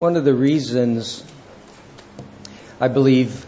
One 0.00 0.14
of 0.16 0.22
the 0.24 0.32
reasons 0.32 1.24
I 2.80 2.86
believe 2.86 3.44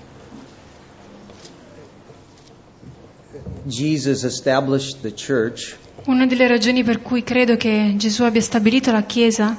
Jesus 3.69 4.25
established 4.25 5.01
the 5.03 5.13
church, 5.13 5.77
Una 6.07 6.27
delle 6.27 6.49
ragioni 6.49 6.83
per 6.83 7.03
cui 7.03 7.23
credo 7.23 7.57
che 7.57 7.95
Gesù 7.97 8.25
abbia 8.25 8.41
stabilito 8.41 8.91
la 8.91 9.05
Chiesa 9.05 9.57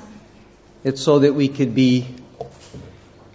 it's 0.81 1.01
so 1.01 1.17
that 1.19 1.31
we 1.33 1.49
could 1.49 1.69
be 1.73 2.04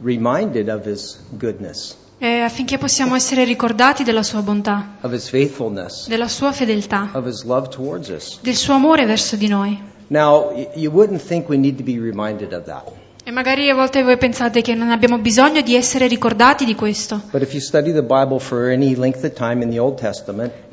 reminded 0.03 0.69
of 0.69 0.85
his 0.85 1.19
goodness, 1.39 1.97
è 2.19 2.41
affinché 2.41 2.77
possiamo 2.77 3.15
essere 3.15 3.45
ricordati 3.45 4.05
della 4.05 4.23
sua 4.23 4.43
bontà, 4.43 4.97
of 5.01 5.15
his 5.15 5.31
faithfulness, 5.31 6.09
della 6.09 6.29
sua 6.29 6.53
fedeltà, 6.53 7.09
of 7.15 7.25
his 7.27 7.43
love 7.45 7.69
towards 7.71 8.11
us. 8.11 8.39
del 8.43 8.55
suo 8.55 8.75
amore 8.75 9.07
verso 9.07 9.35
di 9.37 9.49
noi. 9.49 9.83
Now, 10.09 10.51
y- 10.53 10.69
you 10.75 10.93
wouldn't 10.93 11.23
think 11.23 11.49
we 11.49 11.57
need 11.57 11.79
to 11.79 11.83
be 11.83 11.99
reminded 11.99 12.53
of 12.53 12.65
that. 12.67 12.93
E 13.29 13.33
magari 13.33 13.69
a 13.69 13.75
volte 13.75 14.05
voi 14.05 14.17
pensate 14.19 14.63
che 14.63 14.77
non 14.77 14.93
abbiamo 14.93 15.19
bisogno 15.19 15.61
di 15.61 15.75
essere 15.75 16.07
ricordati 16.07 16.65
di 16.65 16.77
questo, 16.77 17.23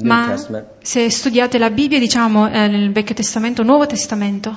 ma 0.04 0.38
se 0.80 1.10
studiate 1.10 1.58
la 1.58 1.72
Bibbia, 1.72 1.98
diciamo 1.98 2.48
eh, 2.48 2.68
nel 2.68 2.92
Vecchio 2.92 3.16
Testamento, 3.16 3.64
Nuovo 3.64 3.88
Testamento, 3.88 4.56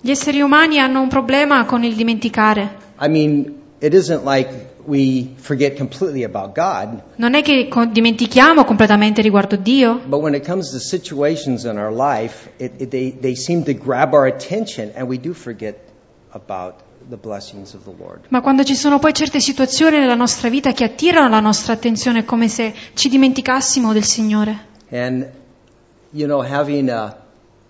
gli 0.00 0.10
esseri 0.10 0.40
umani 0.40 0.78
hanno 0.78 1.00
un 1.00 1.08
problema 1.08 1.64
con 1.64 1.82
il 1.82 1.96
dimenticare. 1.96 2.76
I 3.00 3.08
mean, 3.08 3.52
it 3.80 3.92
isn't 3.94 4.24
like 4.24 4.71
we 4.86 5.34
forget 5.36 5.76
completely 5.76 6.24
about 6.24 6.54
God, 6.54 7.02
Non 7.16 7.34
è 7.34 7.42
che 7.42 7.68
dimentichiamo 7.90 8.64
completamente 8.64 9.22
riguardo 9.22 9.56
Dio, 9.56 10.00
but 10.06 10.20
when 10.20 10.34
it 10.34 10.44
comes 10.44 10.70
to 10.70 10.78
situations 10.78 11.64
in 11.64 11.78
our 11.78 11.92
life, 11.92 12.50
it, 12.58 12.80
it, 12.80 12.90
they, 12.90 13.10
they 13.10 13.34
seem 13.34 13.64
to 13.64 13.72
grab 13.72 14.12
our 14.12 14.26
attention 14.26 14.92
and 14.94 15.08
we 15.08 15.18
do 15.18 15.32
forget 15.32 15.76
about 16.30 16.82
the 17.08 17.16
blessings 17.16 17.74
of 17.74 17.84
the 17.84 17.92
Lord. 17.96 18.26
Ma 18.28 18.40
quando 18.40 18.64
ci 18.64 18.74
sono 18.74 18.98
poi 18.98 19.12
certe 19.12 19.40
situazioni 19.40 19.98
nella 19.98 20.14
nostra 20.14 20.48
vita 20.48 20.72
che 20.72 20.84
attirano 20.84 21.28
la 21.28 21.40
nostra 21.40 21.72
attenzione 21.72 22.24
come 22.24 22.48
se 22.48 22.72
ci 22.94 23.08
dimenticassimo 23.08 23.92
del 23.92 24.04
Signore. 24.04 24.70
And, 24.90 25.30
you 26.10 26.26
know, 26.26 26.42
having 26.42 26.90
a, 26.90 27.16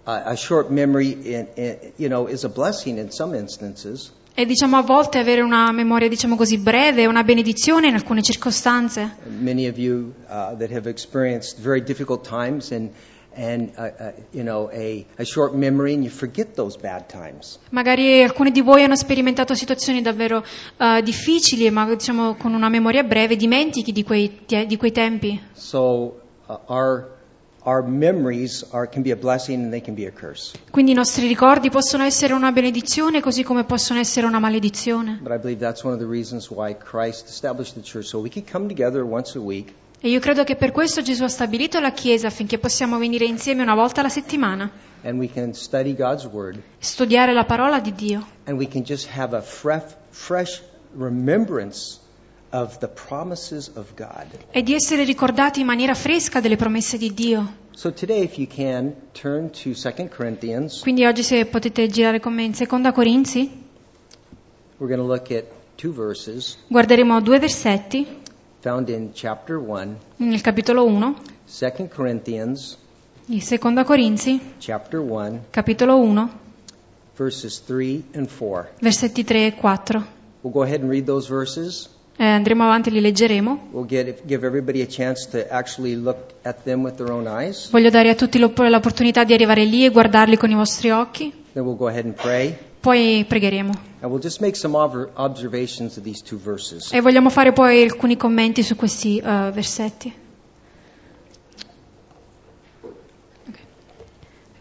a, 0.05 0.23
a 0.25 0.37
short 0.37 0.71
memory, 0.71 1.13
in, 1.13 1.47
in, 1.55 1.79
you 1.97 2.09
know, 2.09 2.27
is 2.27 2.45
a 2.45 2.49
blessing 2.49 2.99
in 2.99 3.11
some 3.11 3.37
instances. 3.37 4.13
E 4.35 4.47
diciamo 4.47 4.79
a 4.79 4.83
volte 4.83 5.19
avere 5.19 5.43
una 5.43 5.71
memoria, 5.73 6.09
diciamo 6.09 6.37
così, 6.37 6.57
breve 6.57 7.03
è 7.03 7.07
una 7.07 7.23
benedizione 7.23 7.89
in 7.89 7.95
alcune 7.95 8.23
circostanze. 8.23 9.17
Many 9.27 9.69
of 9.69 9.77
you 9.77 10.15
uh, 10.27 10.57
that 10.57 10.71
have 10.73 10.89
experienced 10.89 11.61
very 11.61 11.83
difficult 11.83 12.27
times 12.27 12.71
and, 12.73 12.89
and 13.35 13.71
uh, 13.77 13.83
uh, 13.83 14.13
you 14.31 14.43
know, 14.43 14.71
a, 14.73 15.05
a 15.19 15.25
short 15.25 15.53
memory 15.53 15.93
and 15.93 16.03
you 16.03 16.11
forget 16.11 16.55
those 16.55 16.79
bad 16.79 17.09
times. 17.09 17.59
Magari 17.73 18.23
alcuni 18.23 18.51
di 18.53 18.63
voi 18.63 18.83
hanno 18.85 18.97
sperimentato 18.97 19.55
situazioni 19.55 20.01
davvero 20.01 20.43
eh, 20.79 21.03
difficili, 21.03 21.69
ma 21.71 21.85
diciamo 21.85 22.35
con 22.37 22.55
una 22.55 22.71
memoria 22.71 23.03
breve 23.03 23.37
dimentichi 23.37 23.93
di 23.93 24.03
quei, 24.03 24.39
di 24.67 24.77
quei 24.79 24.93
tempi. 24.93 25.39
So 25.53 26.23
uh, 26.47 26.59
our, 26.69 27.19
our 27.65 27.83
memories 27.87 28.65
are, 28.73 28.89
can 28.89 29.03
be 29.03 29.13
a 29.13 29.17
blessing 29.17 29.63
and 29.63 29.71
they 29.71 29.81
can 29.81 29.95
be 29.95 30.07
a 30.07 30.11
curse. 30.11 30.53
Quindi 30.71 30.93
i 30.93 30.95
nostri 30.95 31.27
ricordi 31.27 31.71
possono 31.71 32.03
essere 32.05 32.33
una 32.33 32.51
benedizione 32.53 33.21
così 33.21 33.43
come 33.43 33.65
possono 33.65 34.01
essere 34.01 34.27
una 34.27 34.39
maledizione. 34.39 35.19
But 35.23 35.33
I 35.33 35.39
believe 35.39 35.61
that's 35.61 35.85
one 35.85 35.95
of 35.95 36.01
the 36.01 36.07
reasons 36.09 36.51
why 36.51 36.77
Christ 36.77 37.29
established 37.29 37.75
the 37.75 37.83
church, 37.83 38.07
so 38.07 38.19
we 38.19 38.29
could 38.31 38.51
come 38.51 38.67
together 38.69 39.03
once 39.05 39.37
a 39.39 39.41
week 39.41 39.73
E 40.05 40.09
io 40.09 40.19
credo 40.19 40.43
che 40.43 40.57
per 40.57 40.73
questo 40.73 41.01
Gesù 41.01 41.23
ha 41.23 41.29
stabilito 41.29 41.79
la 41.79 41.93
Chiesa 41.93 42.27
affinché 42.27 42.59
possiamo 42.59 42.99
venire 42.99 43.25
insieme 43.25 43.63
una 43.63 43.77
volta 43.77 44.01
alla 44.01 44.09
settimana, 44.09 44.69
and 45.05 45.17
we 45.17 45.29
can 45.33 45.55
study 45.55 45.95
God's 45.95 46.25
Word 46.25 46.61
studiare 46.81 47.33
la 47.33 47.45
parola 47.45 47.79
di 47.79 47.95
Dio. 47.95 48.27
and 48.47 48.59
we 48.59 48.67
can 48.67 48.83
just 48.83 49.09
have 49.17 49.37
a 49.37 49.41
fresh, 49.41 49.95
fresh 50.11 50.61
remembrance 50.97 52.01
of 52.51 52.79
the 52.79 52.89
promises 52.89 53.71
of 53.77 53.95
God. 53.95 54.27
e 54.51 54.63
di 54.65 54.75
essere 54.75 55.05
ricordati 55.05 55.61
in 55.61 55.67
maniera 55.67 55.95
fresca 55.95 56.41
delle 56.41 56.57
promesse 56.57 56.99
di 56.99 57.15
Dio. 57.15 57.61
So 57.75 57.91
today, 57.91 58.23
if 58.23 58.39
you 58.39 58.47
can, 58.47 58.95
turn 59.15 59.51
to 59.63 59.75
2 59.75 60.09
Corinthians. 60.09 60.81
Quindi 60.81 61.07
oggi 61.07 61.23
se 61.23 61.47
potete 61.47 61.89
girare 61.89 62.21
con 62.21 62.35
me 62.35 62.45
in 62.45 62.55
Seconda 62.55 62.93
Corinzi, 62.93 63.61
We're 64.79 64.89
going 64.89 65.01
to 65.01 65.07
look 65.07 65.31
at 65.31 65.45
two 65.77 65.93
verses 65.93 66.59
guarderemo 66.67 67.21
due 67.21 67.39
versetti 67.39 68.07
found 68.61 68.89
in 68.89 69.13
chapter 69.13 69.59
1, 69.59 69.99
nel 70.17 70.41
capitolo 70.41 70.85
1 70.85 71.17
2 71.47 71.89
Corinthians 71.89 72.77
di 73.25 73.41
Seconda 73.41 73.85
Corinzi, 73.85 74.55
chapter 74.59 75.01
1, 75.01 75.45
capitolo 75.51 75.99
1, 75.99 76.39
verses 77.15 77.61
3 77.65 78.05
and 78.15 78.29
4. 78.29 78.71
versetti 78.81 79.25
3 79.25 79.47
e 79.47 79.53
4. 79.59 80.07
We'll 80.43 80.53
go 80.53 80.63
ahead 80.63 80.81
and 80.81 80.91
read 80.91 81.07
those 81.07 81.29
verses. 81.29 81.89
Eh, 82.17 82.25
andremo 82.25 82.65
avanti 82.65 82.91
e 82.91 82.93
li 82.93 83.01
leggeremo. 83.01 83.69
We'll 83.73 83.87
get. 83.87 84.23
Voglio 87.71 87.91
dare 87.91 88.11
a 88.11 88.15
tutti 88.15 88.39
l'opp- 88.39 88.61
l'opportunità 88.61 89.25
di 89.25 89.33
arrivare 89.33 89.65
lì 89.65 89.85
e 89.85 89.89
guardarli 89.89 90.37
con 90.37 90.51
i 90.51 90.55
vostri 90.55 90.91
occhi, 90.91 91.33
we'll 91.55 91.77
poi 92.81 93.25
pregheremo. 93.27 93.73
We'll. 94.01 94.13
E 96.93 97.01
vogliamo 97.01 97.31
fare 97.31 97.53
poi 97.53 97.83
alcuni 97.83 98.17
commenti 98.17 98.63
su 98.63 98.77
questi 98.77 99.19
eh, 99.19 99.51
versetti. 99.53 100.13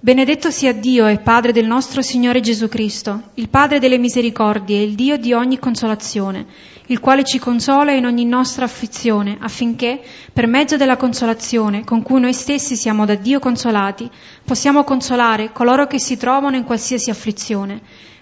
Benedetto 0.04 0.50
sia 0.50 0.74
Dio 0.74 1.06
e 1.06 1.20
Padre 1.20 1.52
del 1.52 1.68
nostro 1.68 2.02
Signore 2.02 2.40
Gesù 2.40 2.68
Cristo, 2.68 3.22
il 3.36 3.50
Padre 3.50 3.78
delle 3.78 4.00
misericordie 4.00 4.80
e 4.80 4.84
il 4.84 4.96
Dio 4.96 5.16
di 5.18 5.32
ogni 5.32 5.60
consolazione, 5.60 6.48
il 6.92 7.00
quale 7.00 7.24
ci 7.24 7.40
consola 7.40 7.94
in 7.94 8.06
ogni 8.06 8.26
nostra 8.26 8.66
afflizione, 8.66 9.38
affinché, 9.40 10.02
per 10.34 10.46
mezzo 10.46 10.76
della 10.76 10.98
consolazione 10.98 11.86
con 11.86 12.04
cui 12.04 12.20
noi 12.20 12.34
stessi 12.34 12.76
siamo 12.76 13.06
da 13.06 13.16
Dio 13.16 13.40
consolati, 13.40 14.10
possiamo 14.44 14.84
consolare 14.84 15.54
coloro 15.54 15.88
che 15.88 16.00
si 16.00 16.18
trovano 16.18 16.58
in 16.58 16.66
qualsiasi 16.66 17.10
afflizione, 17.10 17.80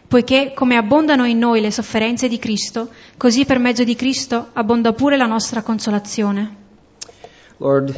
poiché 0.08 0.54
come 0.54 0.78
abbondano 0.78 1.26
in 1.26 1.40
noi 1.40 1.62
le 1.62 1.72
sofferenze 1.72 2.28
di 2.28 2.38
Cristo, 2.38 2.90
così 3.18 3.44
per 3.44 3.58
mezzo 3.58 3.84
di 3.84 3.96
Cristo 3.96 4.50
abbonda 4.54 4.94
pure 4.94 5.18
la 5.18 5.26
nostra 5.26 5.64
consolazione. 5.64 6.56
Lord, 7.58 7.96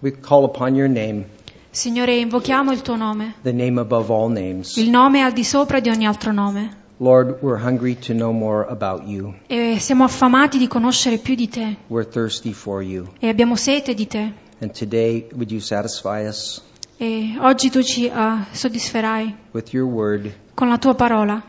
we 0.00 0.12
call 0.20 0.44
upon 0.44 0.74
your 0.74 0.90
name, 0.90 1.24
Signore, 1.70 2.16
invochiamo 2.16 2.70
il 2.72 2.80
tuo 2.82 2.96
nome, 2.96 3.34
the 3.42 3.52
name 3.52 3.80
above 3.80 4.12
all 4.12 4.30
names. 4.30 4.76
il 4.76 4.90
nome 4.90 5.22
al 5.22 5.32
di 5.32 5.44
sopra 5.44 5.80
di 5.80 5.88
ogni 5.88 6.06
altro 6.06 6.32
nome, 6.32 6.84
Lord, 6.98 7.42
we're 7.42 7.58
hungry 7.58 7.94
to 8.06 8.14
know 8.14 8.32
more 8.32 8.64
about 8.68 9.06
you. 9.06 9.34
e 9.48 9.76
siamo 9.78 10.04
affamati 10.04 10.56
di 10.58 10.66
conoscere 10.66 11.18
più 11.18 11.34
di 11.34 11.48
te, 11.48 11.76
We're 11.88 12.08
thirsty 12.08 12.52
for 12.52 12.82
you. 12.82 13.08
e 13.20 13.28
abbiamo 13.28 13.54
sete 13.56 13.92
di 13.94 14.06
te, 14.06 14.32
And 14.60 14.72
today, 14.72 15.26
would 15.34 15.50
you 15.50 15.60
satisfy 15.60 16.26
us 16.26 16.62
e 16.98 17.36
oggi 17.38 17.68
tu 17.68 17.82
ci 17.82 18.06
eh, 18.06 18.12
soddisferai 18.52 19.34
with 19.52 19.72
your 19.74 19.86
word? 19.86 20.32
con 20.54 20.68
la 20.68 20.78
tua 20.78 20.94
parola. 20.94 21.42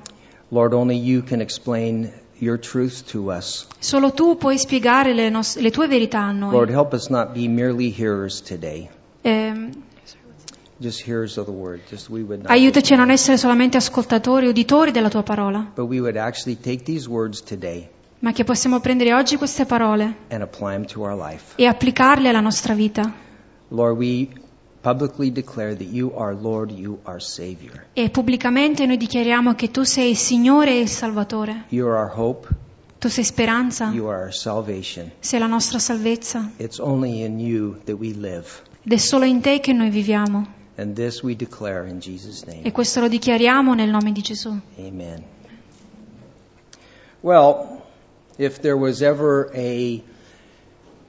Lord, 0.49 0.73
only 0.73 0.97
you 0.97 1.23
can 1.23 1.39
explain 1.39 2.11
your 2.39 2.59
truth 2.59 3.03
to 3.11 3.31
us. 3.31 3.67
Solo 3.79 4.11
tu 4.11 4.35
puoi 4.35 4.57
spiegare 4.57 5.13
le, 5.13 5.29
nos- 5.29 5.55
le 5.57 5.69
tue 5.71 5.87
verità 5.87 6.23
a 6.25 6.33
Lord, 6.33 6.67
noi. 6.69 6.75
help 6.77 6.91
us 6.93 7.07
not 7.07 7.31
be 7.33 7.47
merely 7.47 7.89
hearers 7.89 8.41
today, 8.41 8.89
Ehm, 9.21 9.71
aiutaci 12.45 12.93
a 12.93 12.97
non 12.97 13.09
essere 13.09 13.37
solamente 13.37 13.77
ascoltatori, 13.77 14.47
uditori 14.47 14.91
della 14.91 15.09
tua 15.09 15.23
parola, 15.23 15.71
But 15.75 15.87
we 15.87 15.99
would 15.99 16.17
actually 16.17 16.57
take 16.59 16.83
these 16.83 17.07
words 17.09 17.41
today 17.43 17.89
ma 18.19 18.31
che 18.31 18.43
possiamo 18.43 18.79
prendere 18.79 19.13
oggi 19.13 19.35
queste 19.37 19.65
parole 19.65 20.15
and 20.29 20.41
apply 20.41 20.71
them 20.73 20.85
to 20.85 21.01
our 21.01 21.15
life. 21.15 21.53
e 21.55 21.65
applicarle 21.67 22.29
alla 22.29 22.39
nostra 22.39 22.73
vita. 22.73 23.13
Lord, 23.69 23.97
we 23.97 24.27
publicly 24.81 25.31
declare 25.31 25.75
that 25.75 25.87
you 25.91 26.11
are 26.17 26.33
Lord, 26.33 26.71
you 26.71 26.99
are 27.03 27.19
Savior. 27.19 27.85
E 27.93 28.09
pubblicamente 28.09 28.85
noi 28.87 28.97
dichiariamo 28.97 29.53
che 29.53 29.69
tu 29.69 29.83
sei 29.83 30.11
il 30.11 30.17
Signore 30.17 30.71
e 30.71 30.79
il 30.79 30.87
Salvatore. 30.87 31.65
You 31.69 31.87
are 31.87 31.99
our 31.99 32.11
hope, 32.15 32.47
Tu 32.97 33.07
sei 33.09 33.23
speranza, 33.23 33.91
you 33.93 34.07
are 34.07 34.23
our 34.23 34.33
salvation. 34.33 35.11
sei 35.19 35.39
la 35.39 35.45
nostra 35.47 35.77
salvezza. 35.77 36.49
It's 36.57 36.79
only 36.79 37.23
in 37.23 37.39
you 37.39 37.77
that 37.85 37.97
we 37.99 38.13
live. 38.15 38.47
Ed 38.83 38.93
è 38.93 38.97
solo 38.97 39.25
in 39.25 39.41
te 39.41 39.59
che 39.59 39.73
noi 39.73 39.89
viviamo. 39.91 40.55
And 40.77 40.95
this 40.95 41.23
we 41.23 41.35
declare 41.35 41.87
in 41.87 41.99
Jesus' 41.99 42.45
name. 42.45 42.61
E 42.63 42.71
questo 42.71 42.99
lo 42.99 43.07
dichiariamo 43.07 43.73
nel 43.73 43.89
nome 43.89 44.11
di 44.11 44.21
Gesù. 44.21 44.59
Amen. 44.77 45.23
Well, 47.21 47.81
if 48.37 48.59
there 48.61 48.77
was 48.77 49.01
ever 49.01 49.49
a 49.55 50.03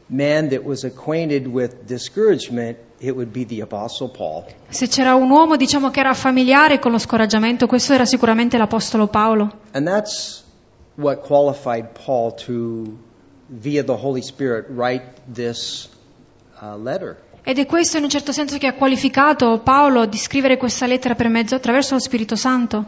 man 0.09 0.49
that 0.49 0.65
was 0.65 0.85
acquainted 0.85 1.47
with 1.47 1.87
discouragement, 1.87 2.79
it 2.99 3.15
would 3.15 3.31
be 3.31 3.45
the 3.45 3.61
Apostle 3.61 4.09
Paul. 4.09 4.47
Se 4.71 4.89
c'era 4.89 5.15
un 5.15 5.31
uomo, 5.31 5.57
diciamo 5.57 5.91
che 5.91 6.01
era 6.01 6.15
familiare 6.15 6.79
con 6.79 6.93
lo 6.93 6.99
scoraggiamento, 6.99 7.67
questo 7.67 7.93
era 7.93 8.07
sicuramente 8.07 8.57
l'Apostolo 8.57 9.09
Paolo. 9.09 9.53
And 9.73 9.87
that's 9.87 10.45
what 10.97 11.23
qualified 11.27 11.93
Paul 11.93 12.35
to, 12.47 12.99
via 13.49 13.85
the 13.85 13.97
Holy 13.97 14.23
Spirit, 14.23 14.67
write 14.71 15.05
this 15.33 15.89
uh, 16.61 16.77
letter. 16.77 17.19
Ed 17.49 17.59
è 17.59 17.65
questo 17.65 17.97
in 17.97 18.03
un 18.03 18.11
certo 18.11 18.31
senso 18.31 18.59
che 18.59 18.67
ha 18.67 18.75
qualificato 18.75 19.61
Paolo 19.65 20.05
di 20.05 20.19
scrivere 20.19 20.59
questa 20.59 20.85
lettera 20.85 21.15
per 21.15 21.31
mezzo 21.31 21.55
attraverso 21.55 21.95
lo 21.95 22.01
Spirito 22.01 22.37
Santo. 22.37 22.85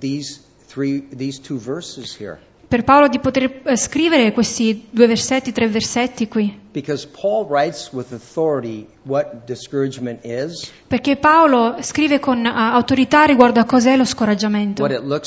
These 0.00 0.40
three, 0.66 1.06
these. 1.16 1.40
Per 2.66 2.82
Paolo 2.82 3.06
di 3.06 3.20
poter 3.20 3.60
eh, 3.62 3.76
scrivere 3.76 4.32
questi 4.32 4.88
due 4.90 5.06
versetti, 5.06 5.52
tre 5.52 5.68
versetti 5.68 6.26
qui. 6.26 6.58
Perché 10.88 11.16
Paolo 11.16 11.76
scrive 11.80 12.18
con 12.18 12.44
eh, 12.44 12.50
autorità 12.52 13.22
riguardo 13.22 13.60
a 13.60 13.64
cos'è 13.64 13.96
lo 13.96 14.04
scoraggiamento, 14.04 14.84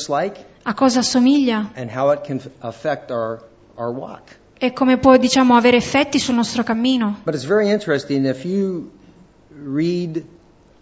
like, 0.10 0.46
a 0.64 0.74
cosa 0.74 1.00
assomiglia 1.00 1.72
and 1.76 1.90
how 1.96 2.12
it 2.12 2.20
can 2.26 2.42
affect 2.60 3.10
our, 3.10 3.42
our 3.76 3.94
walk. 3.94 4.40
E 4.64 4.74
come 4.74 5.00
può, 5.00 5.18
diciamo, 5.18 5.56
avere 5.56 5.78
effetti 5.78 6.20
sul 6.20 6.36
nostro 6.36 6.62
cammino. 6.62 7.22
But 7.24 7.34
it's 7.34 7.46
very 7.46 7.72
interesting 7.72 8.28
if 8.28 8.46
you 8.46 8.92
read 9.50 10.24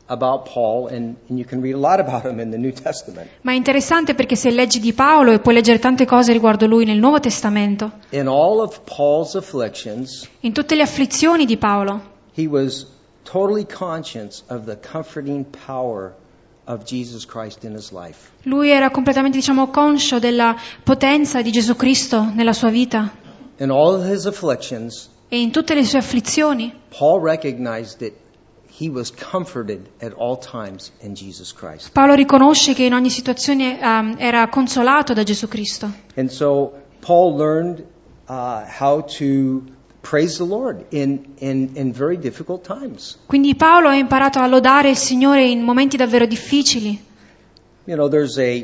about 0.07 0.49
Paul, 0.51 0.87
and, 0.87 1.15
and 1.29 1.39
you 1.39 1.45
can 1.45 1.61
read 1.61 1.75
a 1.75 1.77
lot 1.77 2.01
about 2.01 2.25
him 2.25 2.41
in 2.41 2.51
the 2.51 2.57
New 2.57 2.73
Testament. 2.73 3.29
Ma 3.41 3.53
è 3.53 3.55
interessante 3.55 4.15
perché 4.15 4.35
se 4.35 4.51
leggi 4.51 4.81
di 4.81 4.91
Paolo 4.91 5.31
e 5.31 5.39
puoi 5.39 5.53
leggere 5.53 5.79
tante 5.79 6.05
cose 6.05 6.33
riguardo 6.33 6.67
lui 6.67 6.83
nel 6.83 6.97
Nuovo 6.97 7.21
Testamento, 7.21 7.91
In 8.09 8.27
all 8.27 8.59
of 8.59 8.81
Paul's 8.83 9.35
afflictions, 9.35 10.27
in 10.41 10.51
tutte 10.51 10.75
le 10.75 10.81
afflizioni 10.81 11.45
di 11.45 11.55
Paolo, 11.55 12.01
he 12.35 12.47
was 12.47 12.85
totally 13.23 13.65
conscious 13.65 14.43
of 14.47 14.65
the 14.65 14.77
comforting 14.77 15.45
power 15.65 16.15
lui 18.43 18.69
era 18.69 18.91
completamente, 18.91 19.37
diciamo, 19.37 19.69
conscio 19.69 20.19
della 20.19 20.55
potenza 20.83 21.41
di 21.41 21.49
Gesù 21.49 21.75
Cristo 21.75 22.29
nella 22.31 22.53
sua 22.53 22.69
vita. 22.69 23.11
In 23.59 23.71
all 23.71 23.93
of 23.93 24.09
his 24.09 24.25
afflictions, 24.25 25.09
E 25.31 25.41
in 25.41 25.51
tutte 25.51 25.75
le 25.75 25.83
sue 25.83 25.99
afflizioni, 25.99 26.73
Paul 26.89 27.21
recognized 27.21 27.99
that 27.99 28.13
he 28.67 28.89
was 28.89 29.11
comforted 29.11 29.89
at 30.01 30.13
all 30.13 30.37
times 30.37 30.91
in 31.01 31.13
Jesus 31.13 31.53
Christ. 31.53 31.91
Paolo 31.91 32.15
riconosce 32.15 32.73
che 32.73 32.85
in 32.85 32.93
ogni 32.93 33.09
situazione 33.09 33.79
ehm, 33.79 34.15
era 34.17 34.47
consolato 34.47 35.13
da 35.13 35.23
Gesù 35.23 35.47
Cristo. 35.47 35.91
And 36.15 36.29
so 36.29 36.73
Paul 37.01 37.35
learned 37.35 37.83
uh, 38.27 38.63
how 38.65 39.03
to 39.17 39.63
praise 40.01 40.37
the 40.37 40.45
Lord 40.45 40.85
in, 40.91 41.35
in, 41.39 41.71
in 41.75 41.91
very 41.91 42.17
difficult 42.17 42.63
times. 42.65 43.19
Quindi 43.27 43.53
Paolo 43.55 43.89
ha 43.89 43.95
imparato 43.95 44.39
a 44.39 44.47
lodare 44.47 44.89
il 44.89 44.97
Signore 44.97 45.45
in 45.45 45.61
momenti 45.61 45.97
davvero 45.97 46.25
difficili. 46.25 46.99
You 47.85 47.95
know, 47.95 48.07
there's 48.07 48.37
a 48.37 48.63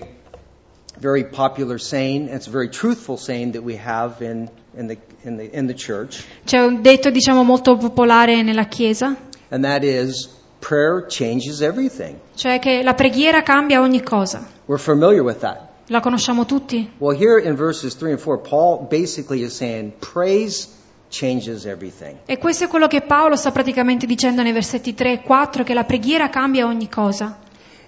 very 1.00 1.24
popular 1.24 1.78
saying, 1.78 2.30
it's 2.30 2.48
a 2.48 2.52
very 2.52 2.70
truthful 2.70 3.18
saying 3.18 3.52
that 3.54 3.64
we 3.64 3.76
have 3.78 4.22
in, 4.22 4.50
in, 4.78 4.88
the, 4.88 4.98
in, 5.24 5.38
the, 5.38 5.50
in 5.52 5.68
the 5.68 5.74
church, 5.74 6.24
C'è 6.46 6.60
un 6.60 6.82
detto, 6.82 7.10
diciamo, 7.10 7.44
molto 7.44 7.76
popolare 7.78 8.42
nella 8.44 8.66
Chiesa, 8.66 9.16
and 9.50 9.64
that 9.64 9.84
is 9.84 10.30
prayer 10.60 11.06
changes 11.08 11.62
everything. 11.62 12.18
cioè 12.36 12.60
che 12.60 12.82
la 12.82 12.94
preghiera 12.94 13.44
cambia 13.44 13.82
ogni 13.82 14.02
cosa. 14.02 14.48
We're 14.66 14.82
familiar 14.82 15.22
with 15.22 15.40
that. 15.40 15.74
La 15.88 16.00
conosciamo 16.00 16.46
tutti. 16.46 16.90
Well, 16.98 17.16
here 17.16 17.40
in 17.40 17.56
verses 17.56 17.96
3 17.96 18.12
and 18.14 18.20
4, 18.20 18.40
Paul 18.40 18.88
basically 18.90 19.44
is 19.44 19.54
saying 19.56 19.94
praise 20.00 20.68
changes 21.10 21.66
everything. 21.66 22.18
E 22.26 22.40
questo 22.40 22.64
è 22.64 22.68
quello 22.68 22.88
che 22.88 23.02
Paolo 23.02 23.36
sta 23.36 23.52
praticamente 23.52 24.08
dicendo 24.08 24.42
nei 24.42 24.52
versetti 24.52 24.96
3 24.96 25.12
e 25.12 25.22
4, 25.22 25.64
che 25.64 25.76
la 25.76 25.84
preghiera 25.84 26.30
cambia 26.30 26.66
ogni 26.66 26.90
cosa. 26.90 27.38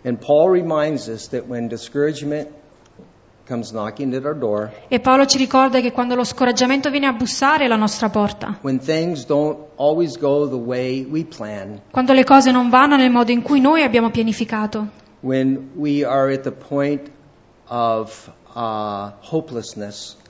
And 0.03 0.19
Paul 0.23 0.51
reminds 0.51 1.07
us 1.07 1.27
that 1.29 1.47
when 1.47 1.67
discouragement 1.67 2.49
comes 2.49 2.55
knocking 2.55 2.55
at 2.55 2.55
our 2.55 2.55
door, 2.55 3.36
E 4.89 4.99
Paolo 4.99 5.25
ci 5.25 5.37
ricorda 5.37 5.79
che 5.79 5.93
quando 5.93 6.15
lo 6.15 6.25
scoraggiamento 6.25 6.89
viene 6.89 7.05
a 7.05 7.13
bussare 7.13 7.63
alla 7.63 7.77
nostra 7.77 8.09
porta, 8.09 8.57
when 8.61 8.77
things 8.77 9.25
don't 9.25 9.57
always 9.77 10.17
go 10.17 10.49
the 10.49 10.55
way 10.55 11.05
we 11.09 11.23
plan, 11.23 11.79
quando 11.91 12.11
le 12.11 12.25
cose 12.25 12.51
non 12.51 12.69
vanno 12.69 12.97
nel 12.97 13.09
modo 13.09 13.31
in 13.31 13.41
cui 13.41 13.61
noi 13.61 13.83
abbiamo 13.83 14.09
pianificato, 14.09 14.87
when 15.21 15.69
we 15.75 16.03
are 16.03 16.33
at 16.33 16.41
the 16.41 16.51
point 16.51 17.09
of 17.67 18.29
uh, 18.53 19.11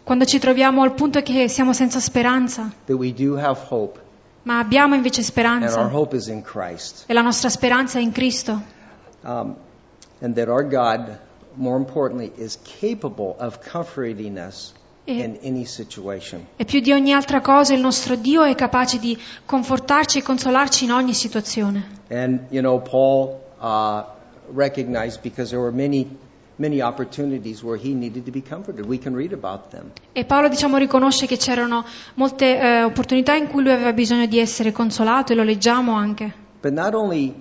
quando 0.03 0.25
ci 0.25 0.37
troviamo 0.37 0.83
al 0.83 0.93
punto 0.93 1.21
che 1.23 1.47
siamo 1.47 1.73
senza 1.73 1.99
speranza, 1.99 2.71
that 2.85 2.97
we 2.97 3.11
do 3.11 3.35
have 3.35 3.59
hope, 3.69 3.99
ma 4.43 4.59
abbiamo 4.59 4.93
invece 4.93 5.21
and 5.21 5.29
our 5.29 5.31
speranza, 5.31 5.89
hope 5.91 6.15
is 6.15 6.27
in 6.27 6.43
e 7.07 7.13
la 7.13 7.21
nostra 7.21 7.49
speranza 7.49 7.97
è 7.97 8.01
in 8.01 8.11
Cristo, 8.11 8.75
Um, 9.23 9.55
and 10.21 10.35
that 10.35 10.47
our 10.47 10.63
God, 10.63 11.19
more 11.57 11.77
importantly, 11.77 12.31
is 12.37 12.57
capable 12.79 13.35
of 13.39 13.59
comforting 13.59 14.37
us 14.37 14.73
in 15.07 15.39
any 15.41 15.65
situation. 15.65 16.45
e 16.57 16.65
più 16.65 16.81
di 16.81 16.91
ogni 16.91 17.13
altra 17.13 17.41
cosa 17.41 17.73
il 17.73 17.79
nostro 17.79 18.15
Dio 18.15 18.43
è 18.43 18.53
capace 18.55 18.99
di 18.99 19.17
confortarci 19.45 20.19
e 20.19 20.21
consolarci 20.21 20.83
in 20.83 20.91
ogni 20.91 21.13
situazione. 21.13 22.01
And, 22.09 22.47
you 22.49 22.61
know, 22.61 22.81
Paul 22.81 23.39
uh, 23.59 24.03
recognized 24.53 25.21
because 25.21 25.49
there 25.49 25.61
were 25.61 25.73
many, 25.73 26.07
many 26.57 26.81
opportunities 26.81 27.63
where 27.63 27.79
he 27.81 27.93
needed 27.93 28.25
to 28.25 28.31
be 28.31 28.41
comforted. 28.41 28.85
We 28.85 28.99
can 28.99 29.15
read 29.15 29.31
about 29.31 29.69
them. 29.69 29.91
E 30.11 30.25
Paolo 30.25 30.49
diciamo 30.49 30.77
riconosce 30.77 31.25
che 31.25 31.37
c'erano 31.37 31.85
molte 32.15 32.59
eh, 32.59 32.83
opportunità 32.83 33.33
in 33.33 33.47
cui 33.47 33.63
lui 33.63 33.71
aveva 33.71 33.93
bisogno 33.93 34.25
di 34.25 34.39
essere 34.39 34.73
consolato 34.73 35.31
e 35.31 35.35
lo 35.35 35.43
leggiamo 35.43 35.93
anche. 35.93 36.33
But 36.61 36.73
not 36.73 36.93
only 36.93 37.33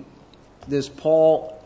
does 0.65 0.87
Paul 0.87 1.56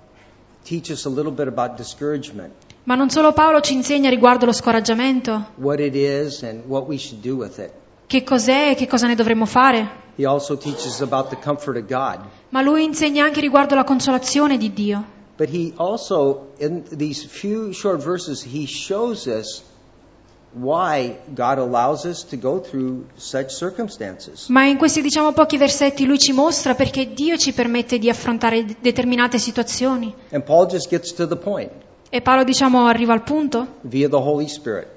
Ma 2.83 2.95
non 2.95 3.09
solo 3.09 3.33
Paolo 3.33 3.61
ci 3.61 3.73
insegna 3.73 4.09
riguardo 4.09 4.45
lo 4.45 4.51
scoraggiamento, 4.51 5.51
what 5.55 5.79
it 5.79 5.95
is 5.95 6.43
and 6.43 6.63
what 6.65 6.87
we 6.87 6.97
should 6.97 7.21
do 7.23 7.35
with 7.35 7.57
it. 7.59 7.71
che 8.07 8.23
cos'è 8.23 8.71
e 8.71 8.75
che 8.75 8.87
cosa 8.87 9.07
ne 9.07 9.15
dovremmo 9.15 9.45
fare, 9.45 9.99
He 10.17 10.25
also 10.25 10.57
teaches 10.57 11.01
about 11.01 11.29
the 11.29 11.37
comfort 11.37 11.77
of 11.77 11.85
God. 11.87 12.19
ma 12.49 12.61
lui 12.61 12.83
insegna 12.83 13.23
anche 13.23 13.39
riguardo 13.39 13.75
la 13.75 13.83
consolazione 13.83 14.57
di 14.57 14.71
Dio. 14.73 15.03
But 15.37 15.49
he 15.49 15.73
also, 15.77 16.51
in 16.59 16.83
these 16.95 17.25
few 17.25 17.71
short 17.73 18.03
verses, 18.03 18.43
he 18.43 18.67
shows 18.67 19.25
us 19.25 19.63
why 20.53 21.17
God 21.27 21.57
allows 21.57 22.05
us 22.05 22.23
to 22.25 22.37
go 22.37 22.59
through 22.59 23.05
such 23.15 23.51
circumstances. 23.51 24.47
Ma 24.47 24.65
in 24.65 24.77
questi 24.77 25.01
diciamo 25.01 25.31
pochi 25.31 25.57
versetti 25.57 26.05
lui 26.05 26.19
ci 26.19 26.33
mostra 26.33 26.75
perché 26.75 27.13
Dio 27.13 27.37
ci 27.37 27.53
permette 27.53 27.97
di 27.97 28.09
affrontare 28.09 28.65
determinate 28.79 29.37
situazioni. 29.37 30.13
And 30.31 30.43
Paul 30.43 30.67
just 30.67 30.89
gets 30.89 31.13
to 31.13 31.27
the 31.27 31.37
point 31.37 31.71
E 32.09 32.21
Paolo 32.21 32.43
diciamo 32.43 32.87
arriva 32.87 33.13
al 33.13 33.23
punto 33.23 33.75
via 33.81 34.09
the 34.09 34.17
Holy 34.17 34.47
Spirit. 34.47 34.87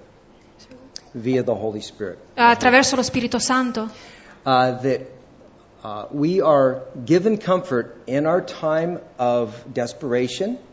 Via 1.13 1.45
the 1.45 1.53
Holy 1.53 1.81
Spirit. 1.81 2.19
attraverso 2.35 2.97
lo 2.97 3.03
Spirito 3.03 3.39
Santo 3.39 3.89
Uh, 4.45 4.77
that 4.83 5.01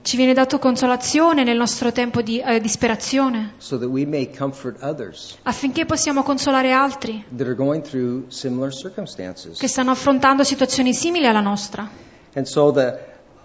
ci 0.03 0.15
viene 0.15 0.33
dato 0.33 0.57
consolazione 0.57 1.43
nel 1.43 1.57
nostro 1.57 1.91
tempo 1.91 2.21
di 2.21 2.39
eh, 2.39 2.61
disperazione 2.61 3.55
so 3.57 3.77
that 3.77 3.89
we 3.89 4.05
may 4.05 4.33
comfort 4.33 4.81
others 4.81 5.37
affinché 5.43 5.85
possiamo 5.85 6.23
consolare 6.23 6.71
altri 6.71 7.25
that 7.35 7.45
are 7.45 7.55
going 7.55 7.83
through 7.83 8.23
similar 8.29 8.73
circumstances. 8.73 9.59
che 9.59 9.67
stanno 9.67 9.91
affrontando 9.91 10.45
situazioni 10.45 10.93
simili 10.93 11.27
alla 11.27 11.41
nostra. 11.41 11.89
And 12.33 12.45
so 12.45 12.71
the 12.71 12.97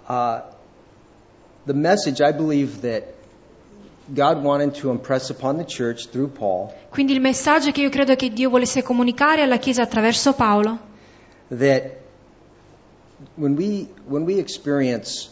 uh, 0.06 0.40
the 1.64 1.74
message 1.74 2.22
I 2.22 2.32
believe 2.32 2.78
that 2.88 3.02
God 4.04 4.40
wanted 4.44 4.78
to 4.80 4.90
impress 4.90 5.30
upon 5.30 5.56
the 5.56 5.64
church 5.64 6.10
through 6.10 6.30
Paul 6.30 6.70
Quindi 6.90 7.12
il 7.12 7.20
messaggio 7.20 7.72
che 7.72 7.80
io 7.80 7.90
credo 7.90 8.14
che 8.14 8.32
Dio 8.32 8.50
volesse 8.50 8.84
comunicare 8.84 9.42
alla 9.42 9.58
Chiesa 9.58 9.82
attraverso 9.82 10.32
Paolo, 10.34 10.94
that 11.48 12.04
when 13.36 13.56
we 13.56 13.88
when 14.06 14.24
we 14.24 14.38
experience 14.38 15.28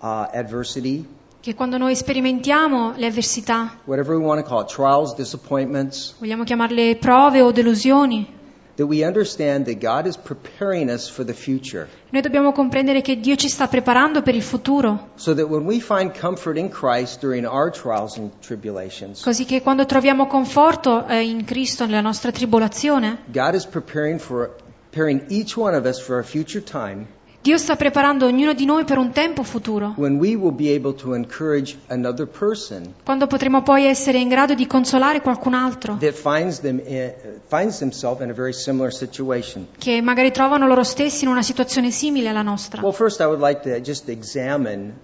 uh, 0.00 0.28
adversity, 0.32 1.06
che 1.40 1.54
quando 1.54 1.76
noi 1.76 1.96
sperimentiamo 1.96 2.94
le 2.96 3.06
avversità, 3.06 3.78
whatever 3.84 4.16
we 4.16 4.24
want 4.24 4.40
to 4.40 4.48
call 4.48 4.62
it, 4.62 4.68
trials, 4.68 5.14
disappointments, 5.14 6.14
vogliamo 6.18 6.44
chiamarle 6.44 6.96
prove 6.96 7.40
o 7.40 7.50
delusioni, 7.50 8.40
that 8.76 8.86
we 8.86 9.04
understand 9.04 9.66
that 9.66 9.80
God 9.80 10.06
is 10.06 10.16
preparing 10.16 10.88
us 10.88 11.08
for 11.08 11.24
the 11.24 11.32
future, 11.32 11.88
noi 12.10 12.22
dobbiamo 12.22 12.52
comprendere 12.52 13.00
che 13.00 13.18
Dio 13.18 13.36
ci 13.36 13.48
sta 13.48 13.66
preparando 13.66 14.22
per 14.22 14.34
il 14.34 14.42
futuro, 14.42 15.10
so 15.14 15.34
that 15.34 15.48
when 15.48 15.64
we 15.64 15.80
find 15.80 16.16
comfort 16.16 16.56
in 16.56 16.68
Christ 16.68 17.20
during 17.20 17.44
our 17.46 17.70
trials 17.70 18.16
and 18.16 18.30
tribulations, 18.40 19.22
così 19.22 19.44
che 19.44 19.62
quando 19.62 19.84
troviamo 19.86 20.26
conforto 20.26 21.06
eh, 21.06 21.22
in 21.22 21.44
Cristo 21.44 21.86
nella 21.86 22.00
nostra 22.00 22.30
tribolazione, 22.30 23.24
God 23.26 23.54
is 23.54 23.66
preparing 23.66 24.18
for 24.18 24.54
preparing 24.92 25.24
each 25.30 25.56
one 25.56 25.74
of 25.74 25.86
us 25.86 25.98
for 25.98 26.18
a 26.18 26.24
future 26.24 26.60
time 26.60 27.08
Dio 27.40 27.58
sta 27.58 27.74
preparando 27.74 28.26
ognuno 28.26 28.52
di 28.52 28.64
noi 28.64 28.84
per 28.84 28.98
un 28.98 29.10
tempo 29.10 29.42
futuro, 29.42 29.94
when 29.96 30.18
we 30.18 30.36
will 30.36 30.54
be 30.54 30.72
able 30.72 30.94
to 30.94 31.14
encourage 31.14 31.76
another 31.88 32.24
person 32.24 32.94
quando 33.02 33.26
potremo 33.26 33.62
poi 33.62 33.86
essere 33.86 34.18
in 34.18 34.28
grado 34.28 34.54
di 34.54 34.64
consolare 34.64 35.20
qualcun 35.20 35.54
altro, 35.54 35.96
that 35.98 36.12
finds 36.12 36.60
them 36.60 36.80
in, 36.86 37.12
finds 37.48 37.78
themselves 37.78 38.22
in 38.22 38.30
a 38.30 38.32
very 38.32 38.52
similar 38.52 38.92
situation. 38.92 39.66
che 39.76 40.00
magari 40.00 40.30
trovano 40.30 40.68
loro 40.68 40.84
stessi 40.84 41.24
in 41.24 41.30
una 41.30 41.42
situazione 41.42 41.90
simile 41.90 42.28
alla 42.28 42.42
nostra. 42.42 42.80
Well, 42.80 42.92
first 42.92 43.18
I 43.20 43.24
would 43.24 43.40
like 43.40 43.62
to 43.62 43.80
just 43.80 44.08
examine 44.08 44.94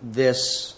this 0.00 0.74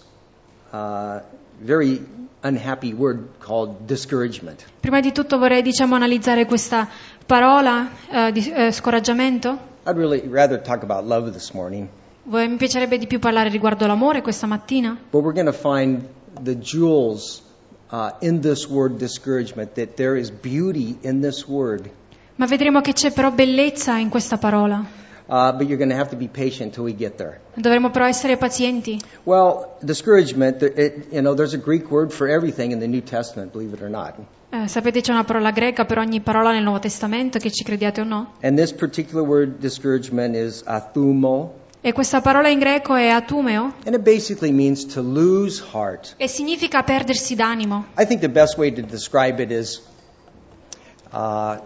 uh, 0.72 1.20
very 1.60 2.04
unhappy 2.46 2.92
word 2.92 3.38
called 3.38 3.86
discouragement. 3.86 4.64
Prima 4.80 5.00
di 5.00 5.12
tutto 5.12 5.38
vorrei 5.38 5.62
diciamo 5.62 5.94
analizzare 5.94 6.46
questa 6.46 6.88
parola 7.26 7.88
eh, 8.10 8.32
di 8.32 8.50
eh, 8.50 8.72
scoraggiamento. 8.72 9.58
I'd 9.86 9.96
really 9.96 10.22
rather 10.28 10.60
talk 10.60 10.82
about 10.82 11.04
love 11.06 11.30
this 11.32 11.52
morning, 11.52 11.88
Voi- 12.24 12.48
Mi 12.48 12.56
piacerebbe 12.56 12.98
di 12.98 13.06
più 13.06 13.18
parlare 13.18 13.48
riguardo 13.50 13.86
l'amore 13.86 14.20
questa 14.22 14.46
mattina, 14.46 14.96
but 15.10 15.22
we're 15.22 15.32
going 15.34 15.46
to 15.46 15.52
find 15.56 16.02
the 16.42 16.56
jewels 16.58 17.42
uh, 17.90 18.10
in 18.20 18.40
this 18.40 18.68
word 18.68 18.96
discouragement, 18.98 19.74
that 19.74 19.94
there 19.96 20.18
is 20.18 20.30
beauty 20.30 20.96
in 21.02 21.20
this 21.20 21.46
word. 21.46 21.88
ma 22.36 22.46
vedremo 22.46 22.80
che 22.80 22.92
c'è 22.92 23.12
però 23.12 23.30
bellezza 23.30 23.96
in 23.96 24.08
questa 24.08 24.38
parola. 24.38 24.84
Uh, 25.28 25.50
but 25.50 25.66
you're 25.66 25.76
going 25.76 25.90
to 25.90 25.96
have 25.96 26.10
to 26.10 26.16
be 26.16 26.28
patient 26.28 26.72
till 26.74 26.84
we 26.84 26.92
get 26.94 27.16
there. 27.16 27.40
Dovremo 27.54 27.90
però 27.90 28.06
essere 28.06 28.36
pazienti. 28.36 28.96
Well, 29.24 29.76
discouragement, 29.82 30.62
it, 30.62 31.08
you 31.10 31.20
know, 31.20 31.34
there's 31.34 31.52
a 31.54 31.58
Greek 31.58 31.90
word 31.90 32.12
for 32.12 32.28
everything 32.28 32.70
in 32.70 32.78
the 32.78 32.86
New 32.86 33.00
Testament, 33.02 33.50
believe 33.52 33.72
it 33.74 33.82
or 33.82 33.88
not. 33.88 34.14
Eh, 34.50 34.68
sapete 34.68 35.00
c'è 35.00 35.10
una 35.10 35.24
parola 35.24 35.50
greca 35.50 35.84
per 35.84 35.98
ogni 35.98 36.20
parola 36.20 36.52
nel 36.52 36.62
Nuovo 36.62 36.78
Testamento, 36.78 37.40
che 37.40 37.50
ci 37.50 37.64
crediate 37.64 38.02
o 38.02 38.04
no. 38.04 38.34
And 38.40 38.56
this 38.56 38.72
particular 38.72 39.26
word, 39.26 39.58
discouragement, 39.58 40.36
is 40.36 40.62
athumo, 40.64 41.64
E 41.80 41.92
questa 41.92 42.20
parola 42.20 42.48
in 42.48 42.58
greco 42.58 42.94
è 42.94 43.08
atumeo 43.08 43.74
and 43.84 43.94
it 43.94 44.02
basically 44.02 44.50
means 44.50 44.86
to 44.86 45.00
lose 45.02 45.62
heart. 45.72 46.14
e 46.16 46.26
significa 46.28 46.82
perdersi 46.82 47.34
d'animo. 47.34 47.86
I 47.98 48.04
think 48.06 48.20
the 48.20 48.28
best 48.28 48.56
way 48.58 48.72
to 48.72 48.82
describe 48.82 49.40
it 49.42 49.50
is 49.52 49.82
uh, 51.12 51.58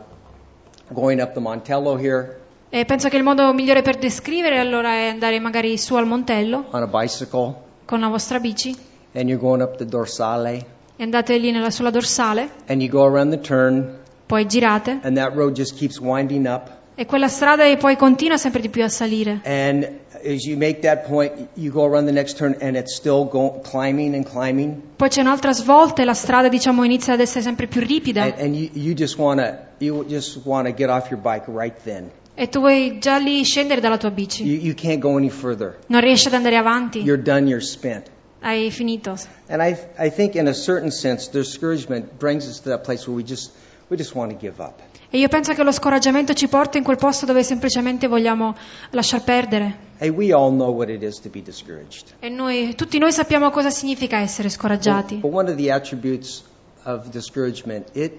going 0.93 1.21
up 1.21 1.33
the 1.35 1.41
Montello 1.41 1.97
here 1.97 2.39
E 2.73 2.85
penso 2.85 3.09
che 3.09 3.17
il 3.17 3.25
modo 3.25 3.53
migliore 3.53 3.83
per 3.83 3.97
descrivere 3.97 4.61
allora 4.61 4.93
è 4.93 5.09
andare 5.09 5.41
magari 5.41 5.77
su 5.77 5.97
al 5.97 6.07
Montello. 6.07 6.67
On 6.71 6.81
a 6.81 6.87
bicycle, 6.87 7.55
con 7.85 7.99
la 7.99 8.07
vostra 8.07 8.39
bici. 8.39 8.77
And 9.13 9.29
you're 9.29 9.43
going 9.43 9.61
up 9.61 9.77
the 9.77 9.85
dorsale, 9.85 10.67
e 10.95 11.03
andate 11.03 11.37
lì 11.39 11.51
nella, 11.51 11.71
sulla 11.71 11.91
dorsale, 11.91 12.49
and 12.69 12.81
you 12.81 12.89
go 12.89 13.05
around 13.05 13.33
the 13.33 13.41
turn, 13.41 13.99
poi 14.25 14.47
girate. 14.47 15.01
And 15.03 15.17
that 15.17 15.35
road 15.35 15.53
just 15.53 15.77
keeps 15.77 15.99
winding 15.99 16.47
up. 16.47 16.71
e 16.95 17.07
quella 17.07 17.27
strada 17.27 17.65
poi 17.77 17.97
continua 17.97 18.37
sempre 18.37 18.61
di 18.61 18.69
più 18.69 18.85
a 18.85 18.89
salire. 18.89 19.41
And 19.43 19.89
as 20.25 20.45
you 20.45 20.57
make 20.57 20.81
that 20.83 21.09
point, 21.09 21.49
you 21.55 21.73
go 21.73 21.85
around 21.85 22.07
the 22.07 22.13
next 22.13 22.37
turn, 22.37 22.57
and 22.61 22.77
it's 22.77 22.95
still 22.95 23.27
go, 23.29 23.59
climbing 23.69 24.15
and 24.15 24.25
climbing, 24.25 24.81
Poi 24.95 25.09
c'è 25.09 25.23
un'altra 25.23 25.53
svolta 25.53 26.03
e 26.03 26.05
la 26.05 26.15
strada 26.15 26.49
diciamo 26.49 26.85
inizia 26.85 27.15
ad 27.15 27.21
essere 27.21 27.43
sempre 27.43 27.67
più 27.67 27.81
ripida. 27.81 28.23
And, 28.23 28.35
and 28.39 28.55
you, 28.55 28.69
you 28.75 28.95
just 28.95 29.17
want 29.19 29.41
to 29.41 30.73
get 30.73 30.89
off 30.89 31.11
your 31.11 31.21
bike 31.21 31.47
right 31.49 31.77
then. 31.83 32.11
E 32.41 32.49
tu 32.49 32.61
vuoi 32.61 32.99
già 32.99 33.19
lì 33.19 33.45
scendere 33.45 33.83
dalla 33.83 33.99
tua 33.99 34.11
bici. 34.11 34.45
You, 34.45 34.59
you 34.63 34.75
can't 34.75 34.99
go 34.99 35.19
any 35.19 35.29
further. 35.29 35.77
Non 35.89 36.01
riesci 36.01 36.29
ad 36.29 36.33
andare 36.33 36.57
avanti, 36.57 37.01
You're 37.01 37.23
done. 37.23 37.47
You're 37.47 37.63
spent. 37.63 38.07
hai 38.41 38.71
finito. 38.71 39.15
And 39.49 39.61
I, 39.61 39.77
I 39.99 40.11
think, 40.11 40.37
in 40.37 40.49
a 40.49 40.55
certain 40.55 40.91
sense, 40.91 41.29
discouragement 41.31 42.17
brings 42.19 42.47
us 42.47 42.61
to 42.61 42.71
that 42.71 42.83
place 42.83 43.07
where 43.07 43.15
we 43.15 43.23
just, 43.23 43.53
we 43.91 43.99
just 43.99 44.15
want 44.15 44.33
to 44.33 44.39
give 44.39 44.59
up. 44.59 44.81
E 45.11 45.19
io 45.19 45.29
penso 45.29 45.53
che 45.53 45.63
lo 45.63 45.71
scoraggiamento 45.71 46.33
ci 46.33 46.49
porta 46.49 46.79
in 46.79 46.85
quel 46.85 46.97
posto 46.97 47.27
dove 47.27 47.43
semplicemente 47.43 48.07
vogliamo 48.07 48.57
lasciar 48.93 49.23
perdere. 49.23 49.77
Hey, 49.99 50.09
we 50.09 50.33
all 50.33 50.51
know 50.51 50.73
what 50.73 50.89
it 50.89 51.03
is 51.03 51.21
to 51.21 51.29
be 51.29 51.43
discouraged. 51.43 52.15
E 52.21 52.31
noi, 52.31 52.75
tutti 52.75 52.97
noi 52.97 53.13
sappiamo 53.13 53.51
cosa 53.51 53.69
significa 53.69 54.17
essere 54.17 54.49
scoraggiati. 54.49 55.17
But 55.17 55.31
one 55.31 55.51
of 55.51 55.59
the 55.59 55.71
attributes 55.71 56.43
of 56.85 57.11
discouragement, 57.11 57.89
it, 57.93 58.19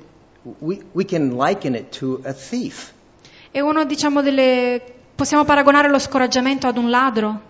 we, 0.60 0.80
we 0.92 1.06
can 1.06 1.36
liken 1.36 1.74
it 1.74 1.98
to 1.98 2.22
a 2.24 2.34
thief 2.34 2.94
E 3.52 3.60
uno, 3.62 3.84
diciamo, 3.86 4.22
delle... 4.22 4.82
possiamo 5.16 5.44
paragonare 5.44 5.90
lo 5.90 6.00
scoraggiamento 6.00 6.68
ad 6.68 6.78
un 6.78 6.90
ladro, 6.90 7.42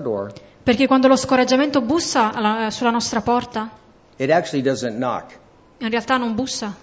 door, 0.00 0.32
perché 0.62 0.86
quando 0.86 1.06
lo 1.08 1.16
scoraggiamento 1.16 1.80
bussa 1.80 2.32
alla- 2.32 2.70
sulla 2.70 2.90
nostra 2.90 3.20
porta, 3.20 3.70
in 5.80 5.90
realtà 5.90 6.16
non 6.16 6.34
bussa, 6.34 6.74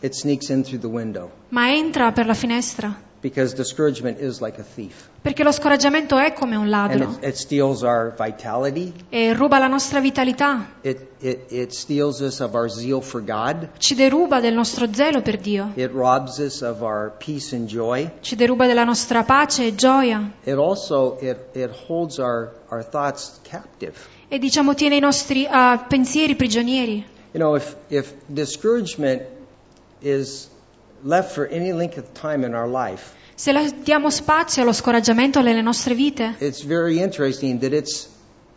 ma 1.49 1.73
entra 1.73 2.11
per 2.13 2.25
la 2.25 2.33
finestra, 2.33 2.95
because 3.25 3.55
discouragement 3.55 4.19
is 4.19 4.39
like 4.39 4.59
a 4.59 4.63
thief. 4.63 5.09
perché 5.19 5.41
lo 5.43 5.51
scoraggiamento 5.51 6.15
è 6.19 6.33
come 6.33 6.55
un 6.55 6.69
ladro 6.69 7.17
it, 7.19 7.23
it 7.23 7.33
steals 7.33 7.81
our 7.81 8.13
vitality. 8.15 8.93
e 9.09 9.33
ruba 9.33 9.57
la 9.57 9.65
nostra 9.65 9.99
vitalità, 9.99 10.67
It, 10.81 11.07
it, 11.21 11.51
it 11.51 11.71
steals 11.71 12.19
us 12.19 12.39
of 12.39 12.53
our 12.53 12.69
zeal 12.69 13.01
for 13.01 13.23
God. 13.23 13.69
ci 13.79 13.95
deruba 13.95 14.39
del 14.39 14.53
nostro 14.53 14.93
zelo 14.93 15.21
per 15.23 15.37
Dio, 15.37 15.71
It 15.73 15.89
robs 15.91 16.37
us 16.37 16.61
of 16.61 16.81
our 16.83 17.11
peace 17.17 17.55
and 17.55 17.65
joy. 17.67 18.07
ci 18.21 18.35
deruba 18.35 18.67
della 18.67 18.83
nostra 18.83 19.23
pace 19.23 19.65
e 19.65 19.73
gioia 19.73 20.31
It 20.43 20.57
also 20.57 21.17
it, 21.19 21.37
it 21.55 21.71
holds 21.87 22.19
our, 22.19 22.51
our 22.69 22.83
thoughts 22.87 23.39
captive. 23.41 23.93
e 24.27 24.37
diciamo 24.37 24.75
tiene 24.75 24.97
i 24.97 24.99
nostri 24.99 25.47
ah, 25.49 25.83
pensieri 25.87 26.35
prigionieri. 26.35 27.03
You 27.31 27.41
know, 27.43 27.55
if 27.55 27.75
if 27.89 28.13
discouragement 28.27 29.23
is 30.01 30.47
left 31.03 31.31
for 31.33 31.47
any 31.51 31.71
length 31.71 31.97
of 31.97 32.05
time 32.13 32.45
in 32.45 32.53
our 32.53 32.67
life, 32.67 33.13
Se 33.35 33.51
diamo 33.83 34.09
spazio 34.09 34.61
allo 34.61 34.71
scoraggiamento 34.71 35.41
nelle 35.41 35.61
nostre 35.61 35.93
vite, 35.93 36.35
it's 36.39 36.63
very 36.63 37.01
interesting 37.01 37.59
that 37.59 37.73
it's 37.73 38.07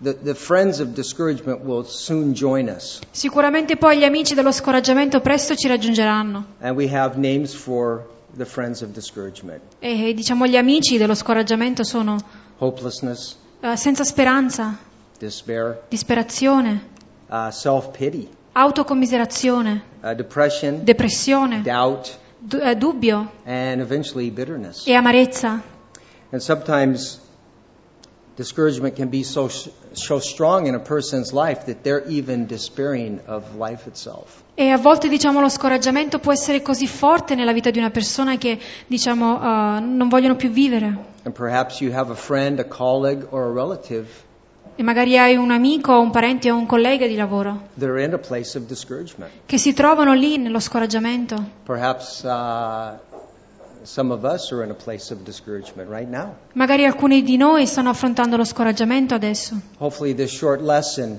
the, 0.01 0.17
the 0.23 0.35
friends 0.35 0.79
of 0.79 0.91
discouragement 0.95 1.65
will 1.65 1.85
soon 1.85 2.33
join 2.33 2.69
us. 2.69 3.01
sicuramente 3.11 3.77
poi 3.77 3.99
gli 3.99 4.05
amici 4.05 4.35
dello 4.35 4.53
scoraggiamento 4.53 5.21
presto 5.21 5.57
ci 5.57 5.67
raggiungeranno. 5.67 6.45
And 6.61 6.77
we 6.77 6.89
have 6.95 7.17
names 7.19 7.53
for 7.55 8.07
the 8.37 8.45
friends 8.45 8.83
of 8.83 8.91
discouragement. 8.91 9.61
E 9.81 10.15
diciamo 10.15 10.47
gli 10.47 10.57
amici 10.57 10.97
dello 10.97 11.15
scoraggiamento 11.17 11.83
sono 11.83 12.17
Hopelessness, 12.59 13.37
eh, 13.61 13.77
senza 13.77 14.05
speranza, 14.05 14.79
despair, 15.19 15.83
disperazione, 15.89 16.87
uh, 17.29 17.51
self-pity, 17.51 18.29
autocommiserazione, 18.53 19.83
uh, 20.03 20.15
depression, 20.15 20.85
depressione, 20.85 21.63
doubt, 21.63 22.17
du- 22.39 22.59
eh, 22.59 22.75
dubbio 22.77 23.31
and 23.45 23.81
eventually 23.81 24.31
bitterness. 24.31 24.87
e 24.87 24.95
amarezza. 24.95 25.63
And 26.31 26.41
sometimes 26.43 27.21
discouragement 28.37 28.95
can 28.95 29.09
be 29.09 29.25
so, 29.25 29.49
so 29.93 30.19
strong 30.21 30.67
in 30.67 30.75
a 30.75 30.79
person's 30.79 31.33
life 31.33 31.65
that 31.67 31.83
they're 31.83 32.05
even 32.09 32.47
despairing 32.47 33.21
of 33.27 33.57
life 33.57 33.87
itself. 33.89 34.43
E 34.55 34.71
a 34.71 34.77
volte 34.77 35.09
diciamo 35.09 35.41
lo 35.41 35.49
scoraggiamento 35.49 36.19
può 36.19 36.33
essere 36.33 36.63
così 36.63 36.87
forte 36.87 37.35
nella 37.35 37.53
vita 37.53 37.71
di 37.71 37.79
una 37.79 37.91
persona 37.91 38.37
che 38.37 38.59
diciamo 38.87 39.37
eh, 39.41 39.81
non 39.81 40.09
vogliono 40.09 40.37
più 40.37 40.51
vivere. 40.51 40.87
And 41.25 41.35
perhaps 41.35 41.81
you 41.81 41.93
have 41.93 42.11
a 42.13 42.17
friend, 42.17 42.59
a 42.61 42.65
colleague, 42.65 43.27
or 43.31 43.45
a 43.45 43.53
relative 43.53 44.07
E 44.81 44.85
magari 44.85 45.19
hai 45.19 45.35
un 45.35 45.51
amico, 45.51 45.99
un 45.99 46.13
parente 46.13 46.53
o 46.53 46.57
un 46.57 46.65
collega 46.65 47.05
di 47.09 47.17
lavoro 47.17 47.63
that 47.79 47.89
are 47.89 48.01
in 48.01 48.15
a 48.15 48.19
place 48.19 48.57
of 48.57 48.67
discouragement. 48.67 49.29
che 49.45 49.59
si 49.59 49.73
trovano 49.73 50.15
lì 50.15 50.39
nello 50.39 50.61
scoraggiamento. 50.61 51.35
Perhaps 51.65 52.23
uh, 52.23 52.97
some 53.83 54.13
of 54.13 54.23
us 54.23 54.53
are 54.53 54.63
in 54.63 54.71
a 54.71 54.75
place 54.75 55.13
of 55.13 55.23
discouragement 55.25 55.91
right 55.91 56.09
now. 56.09 56.33
Magari 56.53 56.85
alcuni 56.85 57.25
di 57.25 57.37
noi 57.37 57.67
stanno 57.67 57.91
affrontando 57.91 58.37
lo 58.37 58.45
scoraggiamento 58.45 59.15
adesso. 59.15 59.61
Hopefully, 59.79 60.15
this 60.15 60.31
short 60.31 60.61
lesson, 60.63 61.19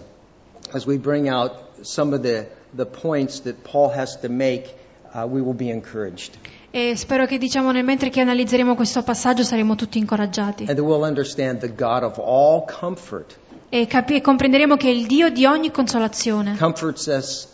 as 0.71 0.85
we 0.85 0.97
bring 0.97 1.27
out 1.27 1.51
some 1.81 2.15
of 2.15 2.21
the, 2.21 2.47
the 2.73 2.85
points 2.85 3.41
that 3.41 3.55
Paul 3.69 3.91
has 3.93 4.17
to 4.21 4.29
make, 4.29 4.73
uh, 5.13 5.27
we 5.27 5.41
will 5.41 5.53
be 5.53 5.69
encouraged. 5.69 6.37
E 6.71 6.95
spero 6.95 7.25
che 7.25 7.37
diciamo 7.37 7.71
nel 7.71 7.83
mentre 7.83 8.09
che 8.09 8.21
analizzeremo 8.21 8.75
questo 8.75 9.03
passaggio 9.03 9.43
saremo 9.43 9.75
tutti 9.75 9.97
incoraggiati. 9.97 10.63
And 10.69 10.77
that 10.77 10.85
we'll 10.85 11.03
understand 11.03 11.59
the 11.59 11.67
God 11.67 12.03
of 12.03 12.19
all 12.19 12.63
comfort 12.63 13.35
E 13.71 13.85
capi- 13.85 14.21
comprenderemo 14.21 14.75
che 14.77 14.89
il 14.89 15.05
Dio 15.05 15.29
di 15.29 15.45
ogni 15.45 15.71
consolazione 15.71 16.55
us. 17.07 17.48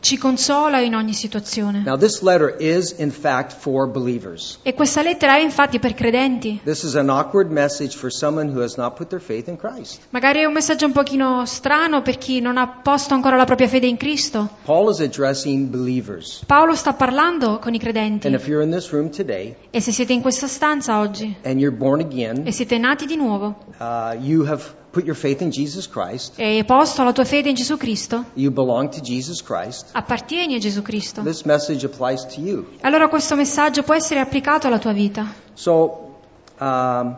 Ci 0.00 0.18
consola 0.18 0.80
in 0.80 0.94
ogni 0.94 1.12
situazione. 1.12 1.82
Now, 1.84 1.96
this 1.96 2.22
letter 2.22 2.54
is, 2.58 2.94
in 2.98 3.10
fact, 3.10 3.52
for 3.52 3.88
believers. 3.88 4.58
E 4.62 4.74
questa 4.74 5.02
lettera 5.02 5.36
è 5.36 5.40
infatti 5.40 5.78
per 5.78 5.94
credenti. 5.94 6.60
This 6.64 6.82
is 6.82 6.94
an 6.94 7.08
awkward 7.08 7.50
message 7.50 7.96
for 7.96 8.12
someone 8.12 8.50
who 8.52 8.60
has 8.62 8.76
not 8.76 8.96
put 8.96 9.08
their 9.08 9.22
faith 9.22 9.48
in 9.48 9.56
Christ. 9.56 10.00
Magari 10.10 10.40
è 10.40 10.44
un 10.44 10.52
messaggio 10.52 10.86
un 10.86 10.92
pochino 10.92 11.44
strano 11.46 12.02
per 12.02 12.18
chi 12.18 12.40
non 12.40 12.56
ha 12.58 12.68
posto 12.68 13.14
ancora 13.14 13.36
la 13.36 13.44
propria 13.44 13.68
fede 13.68 13.86
in 13.86 13.96
Cristo. 13.96 14.48
Paul 14.64 14.90
is 14.90 15.00
addressing 15.00 15.68
believers. 15.68 16.42
Paolo 16.46 16.74
sta 16.74 16.92
parlando 16.92 17.58
con 17.58 17.72
i 17.74 17.76
And 17.76 17.82
credenti. 17.82 18.28
if 18.28 18.46
you're 18.46 18.62
in 18.64 18.70
this 18.70 18.90
room 18.90 19.10
today 19.10 19.54
E 19.70 19.80
se 19.80 19.92
siete 19.92 20.12
in 20.12 20.20
questa 20.20 20.46
stanza 20.46 20.98
oggi 20.98 21.36
and 21.44 21.58
you're 21.58 21.74
born 21.76 22.00
again, 22.00 22.46
e 22.46 22.52
siete 22.52 22.76
nati 22.78 23.06
di 23.06 23.16
nuovo 23.16 23.56
uh, 23.78 24.12
you 24.20 24.44
have 24.46 24.62
put 24.90 25.04
your 25.04 25.16
faith 25.16 25.40
in 25.40 25.50
Jesus 25.50 25.86
Christ, 25.88 26.38
e 26.38 26.56
hai 26.56 26.64
posto 26.64 27.02
la 27.04 27.12
tua 27.12 27.24
fede 27.24 27.48
in 27.48 27.54
Gesù 27.54 27.76
Cristo, 27.76 28.24
you 28.34 28.50
belong 28.50 28.90
to 28.90 29.00
Jesus 29.00 29.42
Christ, 29.42 29.90
appartieni 29.92 30.54
a 30.54 30.58
Gesù 30.58 30.82
Cristo. 30.82 31.22
this 31.22 31.44
message 31.44 31.84
applies 31.84 32.24
to 32.24 32.40
you. 32.40 32.66
Allora 32.80 33.08
questo 33.08 33.36
messaggio 33.36 33.82
può 33.82 33.94
essere 33.94 34.20
applicato 34.20 34.66
alla 34.66 34.78
tua 34.78 34.92
vita. 34.92 35.26
So, 35.54 36.16
um, 36.58 37.16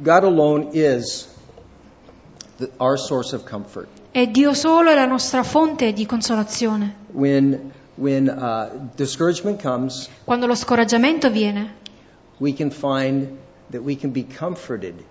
God 0.00 0.24
alone 0.24 0.68
is 0.72 1.28
the, 2.58 2.70
our 2.78 2.98
source 2.98 3.34
of 3.34 3.44
comfort. 3.44 3.88
E 4.12 4.30
Dio 4.30 4.52
solo 4.52 4.90
è 4.90 4.94
la 4.94 5.06
nostra 5.06 5.42
fonte 5.42 5.92
di 5.92 6.06
consolazione. 6.06 6.96
When, 7.12 7.72
when 7.96 8.28
uh, 8.28 8.90
discouragement 8.94 9.60
comes, 9.60 10.08
Quando 10.24 10.46
lo 10.46 10.54
scoraggiamento 10.54 11.30
viene, 11.30 11.74
we 12.38 12.52
can 12.52 12.70
find 12.70 13.38
that 13.70 13.82
we 13.82 13.96
can 13.96 14.12
be 14.12 14.24
comforted 14.24 15.02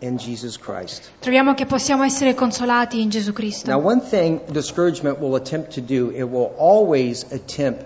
in 0.00 0.16
Jesus 0.16 0.58
Christ. 0.58 1.10
Troviamo 1.20 1.54
che 1.54 1.66
possiamo 1.66 2.02
essere 2.04 2.34
consolati 2.34 3.00
in 3.00 3.08
Gesù 3.08 3.28
Now, 3.30 3.34
Cristo. 3.36 3.76
one 3.76 4.00
thing 4.00 4.40
discouragement 4.50 5.18
will 5.20 5.34
attempt 5.34 5.74
to 5.74 5.80
do, 5.80 6.10
it 6.10 6.22
will 6.24 6.50
always 6.58 7.24
attempt 7.30 7.84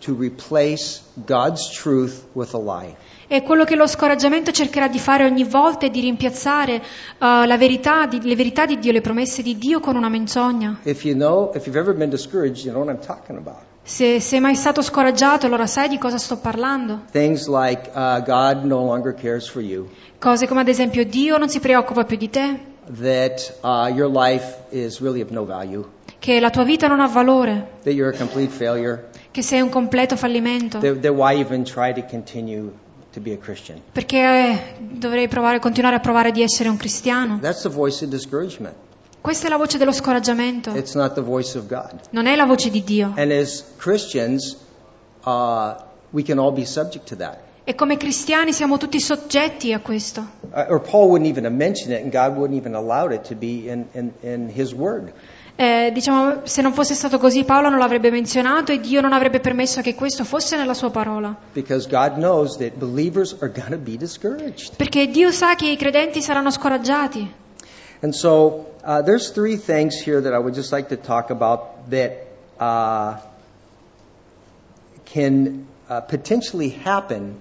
to 0.00 0.14
replace 0.14 1.00
God's 1.24 1.68
truth 1.70 2.24
with 2.34 2.54
a 2.54 2.58
lie. 2.58 2.94
E 3.28 3.42
quello 3.42 3.64
che 3.64 3.74
lo 3.74 3.86
scoraggiamento 3.88 4.52
cercherà 4.52 4.86
di 4.86 5.00
fare 5.00 5.24
ogni 5.24 5.42
volta 5.42 5.86
è 5.86 5.90
di 5.90 6.00
rimpiazzare 6.00 6.74
eh, 6.74 6.82
la 7.18 7.56
verità 7.56 8.06
di- 8.06 8.20
le 8.22 8.36
verità 8.36 8.66
di 8.66 8.78
Dio, 8.78 8.92
le 8.92 9.00
promesse 9.00 9.42
di 9.42 9.58
Dio 9.58 9.80
con 9.80 9.96
una 9.96 10.08
menzogna. 10.08 10.78
If 10.84 11.04
you 11.04 11.14
know, 11.14 11.50
if 11.54 11.66
you've 11.66 11.78
ever 11.78 11.92
been 11.94 12.10
discouraged, 12.10 12.64
you 12.64 12.72
know 12.72 12.84
what 12.84 12.94
I'm 12.94 13.04
talking 13.04 13.36
about. 13.36 13.62
Se 13.88 14.18
sei 14.18 14.40
mai 14.40 14.56
stato 14.56 14.82
scoraggiato, 14.82 15.46
allora 15.46 15.68
sai 15.68 15.88
di 15.88 15.96
cosa 15.96 16.18
sto 16.18 16.38
parlando. 16.38 17.02
Things 17.12 17.46
like 17.46 17.88
uh, 17.94 18.20
God 18.20 18.64
no 18.64 18.84
longer 18.84 19.14
cares 19.14 19.48
for 19.48 19.62
you, 19.62 19.88
Cose 20.18 20.44
come 20.48 20.60
ad 20.60 20.66
esempio 20.66 21.04
Dio 21.04 21.38
non 21.38 21.48
si 21.48 21.60
preoccupa 21.60 22.02
più 22.02 22.16
di 22.16 22.28
te, 22.28 22.58
that 23.00 23.54
uh, 23.62 23.86
your 23.94 24.10
life 24.10 24.56
is 24.70 24.98
really 24.98 25.20
of 25.20 25.30
no 25.30 25.44
value, 25.44 25.84
che 26.18 26.40
la 26.40 26.50
tua 26.50 26.64
vita 26.64 26.88
non 26.88 26.98
ha 26.98 27.06
valore, 27.06 27.74
that 27.84 27.92
you're 27.94 28.12
a 28.12 28.18
complete 28.18 28.50
failure, 28.52 29.08
che 29.30 29.42
sei 29.42 29.60
un 29.60 29.68
completo 29.68 30.16
fallimento. 30.16 30.80
that, 30.80 30.98
that 30.98 31.12
why 31.12 31.38
even 31.38 31.62
try 31.62 31.92
to 31.92 32.04
continue 32.10 32.72
to 33.12 33.20
be 33.20 33.32
a 33.32 33.38
Christian. 33.38 33.80
Perché 33.92 34.18
eh, 34.18 34.58
dovrei 34.80 35.28
provare, 35.28 35.60
continuare 35.60 35.94
a 35.94 36.00
provare 36.00 36.32
di 36.32 36.42
essere 36.42 36.68
un 36.68 36.76
cristiano? 36.76 37.38
That's 37.40 37.62
the 37.62 37.68
voice 37.68 38.04
of 38.04 38.10
discouragement. 38.10 38.74
Questa 39.26 39.48
è 39.48 39.50
la 39.50 39.56
voce 39.56 39.76
dello 39.76 39.90
scoraggiamento, 39.90 40.70
non 42.10 42.26
è 42.26 42.36
la 42.36 42.44
voce 42.44 42.70
di 42.70 42.84
Dio. 42.84 43.12
Uh. 43.16 43.20
E 47.64 47.74
come 47.74 47.96
cristiani 47.96 48.52
siamo 48.52 48.76
tutti 48.76 49.00
soggetti 49.00 49.72
a 49.72 49.80
questo. 49.80 50.20
Uh, 50.42 50.66
or 50.68 50.80
Paul 50.80 51.08
wouldn't 51.08 51.28
even 51.28 51.44
have 51.44 51.56
mentioned 51.56 51.98
it, 51.98 52.04
and 52.04 52.12
God 52.12 52.38
wouldn't 52.38 52.56
even 52.56 52.76
allow 52.76 53.10
it 53.10 53.22
to 53.26 53.34
be 53.34 53.68
in, 53.68 53.86
in, 53.94 54.12
in 54.20 54.48
His 54.54 54.72
Word. 54.72 55.12
Eh, 55.56 55.90
diciamo, 55.92 56.42
se 56.44 56.62
non 56.62 56.72
fosse 56.72 56.94
stato 56.94 57.18
così 57.18 57.42
Paolo 57.42 57.68
non 57.68 57.80
l'avrebbe 57.80 58.12
menzionato 58.12 58.70
e 58.70 58.78
Dio 58.78 59.00
non 59.00 59.12
avrebbe 59.12 59.40
permesso 59.40 59.80
che 59.80 59.96
questo 59.96 60.22
fosse 60.22 60.56
nella 60.56 60.74
sua 60.74 60.90
parola. 60.90 61.34
Be. 61.52 61.62
Perché 64.76 65.08
Dio 65.08 65.32
sa 65.32 65.56
che 65.56 65.66
i 65.66 65.76
credenti 65.76 66.22
saranno 66.22 66.52
scoraggiati. 66.52 67.44
And 68.02 68.14
so 68.14 68.66
uh, 68.84 69.02
there's 69.02 69.30
three 69.30 69.56
things 69.56 69.98
here 69.98 70.20
that 70.20 70.32
I 70.32 70.38
would 70.38 70.54
just 70.54 70.72
like 70.72 70.88
to 70.90 70.96
talk 70.96 71.30
about 71.30 71.90
that 71.90 72.26
uh, 72.58 73.18
can 75.06 75.66
uh, 75.88 76.00
potentially 76.00 76.70
happen 76.70 77.40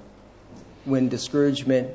when 0.86 1.10
discouragement 1.10 1.90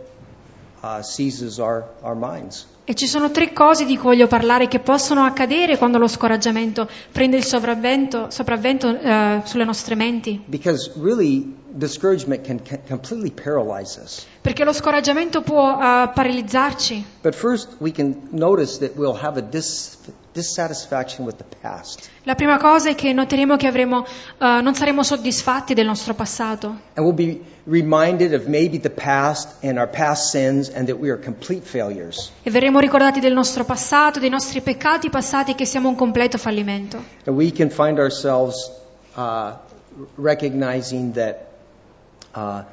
uh, 0.83 1.03
seizes 1.03 1.59
our, 1.59 1.85
our 2.03 2.15
minds. 2.15 2.67
E 2.85 2.95
ci 2.95 3.07
sono 3.07 3.31
tre 3.31 3.53
cose 3.53 3.85
di 3.85 3.97
cui 3.97 4.11
voglio 4.11 4.27
parlare 4.27 4.67
che 4.67 4.81
possono 4.81 5.23
accadere 5.25 5.77
quando 5.79 5.99
lo 5.99 6.09
scoraggiamento 6.09 6.89
prende 7.13 7.37
il 7.37 7.45
sopravvento, 7.45 8.31
sopravvento 8.31 8.89
eh, 8.89 9.43
sulle 9.45 9.65
nostre 9.65 9.95
menti. 9.95 10.43
Because 10.45 10.91
really, 10.97 11.55
discouragement 11.73 12.45
can, 12.45 12.61
can 12.61 12.81
completely 12.87 13.31
paralyze 13.31 13.99
us. 13.99 14.27
Perché 14.41 14.65
lo 14.65 14.73
scoraggiamento 14.73 15.43
può 15.43 15.73
eh, 15.73 16.11
paralizzarci. 16.13 17.05
But 17.23 17.35
first, 17.35 17.77
we 17.79 17.93
can 17.93 18.29
notice 18.31 18.79
that 18.79 18.97
we'll 18.97 19.19
have 19.21 19.39
a 19.39 19.43
dis- 19.43 19.99
dissatisfaction 20.33 21.25
with 21.27 21.37
the 21.37 21.45
past. 21.61 22.09
La 22.25 22.35
prima 22.35 22.57
cosa 22.59 22.91
è 22.91 22.95
che 22.95 23.13
noteremo 23.13 23.57
che 23.57 23.67
avremo, 23.67 24.05
eh, 24.05 24.61
non 24.63 24.75
saremo 24.75 25.03
soddisfatti 25.03 25.75
del 25.75 25.87
nostro 25.87 26.15
passato 26.15 26.69
And 26.95 27.07
we'll 27.07 27.13
be 27.15 27.41
reminded 27.65 28.33
of 28.33 28.47
maybe 28.47 28.79
the 28.79 28.91
past 28.91 29.63
and 29.65 29.79
our 29.79 29.89
past 29.89 30.31
sins 30.31 30.71
and 30.71 30.87
that 30.87 30.99
we 30.99 31.11
are 31.11 31.19
complete 31.19 31.67
failures. 31.67 32.31
e 32.43 32.51
verremo 32.51 32.79
ricordati 32.79 33.21
del 33.21 33.33
nostro 33.33 33.65
passato, 33.65 34.19
dei 34.21 34.31
nostri 34.31 34.61
peccati 34.61 35.11
passati 35.11 35.53
e 35.53 35.55
che 35.55 35.65
siamo 35.65 35.89
un 35.89 35.95
completo 35.97 36.39
fallimento. 36.39 37.03
And 37.27 37.37
we 37.37 37.51
can 37.53 37.71
find 37.71 37.99
ourselves 37.99 38.71
uh, 39.17 39.53
recognizing 40.17 41.13
that 41.15 41.37
uh, 41.37 41.50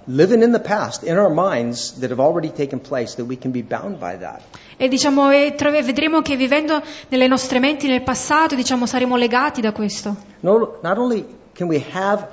living 0.06 0.42
in 0.44 0.52
the 0.52 0.60
past, 0.60 1.04
in 1.04 1.18
our 1.18 1.30
minds 1.34 1.94
that 2.00 2.10
have 2.12 2.20
already 2.22 2.52
taken 2.52 2.80
place, 2.80 3.16
that 3.16 3.26
we 3.26 3.38
can 3.38 3.52
be 3.52 3.62
bound 3.64 3.98
by 4.00 4.18
that. 4.18 4.42
E 4.78 4.88
diciamo, 4.88 5.32
e 5.32 5.56
trove- 5.56 5.82
vedremo 5.82 6.22
che 6.22 6.36
vivendo 6.36 6.82
nelle 7.10 7.28
nostre 7.28 7.60
menti 7.60 7.88
nel 7.88 8.04
passato, 8.04 8.54
diciamo, 8.56 8.86
saremo 8.86 9.15
legati 9.15 9.60
da 9.62 9.72
questo. 9.72 10.15
No, 10.41 10.78
not 10.84 10.98
only 10.98 11.26
can 11.54 11.67
we 11.67 11.84
have 11.93 12.28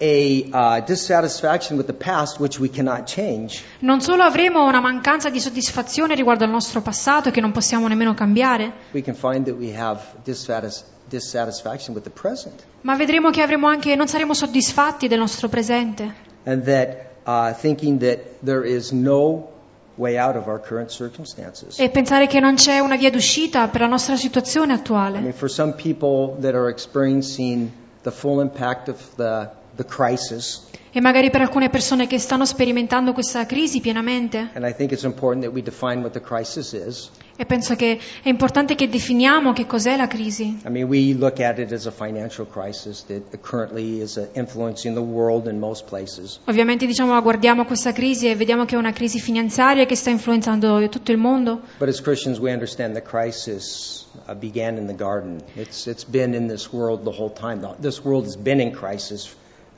a 0.00 0.48
uh, 0.52 0.80
dissatisfaction 0.84 1.76
with 1.76 1.86
the 1.86 1.92
past, 1.92 2.38
which 2.40 2.58
we 2.58 2.68
cannot 2.68 3.04
change, 3.12 3.62
Non 3.80 4.00
solo 4.00 4.22
avremo 4.22 4.64
una 4.66 4.80
mancanza 4.80 5.30
di 5.30 5.38
soddisfazione 5.40 6.14
riguardo 6.14 6.44
al 6.44 6.50
nostro 6.50 6.80
passato 6.82 7.30
che 7.30 7.40
non 7.40 7.52
possiamo 7.52 7.86
nemmeno 7.88 8.14
cambiare, 8.14 8.72
we 8.92 9.02
can 9.02 9.14
find 9.14 9.44
that 9.46 9.54
we 9.56 9.72
have 9.76 10.00
dissatis- 10.24 10.84
dissatisfaction 11.08 11.94
with 11.94 12.04
the 12.04 12.10
present. 12.10 12.64
ma 12.82 12.96
vedremo 12.96 13.30
che 13.30 13.42
avremo 13.42 13.68
anche, 13.68 13.94
non 13.94 14.08
saremo 14.08 14.34
soddisfatti 14.34 15.06
del 15.08 15.18
nostro 15.20 15.48
presente. 15.48 16.30
And 16.44 16.64
that 16.64 17.12
uh, 17.26 17.52
thinking 17.54 17.98
that 18.00 18.18
there 18.42 18.64
is 18.64 18.92
no 18.92 19.48
way 19.96 20.16
out 20.16 20.36
of 20.36 20.48
our 20.48 20.58
current 20.58 20.90
circumstances. 20.90 21.78
E 21.78 21.88
pensare 21.90 22.26
che 22.26 22.40
non 22.40 22.54
c'è 22.56 22.78
una 22.78 22.96
via 22.96 23.10
d'uscita 23.10 23.68
per 23.68 23.82
la 23.82 23.86
nostra 23.86 24.16
situazione 24.16 24.72
I 24.72 24.76
attuale. 24.76 25.20
mean, 25.20 25.32
for 25.32 25.48
some 25.50 25.74
people 25.74 26.36
that 26.40 26.54
are 26.54 26.68
experiencing 26.68 27.70
the 28.02 28.10
full 28.10 28.40
impact 28.40 28.88
of 28.88 28.98
the, 29.16 29.50
the 29.61 29.61
crisis, 29.86 30.70
E 30.94 31.00
magari 31.00 31.30
per 31.30 31.40
alcune 31.40 31.70
persone 31.70 32.06
che 32.06 32.18
stanno 32.18 32.44
sperimentando 32.44 33.14
questa 33.14 33.46
crisi 33.46 33.80
pienamente. 33.80 34.50
and 34.52 34.66
I 34.66 34.74
think 34.74 34.92
it's 34.92 35.04
important 35.04 35.42
that 35.44 35.54
we 35.54 35.62
define 35.62 36.02
what 36.02 36.12
the 36.12 36.20
crisis 36.20 36.72
is. 36.74 37.10
E 37.36 37.46
penso 37.46 37.74
che 37.76 37.98
è 38.22 38.28
importante 38.28 38.74
che 38.74 38.90
definiamo 38.90 39.54
che 39.54 39.64
cos'è 39.66 39.96
la 39.96 40.06
crisi. 40.06 40.60
I 40.66 40.68
mean, 40.68 40.86
we 40.86 41.14
look 41.14 41.40
at 41.40 41.58
it 41.58 41.72
as 41.72 41.86
a 41.86 41.90
financial 41.90 42.46
crisis 42.46 43.04
that 43.06 43.22
currently 43.40 44.02
is 44.02 44.20
influencing 44.34 44.94
the 44.94 45.00
world 45.00 45.46
in 45.46 45.58
most 45.58 45.86
places. 45.86 46.38
Ovviamente 46.44 46.84
diciamo 46.84 47.18
guardiamo 47.22 47.64
questa 47.64 47.92
crisi 47.92 48.28
e 48.28 48.36
vediamo 48.36 48.66
che 48.66 48.74
è 48.74 48.78
una 48.78 48.92
crisi 48.92 49.18
finanziaria 49.18 49.86
che 49.86 49.96
sta 49.96 50.10
influenzando 50.10 50.86
tutto 50.90 51.10
il 51.10 51.16
mondo, 51.16 51.62
But 51.78 51.88
as 51.88 52.02
Christians, 52.02 52.38
we 52.38 52.52
understand 52.52 52.92
the 52.94 53.02
crisis 53.02 54.04
uh, 54.28 54.34
began 54.34 54.76
in 54.76 54.86
the 54.86 54.94
garden. 54.94 55.40
It's, 55.56 55.86
it's 55.86 56.04
been 56.04 56.34
in 56.34 56.48
this 56.48 56.70
world 56.70 57.04
the 57.04 57.18
whole 57.18 57.32
time. 57.32 57.66
This 57.80 58.04
world 58.04 58.26
has 58.26 58.36
been 58.36 58.60
in 58.60 58.72
crisis 58.72 59.34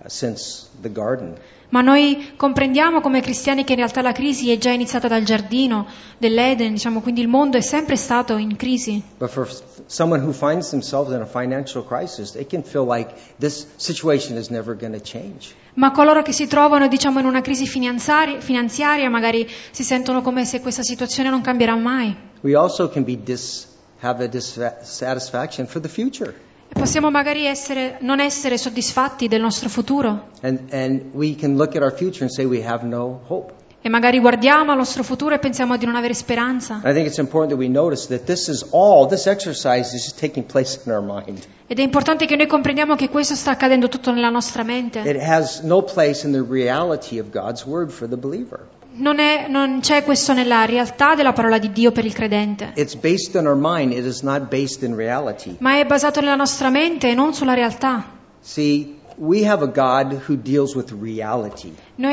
since 0.06 0.66
the 0.80 0.90
garden. 0.90 1.34
ma 1.70 1.80
noi 1.80 2.34
comprendiamo 2.36 3.00
come 3.00 3.20
cristiani 3.20 3.64
che 3.64 3.72
in 3.72 3.78
realtà 3.78 4.00
la 4.00 4.12
crisi 4.12 4.50
è 4.52 4.58
già 4.58 4.70
iniziata 4.70 5.08
dal 5.08 5.24
giardino 5.24 5.86
dell'Eden, 6.18 6.74
diciamo, 6.74 7.00
quindi 7.00 7.20
il 7.20 7.26
mondo 7.26 7.56
è 7.56 7.60
sempre 7.60 7.96
stato 7.96 8.36
in 8.36 8.54
crisi. 8.54 9.02
But 9.18 9.30
for 9.30 9.48
f- 9.48 9.62
someone 9.86 10.22
who 10.22 10.32
finds 10.32 10.70
themselves 10.70 11.12
in 11.12 11.20
a 11.20 11.26
financial 11.26 11.84
crisis, 11.84 12.30
they 12.30 12.46
can 12.46 12.62
feel 12.62 12.86
like 12.86 13.12
this 13.40 13.66
situation 13.76 14.36
is 14.36 14.50
never 14.50 14.76
going 14.76 14.94
to 14.94 15.00
change. 15.02 15.52
Ma 15.74 15.90
coloro 15.90 16.22
che 16.22 16.30
si 16.32 16.46
trovano, 16.46 16.86
diciamo, 16.86 17.18
in 17.18 17.26
una 17.26 17.40
crisi 17.40 17.66
finanziari- 17.66 18.40
finanziaria 18.40 19.10
magari 19.10 19.48
si 19.72 19.82
sentono 19.82 20.22
come 20.22 20.44
se 20.44 20.60
questa 20.60 20.82
situazione 20.82 21.28
non 21.28 21.40
cambierà 21.40 21.74
mai. 21.74 22.14
We 22.42 22.54
also 22.54 22.88
can 22.88 23.02
be 23.02 23.20
dis- 23.20 23.66
have 24.00 24.22
a 24.22 24.28
dissatisfaction 24.28 25.66
for 25.66 25.80
the 25.80 25.88
future. 25.88 26.32
Possiamo 26.72 27.10
magari 27.10 27.46
essere- 27.46 27.98
non 28.00 28.20
essere 28.20 28.58
soddisfatti 28.58 29.28
del 29.28 29.40
nostro 29.40 29.68
futuro 29.68 30.30
And, 30.42 30.60
and 30.72 31.02
we 31.12 31.34
can 31.36 31.56
look 31.56 31.76
at 31.76 31.82
our 31.82 31.92
future 31.94 32.24
and 32.24 32.30
say 32.32 32.44
we 32.44 32.64
have 32.66 32.84
no 32.84 33.20
hope. 33.28 33.52
e 33.80 33.88
magari 33.90 34.18
guardiamo 34.18 34.70
al 34.72 34.78
nostro 34.78 35.02
futuro 35.02 35.34
e 35.34 35.38
pensiamo 35.38 35.76
di 35.76 35.84
non 35.84 35.94
avere 35.94 36.14
speranza. 36.14 36.80
I 36.82 36.92
think 36.94 37.06
it's 37.06 37.18
important 37.18 37.50
that 37.50 37.58
we 37.58 37.68
notice 37.68 38.08
that 38.08 38.24
this 38.24 38.48
is 38.48 38.66
all, 38.72 39.06
this 39.06 39.26
exercise 39.26 39.94
is 39.94 40.04
just 40.04 40.18
taking 40.18 40.44
place 40.46 40.80
in 40.86 40.92
our 40.92 41.02
mind. 41.02 41.44
Ed 41.66 41.78
è 41.78 41.82
importante 41.82 42.24
che 42.26 42.34
noi 42.34 42.46
comprendiamo 42.46 42.96
che 42.96 43.08
questo 43.10 43.34
sta 43.34 43.50
accadendo 43.52 43.88
tutto 43.88 44.10
nella 44.10 44.30
nostra 44.30 44.62
mente. 44.62 45.00
It 45.00 45.20
has 45.22 45.60
no 45.60 45.82
place 45.82 46.26
in 46.26 46.32
the 46.32 46.42
reality 46.48 47.18
of 47.18 47.28
God's 47.30 47.64
word 47.66 47.90
for 47.90 48.08
the 48.08 48.16
believer. 48.16 48.60
Non, 48.96 49.18
è- 49.18 49.46
non 49.48 49.80
c'è 49.80 50.04
questo 50.04 50.32
nella 50.32 50.64
realtà 50.66 51.14
della 51.16 51.32
parola 51.32 51.58
di 51.58 51.72
Dio 51.72 51.90
per 51.90 52.04
il 52.04 52.12
credente, 52.12 52.72
It's 52.76 52.94
based 52.94 53.34
on 53.34 53.46
our 53.46 53.56
mind, 53.58 53.92
it 53.92 54.04
is 54.04 54.22
not 54.22 54.48
based 54.48 54.82
in 54.82 54.94
reality. 54.94 55.56
ma 55.58 55.78
è 55.78 55.84
basato 55.84 56.20
nella 56.20 56.36
nostra 56.36 56.70
mente 56.70 57.10
e 57.10 57.14
non 57.14 57.34
sulla 57.34 57.54
realtà. 57.54 58.04
See. 58.40 59.02
Noi 59.16 59.46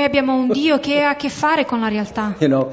abbiamo 0.03 0.33
un 0.35 0.47
Dio 0.53 0.79
che 0.79 1.01
ha 1.01 1.09
a 1.09 1.15
che 1.15 1.29
fare 1.29 1.65
con 1.65 1.79
la 1.79 1.87
realtà. 1.87 2.35
You 2.39 2.49
know. 2.49 2.71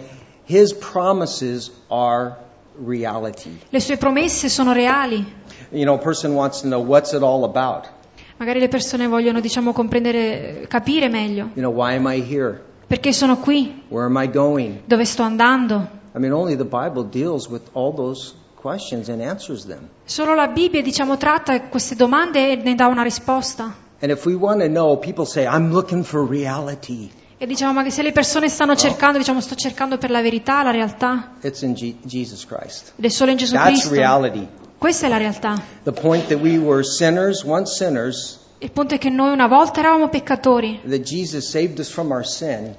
Le 3.71 3.81
sue 3.81 3.97
promesse 3.97 4.49
sono 4.49 4.73
reali. 4.73 5.25
You 5.71 5.85
know, 5.85 5.95
a 5.95 5.99
person 5.99 6.33
wants 6.33 6.61
to 6.61 6.67
know 6.67 6.83
what's 6.83 7.13
it 7.13 7.23
all 7.23 7.45
about. 7.45 7.89
Magari 8.37 8.61
le 8.61 8.69
persone 8.69 9.07
vogliono, 9.07 9.41
diciamo, 9.41 9.73
comprendere, 9.73 10.67
capire 10.69 11.09
meglio. 11.09 11.51
You 11.55 11.63
know, 11.63 11.73
why 11.73 11.95
am 11.95 12.07
I 12.07 12.21
here? 12.23 12.63
Perché 12.89 13.13
sono 13.13 13.37
qui? 13.39 13.83
Where 13.89 14.07
am 14.07 14.17
I 14.23 14.31
going? 14.31 14.81
Dove 14.87 15.05
sto 15.05 15.23
andando? 15.23 15.89
I 16.15 16.19
mean, 16.19 16.33
only 16.33 16.57
the 16.57 16.65
Bible 16.65 17.05
deals 17.05 17.47
with 17.49 17.69
all 17.75 17.95
those 17.95 18.33
questions 18.55 19.09
and 19.11 19.21
answers 19.21 19.67
them. 19.67 19.89
Solo 20.07 20.35
la 20.35 20.49
Bibbia, 20.49 20.81
diciamo, 20.81 21.19
tratta 21.19 21.61
queste 21.69 21.95
domande 21.95 22.53
e 22.53 22.57
ne 22.57 22.75
dà 22.75 22.87
una 22.87 23.03
risposta. 23.03 23.75
And 24.01 24.11
if 24.11 24.25
we 24.25 24.35
want 24.35 24.61
to 24.63 24.69
know, 24.69 24.97
people 24.99 25.27
say, 25.27 25.45
I'm 25.45 25.71
looking 25.71 26.03
for 26.03 26.27
reality. 26.27 27.11
E 27.37 27.47
diciamo, 27.47 27.73
ma 27.75 27.83
che 27.83 27.91
se 27.91 28.03
le 28.03 28.11
persone 28.13 28.49
stanno 28.49 28.75
cercando, 28.75 29.19
diciamo, 29.19 29.41
sto 29.43 29.55
cercando 29.55 29.99
per 29.99 30.11
la 30.11 30.23
verità, 30.23 30.63
la 30.63 30.71
realtà, 30.71 31.33
It's 31.43 31.61
in 31.61 31.75
Je- 31.75 31.97
Jesus 32.03 32.47
Christ. 32.47 32.95
ed 32.97 33.05
è 33.05 33.09
solo 33.09 33.31
in 33.33 33.37
Gesù 33.37 33.53
That's 33.55 33.69
Cristo. 33.69 33.91
reality. 33.95 34.49
Questa 34.79 35.07
è 35.07 35.09
la 35.11 35.19
realtà. 35.19 35.61
The 35.83 35.93
point 35.93 36.27
that 36.29 36.41
we 36.41 36.57
were 36.57 36.83
sinners, 36.83 37.45
once 37.45 37.75
sinners, 37.75 38.39
Il 38.61 38.73
punto 38.73 38.95
è 38.95 38.99
che 38.99 39.09
noi 39.09 39.31
una 39.33 39.47
volta 39.47 39.79
eravamo 39.79 40.09
peccatori. 40.09 40.81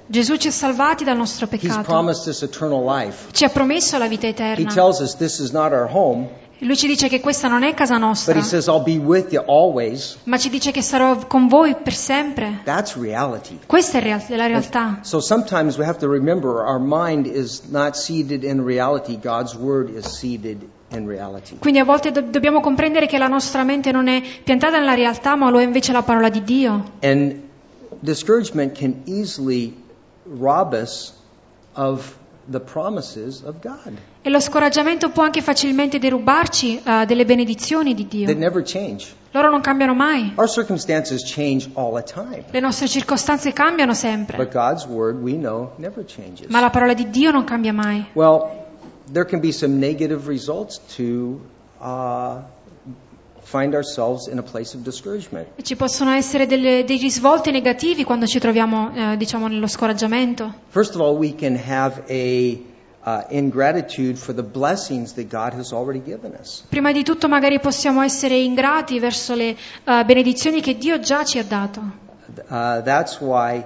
Gesù 0.06 0.36
ci 0.36 0.48
ha 0.48 0.50
salvati 0.50 1.04
dal 1.04 1.16
nostro 1.16 1.46
peccato. 1.46 2.12
Ci 3.32 3.44
ha 3.44 3.48
promesso 3.48 3.96
la 3.96 4.06
vita 4.06 4.26
eterna. 4.26 4.72
Lui 6.62 6.76
ci 6.76 6.86
dice 6.86 7.08
che 7.08 7.20
questa 7.20 7.48
non 7.48 7.62
è 7.62 7.72
casa 7.72 7.96
nostra, 7.96 8.38
says, 8.42 8.66
ma 8.66 10.36
ci 10.36 10.50
dice 10.50 10.70
che 10.72 10.82
sarò 10.82 11.16
con 11.26 11.48
voi 11.48 11.74
per 11.74 11.94
sempre. 11.94 12.60
Questa 13.66 13.96
è 13.96 14.02
real- 14.02 14.22
la 14.28 14.46
realtà. 14.46 14.98
So 15.00 15.20
sometimes 15.20 15.78
we 15.78 15.86
have 15.86 15.98
to 15.98 16.06
remember 16.06 16.56
Quindi 21.58 21.78
a 21.78 21.84
volte 21.84 22.10
do- 22.10 22.20
dobbiamo 22.22 22.60
comprendere 22.60 23.06
che 23.06 23.16
la 23.16 23.28
nostra 23.28 23.62
mente 23.62 23.92
non 23.92 24.08
è 24.08 24.20
piantata 24.42 24.78
nella 24.78 24.94
realtà, 24.94 25.36
ma 25.36 25.48
lo 25.48 25.60
è 25.60 25.62
invece 25.62 25.92
la 25.92 26.02
parola 26.02 26.28
di 26.28 26.42
Dio. 26.42 26.84
And 27.02 27.40
discouragement 28.00 28.76
can 28.76 29.02
easily 29.06 29.76
rob 30.24 30.72
us 30.72 31.14
of 31.74 32.16
the 32.50 32.58
promises 32.60 33.42
of 33.42 33.56
God 33.62 33.96
E 34.22 34.28
lo 34.28 34.40
scoraggiamento 34.40 35.10
può 35.10 35.22
anche 35.22 35.40
facilmente 35.40 35.98
derubarci 35.98 36.82
eh, 36.82 37.06
delle 37.06 37.24
benedizioni 37.24 37.94
di 37.94 38.02
that 38.02 38.10
Dio. 38.10 38.34
never 38.36 38.62
change. 38.62 39.14
Loro 39.30 39.48
non 39.50 39.60
cambiano 39.60 39.94
mai. 39.94 40.32
Our 40.34 40.48
circumstances 40.48 41.22
change 41.32 41.70
all 41.74 41.94
the 41.94 42.02
time, 42.02 42.44
Le 42.50 42.60
nostre 42.60 42.88
circostanze 42.88 43.52
cambiano 43.52 43.94
sempre, 43.94 44.36
but 44.36 44.52
God's 44.52 44.84
Word, 44.86 45.22
we 45.22 45.34
know, 45.36 45.70
never 45.76 46.04
changes. 46.04 46.48
ma 46.48 46.60
la 46.60 46.68
parola 46.70 46.92
di 46.94 47.08
Dio 47.08 47.30
non 47.30 47.44
cambia 47.44 47.72
mai. 47.72 48.06
Well, 48.14 48.59
there 49.12 49.24
can 49.24 49.40
be 49.40 49.52
some 49.52 49.78
negative 49.78 50.28
results 50.28 50.78
to 50.96 51.40
uh, 51.80 52.42
find 53.42 53.74
ourselves 53.74 54.28
in 54.28 54.38
a 54.38 54.42
place 54.42 54.74
of 54.74 54.82
discouragement. 54.82 55.48
Ci 55.62 55.76
possono 55.76 56.12
essere 56.12 56.46
delle- 56.46 56.84
dei 56.84 56.98
risvolti 56.98 57.50
negativi 57.50 58.04
quando 58.04 58.26
ci 58.26 58.38
troviamo, 58.38 58.92
eh, 58.94 59.16
diciamo, 59.16 59.48
nello 59.48 59.66
scoraggiamento. 59.66 60.52
First 60.68 60.94
of 60.94 61.00
all, 61.00 61.16
we 61.16 61.34
can 61.34 61.56
have 61.56 62.04
a 62.08 62.58
uh, 63.04 63.24
ingratitude 63.30 64.16
for 64.16 64.34
the 64.34 64.42
blessings 64.42 65.14
that 65.14 65.28
God 65.28 65.54
has 65.58 65.72
already 65.72 66.02
given 66.02 66.36
us. 66.38 66.64
Prima 66.68 66.92
di 66.92 67.02
tutto 67.02 67.28
magari 67.28 67.58
possiamo 67.58 68.02
essere 68.02 68.36
ingrati 68.36 69.00
verso 69.00 69.34
le 69.34 69.56
eh, 69.84 70.04
benedizioni 70.04 70.60
che 70.60 70.76
Dio 70.76 71.00
già 71.00 71.24
ci 71.24 71.38
ha 71.38 71.44
dato. 71.44 71.80
Uh, 72.48 72.80
that's 72.82 73.20
why 73.20 73.64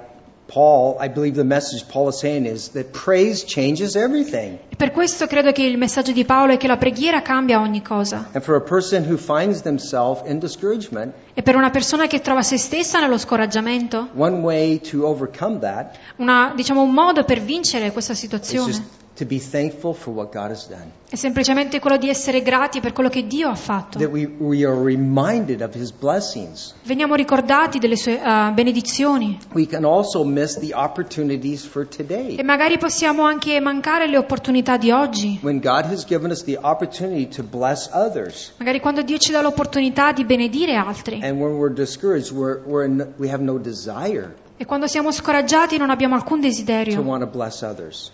Paul, 0.54 0.96
I 1.00 1.08
believe 1.08 1.34
the 1.34 1.42
message 1.42 1.84
Paul 1.88 2.10
is 2.10 2.18
saying 2.20 2.46
is 2.46 2.70
that 2.70 2.92
praise 2.92 3.44
changes 3.44 3.96
everything. 3.96 4.56
E 4.68 4.76
per 4.76 4.92
questo 4.92 5.26
credo 5.26 5.50
che 5.50 5.64
il 5.64 5.76
messaggio 5.76 6.12
di 6.12 6.24
Paolo 6.24 6.52
è 6.52 6.56
che 6.56 6.68
la 6.68 6.76
preghiera 6.76 7.22
cambia 7.22 7.58
ogni 7.58 7.82
cosa. 7.82 8.28
And 8.32 8.40
for 8.44 8.54
a 8.54 8.60
person 8.60 9.04
who 9.04 9.16
finds 9.16 9.62
themselves 9.62 10.22
in 10.30 10.38
discouragement, 10.38 11.12
E 11.34 11.42
per 11.42 11.56
una 11.56 11.70
persona 11.70 12.06
che 12.06 12.20
trova 12.20 12.42
se 12.42 12.56
stessa 12.56 13.00
nello 13.00 13.18
scoraggiamento, 13.18 14.10
one 14.14 14.36
way 14.42 14.78
to 14.78 15.04
overcome 15.04 15.58
that 15.58 15.96
una- 16.18 16.52
diciamo, 16.54 16.82
un 16.82 16.92
modo 16.92 17.24
per 17.24 17.40
vincere 17.40 17.90
questa 17.90 18.14
situazione 18.14 19.02
to 19.16 19.24
be 19.24 19.38
thankful 19.38 19.94
for 19.94 20.12
what 20.12 20.32
God 20.32 20.50
has 20.50 20.66
done. 20.68 20.90
è 21.08 21.16
semplicemente 21.16 21.78
quello 21.78 21.96
di 21.96 22.08
essere 22.08 22.42
grati 22.42 22.80
per 22.80 22.92
quello 22.92 23.08
che 23.08 23.24
Dio 23.26 23.48
ha 23.48 23.54
fatto. 23.54 23.98
That 23.98 24.10
we, 24.10 24.26
we 24.38 24.64
are 24.64 24.74
reminded 24.74 25.60
of 25.60 25.74
His 25.76 25.92
blessings. 25.92 26.74
Veniamo 26.82 27.14
ricordati 27.14 27.78
delle 27.78 27.94
sue 27.96 28.20
eh, 28.20 28.50
benedizioni 28.52 29.38
We 29.52 29.66
can 29.66 29.84
also 29.84 30.24
miss 30.24 30.58
the 30.58 30.72
opportunities 30.74 31.64
for 31.64 31.86
today. 31.86 32.34
e 32.36 32.42
magari 32.42 32.78
possiamo 32.78 33.22
anche 33.22 33.60
mancare 33.60 34.08
le 34.08 34.16
opportunità 34.16 34.76
di 34.76 34.90
oggi. 34.90 35.38
When 35.42 35.60
God 35.60 35.84
has 35.84 36.04
given 36.04 36.30
us 36.30 36.42
the 36.42 36.58
opportunity 36.60 37.28
to 37.28 37.44
bless 37.44 37.88
others, 37.92 38.52
Magari 38.56 38.80
quando 38.80 39.02
Dio 39.02 39.18
ci 39.18 39.30
dà 39.30 39.40
l'opportunità 39.40 40.10
di 40.12 40.24
benedire 40.24 40.74
altri 40.74 41.20
and 41.22 41.38
when 41.40 41.52
we're 41.56 41.72
discouraged, 41.72 42.32
we're, 42.32 42.60
we're 42.66 42.84
in, 42.86 43.12
we 43.18 43.30
have 43.30 43.42
no 43.42 43.58
desire 43.58 44.34
e 44.56 44.64
quando 44.66 44.86
siamo 44.86 45.10
scoraggiati 45.10 45.76
non 45.78 45.90
abbiamo 45.90 46.14
alcun 46.14 46.40
desiderio 46.40 47.02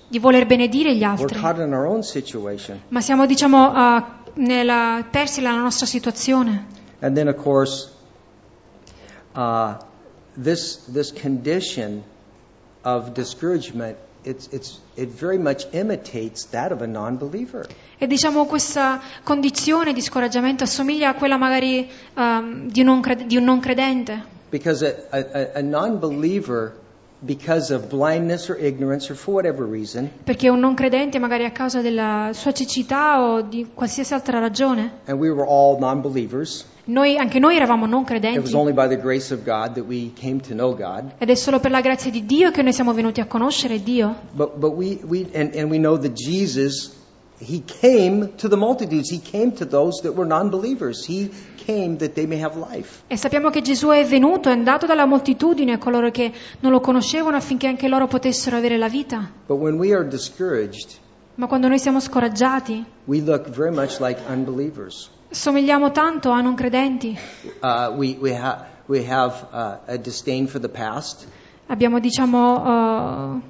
di 0.08 0.18
voler 0.18 0.46
benedire 0.46 0.94
gli 0.94 1.02
altri, 1.02 1.38
ma 2.88 3.00
siamo 3.00 3.26
diciamo 3.26 3.74
eh, 3.74 4.04
nella- 4.34 5.04
persi 5.10 5.40
nella 5.40 5.60
nostra 5.60 5.86
situazione. 5.86 6.78
And 7.02 7.14
then, 7.14 7.28
of 7.28 7.36
course, 7.42 7.88
uh, 9.34 9.74
this, 10.34 10.84
this 10.92 11.12
condition 11.12 12.02
of 12.82 13.12
discouragement, 13.12 13.96
it's, 14.24 14.48
it's, 14.52 14.80
it 14.96 15.08
very 15.08 15.38
much 15.38 15.66
imitates 15.72 16.44
that 16.50 16.72
of 16.72 16.82
a 16.82 16.86
non 16.86 17.16
believer. 17.16 17.66
E 17.98 18.06
diciamo 18.06 18.44
questa 18.46 19.00
condizione 19.22 19.92
di 19.92 20.00
scoraggiamento 20.02 20.64
assomiglia 20.64 21.10
a 21.10 21.14
quella 21.14 21.36
magari 21.38 21.88
cred- 22.14 23.24
di 23.26 23.36
un 23.36 23.44
non 23.44 23.60
credente. 23.60 24.38
Because 24.50 24.82
a, 24.82 24.94
a, 25.10 25.58
a 25.58 25.62
non 25.62 25.98
believer, 25.98 26.74
because 27.24 27.70
of 27.70 27.88
blindness 27.88 28.48
or 28.50 28.56
ignorance 28.56 29.10
or 29.10 29.14
for 29.14 29.34
whatever 29.34 29.64
reason, 29.64 30.10
Perché 30.24 30.48
un 30.48 30.58
non 30.58 30.74
credente, 30.74 31.18
magari 31.18 31.44
a 31.44 31.52
causa 31.52 31.80
della 31.80 32.30
sua 32.32 32.52
cecità 32.52 33.22
o 33.22 33.42
di 33.42 33.68
qualsiasi 33.72 34.14
altra 34.14 34.38
ragione, 34.38 35.00
and 35.06 35.18
we 35.18 35.30
were 35.30 35.46
all 35.46 35.78
non 35.78 36.00
believers, 36.00 36.64
noi, 36.86 37.16
anche 37.16 37.38
noi 37.38 37.56
eravamo 37.56 37.86
non 37.86 38.02
it 38.02 38.10
was 38.10 38.20
credenti 38.20 38.54
only 38.54 38.72
by 38.72 38.88
the 38.88 39.00
grace 39.00 39.32
of 39.32 39.44
God 39.44 39.74
that 39.74 39.84
we 39.86 40.12
came 40.14 40.40
to 40.40 40.54
know 40.54 40.74
God. 40.74 41.12
ed 41.18 41.28
è 41.30 41.34
solo 41.34 41.60
per 41.60 41.70
la 41.70 41.80
grazia 41.80 42.10
di 42.10 42.24
Dio 42.24 42.50
che 42.50 42.62
noi 42.62 42.72
siamo 42.72 42.92
venuti 42.92 43.20
a 43.20 43.26
conoscere 43.26 43.82
Dio. 43.82 44.16
But, 44.32 44.56
but 44.56 44.74
we, 44.74 44.98
we 45.06 45.28
and, 45.34 45.54
and 45.54 45.70
we 45.70 45.78
know 45.78 45.98
that 45.98 46.12
Jesus, 46.14 46.96
He 47.42 47.62
came 47.64 48.34
to 48.36 48.48
the 48.48 48.56
multitudes. 48.56 49.10
He 49.10 49.18
came 49.18 49.52
to 49.54 49.66
those 49.66 50.02
that 50.02 50.14
were 50.14 50.26
non 50.28 50.50
believers. 50.50 51.06
He 51.08 51.30
came 51.64 51.96
that 51.98 52.12
they 52.14 52.26
may 52.26 52.38
have 52.42 52.54
life. 52.56 53.02
E 53.08 53.16
sappiamo 53.16 53.48
che 53.50 53.62
Gesù 53.62 53.88
è 53.88 54.04
venuto, 54.04 54.50
è 54.50 54.52
andato 54.52 54.84
dalla 54.86 55.06
moltitudine 55.06 55.72
a 55.72 55.78
coloro 55.78 56.10
che 56.10 56.30
non 56.60 56.70
lo 56.70 56.80
conoscevano 56.80 57.36
affinché 57.36 57.66
anche 57.66 57.88
loro 57.88 58.06
potessero 58.08 58.56
avere 58.56 58.76
la 58.76 58.88
vita. 58.88 59.30
But 59.46 59.58
when 59.58 59.78
we 59.78 59.94
are 59.94 60.06
discouraged, 60.06 60.98
Ma 61.36 61.46
quando 61.46 61.68
noi 61.68 61.78
siamo 61.78 62.00
scoraggiati, 62.00 62.84
we 63.06 63.20
look 63.22 63.48
very 63.48 63.74
much 63.74 64.00
like 64.00 64.20
unbelievers. 64.28 65.08
somigliamo 65.30 65.90
tanto 65.92 66.28
a 66.30 66.42
non 66.42 66.54
credenti. 66.54 67.16
Uh, 67.62 67.94
we, 67.96 68.18
we, 68.20 68.34
ha- 68.36 68.66
we 68.86 69.06
have 69.08 69.46
uh, 69.52 69.78
a 69.86 69.96
disdain 69.96 70.46
for 70.46 70.60
the 70.60 70.68
past. 70.68 71.26
Abbiamo, 71.68 72.00
diciamo, 72.00 72.64
eh, 72.66 73.40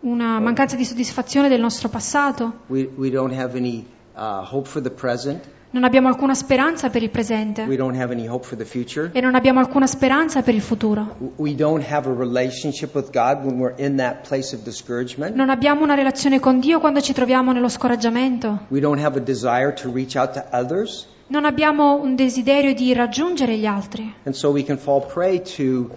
una 0.00 0.38
mancanza 0.40 0.76
di 0.76 0.84
soddisfazione 0.84 1.48
del 1.48 1.60
nostro 1.60 1.88
passato. 1.88 2.60
We, 2.68 2.90
we 2.96 3.10
don't 3.10 3.34
have 3.34 3.56
any 3.56 3.86
uh, 4.14 4.42
hope 4.42 4.68
for 4.68 4.82
the 4.82 4.90
present. 4.90 5.42
Non 5.72 5.84
abbiamo 5.84 6.08
alcuna 6.08 6.34
speranza 6.34 6.90
per 6.90 7.00
il 7.04 7.10
presente 7.10 7.62
We 7.62 7.76
don't 7.76 7.96
have 7.96 8.12
any 8.12 8.26
hope 8.26 8.44
for 8.44 8.58
the 8.58 8.64
future. 8.64 9.10
e 9.12 9.20
non 9.20 9.36
abbiamo 9.36 9.60
alcuna 9.60 9.86
speranza 9.86 10.42
per 10.42 10.52
il 10.54 10.62
futuro. 10.62 11.14
We 11.36 11.54
don't 11.54 11.84
have 11.88 12.10
a 12.10 12.12
relationship 12.12 12.92
with 12.96 13.12
God 13.12 13.44
when 13.44 13.60
we're 13.60 13.74
in 13.76 13.96
that 13.98 14.26
place 14.26 14.52
of 14.52 14.62
discouragement. 14.62 15.36
Non 15.36 15.48
abbiamo 15.48 15.84
una 15.84 15.94
relazione 15.94 16.40
con 16.40 16.58
Dio 16.58 16.80
quando 16.80 17.00
ci 17.00 17.12
troviamo 17.12 17.52
nello 17.52 17.68
scoraggiamento. 17.68 18.66
We 18.70 18.80
don't 18.80 19.00
have 19.00 19.16
a 19.16 19.22
desire 19.22 19.72
to 19.74 19.92
reach 19.92 20.16
out 20.16 20.32
to 20.32 20.44
others. 20.50 21.06
Non 21.28 21.44
abbiamo 21.44 22.00
un 22.02 22.16
desiderio 22.16 22.74
di 22.74 22.92
raggiungere 22.92 23.56
gli 23.56 23.66
altri. 23.66 24.12
And 24.24 24.34
so 24.34 24.50
we 24.50 24.64
can 24.64 24.76
fall 24.76 25.06
prey 25.06 25.40
to, 25.56 25.88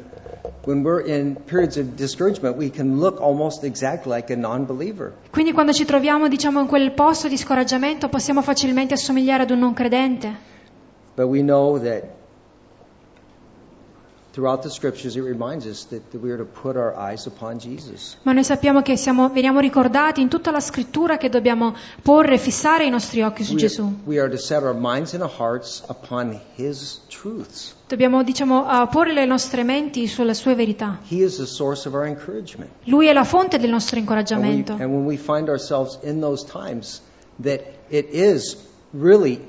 Quindi 5.29 5.51
quando 5.51 5.73
ci 5.73 5.83
troviamo, 5.83 6.27
diciamo, 6.29 6.61
in 6.61 6.67
quel 6.67 6.93
posto 6.93 7.27
di 7.27 7.35
scoraggiamento 7.35 8.07
possiamo 8.07 8.41
facilmente 8.41 8.93
assomigliare 8.93 9.43
ad 9.43 9.49
un 9.49 9.59
non 9.59 9.73
credente. 9.73 10.33
But 11.15 11.25
we 11.25 11.41
know 11.41 11.77
that 11.81 12.03
throughout 14.33 14.63
the 14.63 14.69
scriptures 14.69 15.15
it 15.15 15.21
reminds 15.23 15.65
us 15.67 15.85
that, 15.89 16.01
we 16.15 16.31
are 16.31 16.37
to 16.37 16.43
put 16.45 16.75
our 16.75 16.95
eyes 16.97 17.27
upon 17.27 17.59
Jesus. 17.59 18.17
Ma 18.23 18.31
noi 18.33 18.43
sappiamo 18.43 18.81
che 18.81 18.97
siamo- 18.97 19.29
veniamo 19.29 19.59
ricordati 19.59 20.21
in 20.21 20.27
tutta 20.27 20.49
la 20.49 20.59
scrittura 20.59 21.17
che 21.17 21.29
dobbiamo 21.29 21.75
porre 22.01 22.33
e 22.33 22.37
fissare 22.39 22.83
i 22.85 22.89
nostri 22.89 23.21
occhi 23.21 23.43
su 23.43 23.53
We 23.53 23.59
Gesù. 23.59 23.81
are, 23.83 23.93
we 24.05 24.19
are 24.19 24.29
to 24.29 24.37
set 24.37 24.63
our 24.63 24.73
minds 24.73 25.13
and 25.13 25.21
our 25.21 25.31
hearts 25.31 25.83
upon 25.87 26.39
His 26.55 27.01
truths. 27.09 27.75
Dobbiamo, 27.87 28.23
diciamo, 28.23 28.65
eh, 28.67 28.87
porre 28.87 29.13
le 29.13 29.25
nostre 29.25 29.61
menti 29.63 30.07
sulle 30.07 30.33
sue 30.33 30.55
verità. 30.55 30.97
He 31.07 31.23
is 31.23 31.37
the 31.37 31.45
source 31.45 31.87
of 31.87 31.93
our 31.93 32.07
encouragement. 32.07 32.71
Lui 32.85 33.05
è 33.07 33.13
la 33.13 33.23
fonte 33.23 33.59
del 33.59 33.69
nostro 33.69 33.97
And, 33.97 34.07
incoraggiamento. 34.07 34.71
and 34.71 34.85
when 34.91 35.05
we 35.05 35.15
find 35.17 35.47
ourselves 35.47 35.99
in 36.01 36.19
those 36.19 36.43
times, 36.43 37.01
that 37.39 37.61
it 37.89 38.07
is 38.11 38.57
really 38.91 39.41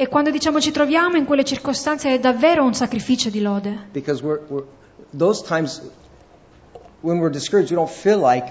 E 0.00 0.08
quando 0.08 0.30
diciamo 0.30 0.62
ci 0.62 0.70
troviamo 0.70 1.18
in 1.18 1.26
quelle 1.26 1.44
circostanze 1.44 2.14
è 2.14 2.18
davvero 2.18 2.64
un 2.64 2.72
sacrificio 2.72 3.28
di 3.28 3.42
lode. 3.42 3.88
Because 3.92 4.24
we're, 4.24 4.40
we're, 4.48 4.64
those 5.14 5.44
times 5.44 5.82
when 7.02 7.18
we're 7.18 7.30
discouraged, 7.30 7.70
we 7.70 7.76
don't 7.76 7.86
feel 7.86 8.18
like 8.18 8.50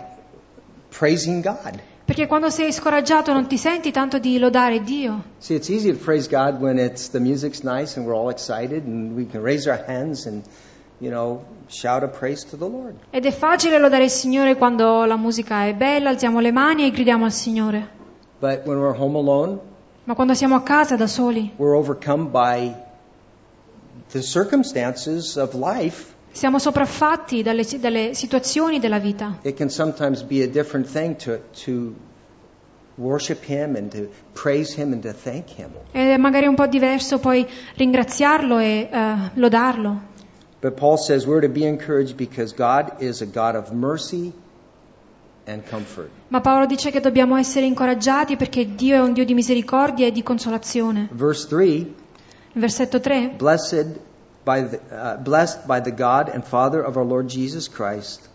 praising 0.96 1.42
God. 1.44 1.82
Perché 2.06 2.28
quando 2.28 2.52
sei 2.52 2.72
scoraggiato 2.72 3.34
non 3.34 3.48
ti 3.48 3.58
senti 3.58 3.90
tanto 3.90 4.20
di 4.20 4.38
lodare 4.38 4.84
Dio. 4.84 5.24
See, 5.40 5.56
it's 5.56 5.70
easy 5.70 5.92
to 5.92 5.98
praise 5.98 6.30
God 6.30 6.62
when 6.62 6.78
it's 6.78 7.10
the 7.10 7.20
music's 7.20 7.64
nice 7.64 7.98
and 7.98 8.06
we're 8.06 8.16
all 8.16 8.30
excited 8.30 8.86
and 8.86 9.16
we 9.16 9.26
can 9.26 9.42
raise 9.42 9.68
our 9.68 9.84
hands 9.88 10.28
and 10.28 10.44
you 11.00 11.10
know, 11.10 11.44
shout 11.68 12.04
a 12.04 12.08
praise 12.08 12.46
to 12.52 12.58
the 12.58 12.68
Lord. 12.68 12.94
Ed 13.10 13.26
è 13.26 13.32
facile 13.32 13.80
lodare 13.80 14.04
il 14.04 14.12
Signore 14.12 14.56
quando 14.56 15.04
la 15.06 15.18
musica 15.18 15.66
è 15.66 15.74
bella, 15.74 16.10
alziamo 16.10 16.42
le 16.42 16.52
mani 16.52 16.86
e 16.86 16.92
gridiamo 16.92 17.26
al 17.26 17.32
Signore. 17.32 17.98
But 18.40 18.68
when 18.68 18.78
we're 18.78 18.96
home 18.96 19.18
alone, 19.18 19.69
Ma 20.10 20.16
quando 20.16 20.34
siamo 20.34 20.56
a 20.56 20.64
casa 20.64 20.96
da 20.96 21.06
soli, 21.06 21.52
we're 21.58 21.78
overcome 21.78 22.32
by 22.32 22.74
the 24.10 24.24
circumstances 24.24 25.38
of 25.38 25.54
life. 25.54 26.16
siamo 26.32 26.58
sopraffatti 26.58 27.44
dalle, 27.44 27.64
dalle 27.80 28.16
situazioni 28.16 28.80
della 28.80 28.98
vita. 28.98 29.38
It 29.44 29.56
can 29.56 29.70
sometimes 29.70 30.24
be 30.24 30.42
a 30.42 30.48
different 30.48 30.88
thing 30.88 31.16
to, 31.18 31.40
to 31.64 31.94
worship 32.96 33.44
Him 33.44 33.76
and 33.76 33.92
to 33.92 34.10
praise 34.34 34.76
Him 34.76 34.94
and 34.94 35.04
to 35.04 35.14
thank 35.14 35.50
Him. 35.50 35.70
È 35.92 36.18
magari 36.18 36.48
un 36.48 36.56
po' 36.56 36.66
diverso 36.66 37.20
poi 37.20 37.48
ringraziarlo 37.76 38.58
e 38.58 38.90
eh, 38.92 39.16
lodarlo. 39.36 40.02
But 40.60 40.74
Paul 40.74 40.98
says 40.98 41.28
we're 41.28 41.46
to 41.46 41.54
be 41.54 41.68
encouraged 41.68 42.16
because 42.16 42.56
God 42.56 43.00
is 43.00 43.22
a 43.22 43.28
God 43.28 43.54
of 43.54 43.72
mercy. 43.72 44.34
Ma 46.28 46.42
Paolo 46.42 46.66
dice 46.66 46.92
che 46.92 47.00
dobbiamo 47.00 47.36
essere 47.36 47.66
incoraggiati 47.66 48.36
perché 48.36 48.76
Dio 48.76 48.96
è 48.96 49.00
un 49.00 49.14
Dio 49.14 49.26
di 49.26 49.34
misericordia 49.34 50.08
e 50.08 50.12
di 50.12 50.24
consolazione. 50.24 51.10
Verse 51.12 51.48
3 51.48 52.08
Versetto 52.54 53.00
3. 53.00 53.36
Blessed 53.38 54.00
by 54.44 54.68
the, 54.68 54.80
uh, 54.92 55.18
blessed 55.18 55.68
by 55.68 55.80
the 55.82 55.92
God 55.92 56.30
and 56.30 56.44
Father 56.44 56.84
of 56.84 56.98
our 56.98 57.06
Lord 57.06 57.28
Jesus 57.28 57.70
Christ, 57.70 58.28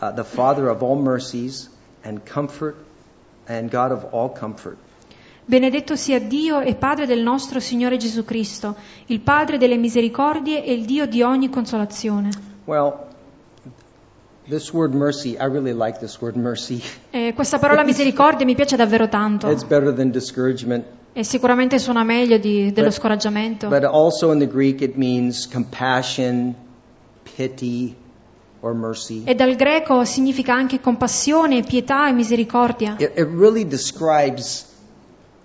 uh, 0.00 0.12
the 0.12 0.24
Father 0.24 0.68
of 0.68 0.82
all 0.82 0.96
mercies 0.96 1.68
and 2.04 2.24
comfort, 2.24 2.76
and 3.48 3.70
God 3.70 3.90
of 3.90 4.06
all 4.12 4.30
comfort. 4.30 4.78
Benedetto 5.44 5.96
sia 5.96 6.20
Dio 6.20 6.60
e 6.60 6.76
Padre 6.76 7.06
del 7.06 7.22
nostro 7.22 7.58
Signore 7.58 7.96
Gesù 7.96 8.24
Cristo, 8.24 8.76
il 9.06 9.20
Padre 9.20 9.58
delle 9.58 9.76
misericordie 9.76 10.62
e 10.64 10.72
il 10.72 10.84
Dio 10.84 11.06
di 11.06 11.22
ogni 11.22 11.50
consolazione. 11.50 12.30
Well, 12.66 13.08
mercy, 14.92 15.36
I 15.38 15.44
really 15.44 15.72
like 15.72 15.98
this 15.98 16.20
word 16.20 16.36
mercy. 16.36 16.82
Eh, 17.12 17.32
questa 17.34 17.58
parola 17.58 17.82
misericordia 17.82 18.44
mi 18.46 18.54
piace 18.54 18.76
davvero 18.76 19.08
tanto 19.08 19.48
e 21.12 21.24
sicuramente 21.24 21.78
suona 21.78 22.04
meglio 22.04 22.38
di- 22.38 22.72
dello 22.72 22.88
But- 22.88 22.96
scoraggiamento. 22.96 23.68
But 23.68 23.84
also 23.84 24.32
in 24.32 24.38
the 24.38 24.46
Greek, 24.46 24.80
it 24.80 24.94
means 24.94 25.48
compassion, 25.48 26.54
pity. 27.22 27.96
E 29.24 29.34
dal 29.34 29.56
greco 29.56 30.04
significa 30.04 30.52
anche 30.52 30.80
compassione, 30.80 31.62
pietà 31.62 32.08
e 32.08 32.12
misericordia. 32.12 32.94
It, 32.98 33.12
it 33.16 33.26
really 33.32 33.66
describes 33.66 34.66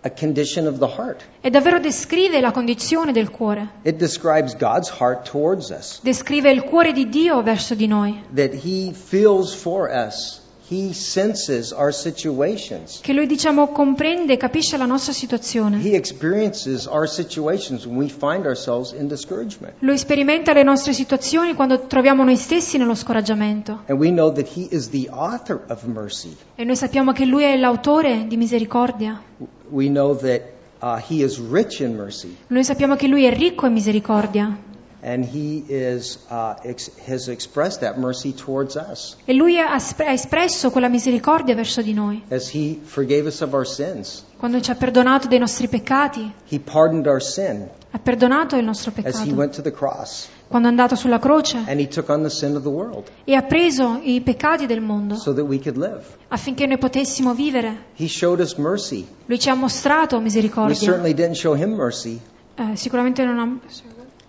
a 0.06 0.10
condition 0.10 0.68
of 0.68 0.78
the 0.78 0.88
heart. 0.88 1.24
E 1.41 1.50
davvero 1.50 1.80
descrive 1.80 2.39
la 2.39 2.52
condizione 2.52 3.12
del 3.12 3.32
cuore. 3.32 3.68
It 3.82 3.98
describes 3.98 4.56
God's 4.56 4.89
heart 4.89 5.28
towards 5.28 5.72
us. 5.72 6.00
Descrive 6.04 6.52
il 6.52 6.62
cuore 6.62 6.94
di 6.94 7.10
Dio 7.10 7.41
verso 7.41 7.74
di 7.74 7.88
noi, 7.88 8.22
that 8.36 8.54
he 8.54 8.94
feels 8.94 9.54
for 9.54 9.89
us. 9.89 10.44
He 10.67 10.93
senses 10.93 11.71
our 11.71 11.93
situations. 11.93 12.99
che 13.01 13.13
lui 13.13 13.28
diciamo 13.28 13.67
comprende 13.67 14.34
e 14.34 14.38
capisce 14.38 14.78
la 14.78 14.86
nostra 14.86 15.13
situazione. 15.13 15.78
He 15.78 15.95
experiences 15.95 16.88
our 16.88 17.08
situations 17.08 17.86
when 17.86 17.97
we 17.97 18.08
find 18.10 18.45
ourselves 18.45 18.91
in 18.91 19.08
discouragement. 19.08 19.75
Lui 19.80 19.97
sperimenta 19.97 20.54
le 20.54 20.63
nostre 20.63 20.93
situazioni 20.93 21.54
quando 21.54 21.82
troviamo 21.82 22.23
noi 22.23 22.36
stessi 22.36 22.78
nello 22.80 22.95
scoraggiamento. 22.95 23.84
And 23.88 23.99
we 23.99 24.10
know 24.10 24.32
that 24.32 24.47
he 24.56 24.67
is 24.71 24.89
the 24.89 25.08
author 25.12 25.62
of 25.69 25.84
mercy. 25.84 26.36
E 26.56 26.63
noi 26.63 26.75
sappiamo 26.75 27.12
che 27.12 27.25
lui 27.25 27.43
è 27.43 27.56
l'autore 27.58 28.25
di 28.28 28.36
misericordia. 28.36 29.21
We 29.69 29.88
know 29.88 30.15
that 30.17 30.41
uh, 30.82 30.97
he 30.97 31.23
is 31.23 31.39
rich 31.39 31.80
in 31.80 31.95
mercy. 31.95 32.36
Noi 32.47 32.63
sappiamo 32.63 32.95
che 32.95 33.08
lui 33.08 33.25
è 33.25 33.32
ricco 33.32 33.67
in 33.67 33.73
misericordia. 33.73 34.64
And 35.08 35.24
he 35.24 35.63
is, 35.68 36.18
uh, 36.32 36.56
ex- 36.63 36.89
has 37.08 37.28
expressed 37.28 37.82
that 37.82 37.98
mercy 38.00 38.34
towards 38.34 38.76
us 38.76 39.15
E 39.26 39.34
lui 39.36 39.60
ha 39.60 39.74
ha 39.76 40.12
espresso 40.12 40.72
quella 40.72 40.88
misericordia 40.89 41.54
verso 41.54 41.84
di 41.84 41.94
noi. 41.94 42.24
as 42.32 42.50
he 42.52 42.80
forgave 42.84 43.28
us 43.28 43.41
of 43.41 43.54
our 43.54 43.68
sins. 43.68 44.24
Quando 44.38 44.60
ci 44.60 44.72
ha 44.72 44.76
perdonato 44.76 45.28
dei 45.28 45.38
nostri 45.38 45.68
peccati, 45.68 46.34
He 46.50 46.60
pardoned 46.60 47.06
our 47.06 47.22
sin 47.22 47.68
ha 47.91 48.00
perdonato 48.00 48.56
il 48.58 48.63
nostro 48.65 48.91
as 48.96 48.98
he 48.98 49.02
peccato. 49.04 49.36
went 49.36 49.54
to 49.56 49.62
the 49.62 49.72
cross. 49.72 50.28
Quando 50.48 50.68
è 50.68 50.72
andato 50.72 50.96
sulla 50.96 51.20
croce 51.20 51.58
And 51.68 51.80
he 51.80 51.88
took 51.88 52.10
on 52.10 52.24
the 52.24 52.30
sin 52.32 52.56
of 52.56 52.63
the 52.63 52.70
world 52.70 53.08
e 53.26 53.36
ha 53.36 53.44
preso 53.44 54.00
i 54.02 54.20
peccati 54.22 54.65
del 54.65 54.82
mondo 54.82 55.13
so 55.18 55.34
that 55.36 55.46
we 55.46 55.60
could 55.60 55.78
live. 55.78 56.02
affinché 56.30 56.65
noi 56.65 56.80
potessimo 56.80 57.36
vivere. 57.36 57.89
He 57.94 58.08
showed 58.08 58.39
us 58.39 58.56
mercy. 58.56 59.06
Lui 59.28 59.38
ci 59.38 59.50
ha 59.50 59.54
mostrato 59.54 60.15
We 60.18 60.24
misericordia. 60.24 60.76
certainly 60.76 61.13
didn't 61.13 61.36
show 61.36 61.54
him 61.56 61.76
mercy. 61.76 62.20
Eh, 62.58 62.76
sicuramente 62.76 63.24
non 63.24 63.38
ha, 63.38 63.58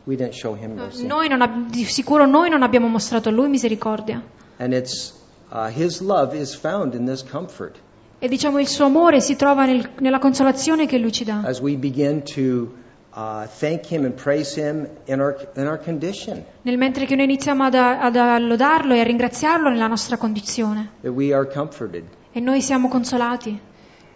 We 0.07 0.15
didn't 0.17 0.35
show 0.35 0.55
him 0.55 0.75
mercy. 0.77 1.05
noi 1.07 1.29
non 1.29 1.67
di 1.69 1.85
sicuro 1.85 2.27
noi 2.27 2.49
non 2.49 2.63
abbiamo 2.63 2.87
mostrato 2.87 3.29
a 3.29 3.33
lui 3.33 3.49
misericordia. 3.49 4.23
And 4.59 4.73
it's 4.73 5.13
uh, 5.51 5.67
his 5.69 6.01
love 6.01 6.37
is 6.39 6.55
found 6.55 6.95
in 6.95 7.05
this 7.07 7.25
comfort 7.25 7.77
E 8.19 8.29
diciamo 8.29 8.59
il 8.61 8.67
suo 8.69 8.87
amore 8.87 9.21
si 9.21 9.37
trova 9.37 9.67
nel- 9.67 9.91
nella 9.99 10.19
consolazione 10.19 10.87
che 10.87 10.99
lui 10.99 11.13
ci 11.13 11.25
dà. 11.25 11.43
as 11.45 11.61
we 11.61 11.75
begin 11.77 12.23
to 12.23 12.73
uh, 13.15 13.47
thank 13.59 13.91
him 13.91 14.05
and 14.05 14.15
praise 14.15 14.59
him 14.59 14.87
in 15.07 15.21
our 15.21 15.37
in 15.57 15.67
our 15.67 15.79
condition 15.79 16.43
Nel 16.63 16.79
mentre 16.79 17.05
che 17.05 17.15
noi 17.17 17.25
iniziamo 17.25 17.65
ad, 17.65 17.75
ad 17.75 18.17
lodarlo 18.43 18.95
e 18.95 19.01
a 19.01 19.05
ringraziarlo 19.05 19.69
nella 19.71 19.89
nostra 19.89 20.17
condizione. 20.17 20.91
that 21.03 21.13
we 21.13 21.35
are 21.35 21.47
comforted. 21.47 22.05
E 22.33 22.39
noi 22.41 22.63
siamo 22.63 22.89
consolati. 22.89 23.59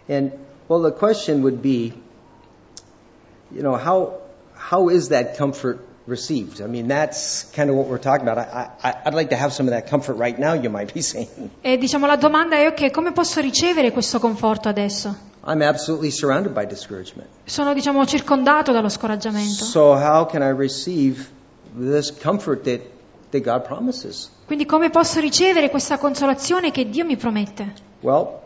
And 0.07 0.31
well, 0.67 0.81
the 0.81 0.93
question 0.97 1.41
would 1.41 1.59
be, 1.61 1.91
you 3.49 3.61
know, 3.61 3.75
how 3.75 4.20
how 4.69 4.89
is 4.89 5.09
that 5.09 5.37
comfort 5.37 5.79
received? 6.07 6.61
I 6.61 6.67
mean, 6.67 6.87
that's 6.87 7.49
kind 7.53 7.69
of 7.69 7.75
what 7.75 7.87
we're 7.87 7.97
talking 7.97 8.27
about. 8.27 8.37
I, 8.37 9.01
I'd 9.05 9.13
like 9.13 9.29
to 9.29 9.35
have 9.35 9.51
some 9.53 9.67
of 9.67 9.71
that 9.71 9.87
comfort 9.87 10.15
right 10.15 10.37
now. 10.37 10.53
You 10.53 10.69
might 10.69 10.93
be 10.93 11.01
saying, 11.11 11.49
E 11.61 11.77
diciamo 11.77 12.05
la 12.07 12.15
domanda 12.15 12.55
è 12.55 12.67
ok, 12.67 12.91
come 12.91 13.11
posso 13.11 13.41
ricevere 13.41 13.91
questo 13.91 14.19
conforto 14.19 14.69
adesso? 14.69 15.15
I'm 15.43 15.61
absolutely 15.61 16.11
surrounded 16.11 16.53
by 16.53 16.65
discouragement. 16.65 17.27
Sono 17.45 17.73
diciamo 17.73 18.05
circondato 18.05 18.71
dallo 18.71 18.89
scoraggiamento. 18.89 19.63
So 19.63 19.93
how 19.93 20.25
can 20.25 20.43
I 20.43 20.51
receive 20.51 21.27
this 21.75 22.11
comfort 22.11 22.63
that, 22.65 22.81
that 23.31 23.41
God 23.41 23.63
promises? 23.65 24.29
Quindi 24.45 24.65
come 24.65 24.89
posso 24.91 25.19
ricevere 25.19 25.69
questa 25.69 25.97
consolazione 25.97 26.71
che 26.71 26.87
Dio 26.87 27.05
mi 27.05 27.17
promette? 27.17 27.73
Well, 28.01 28.41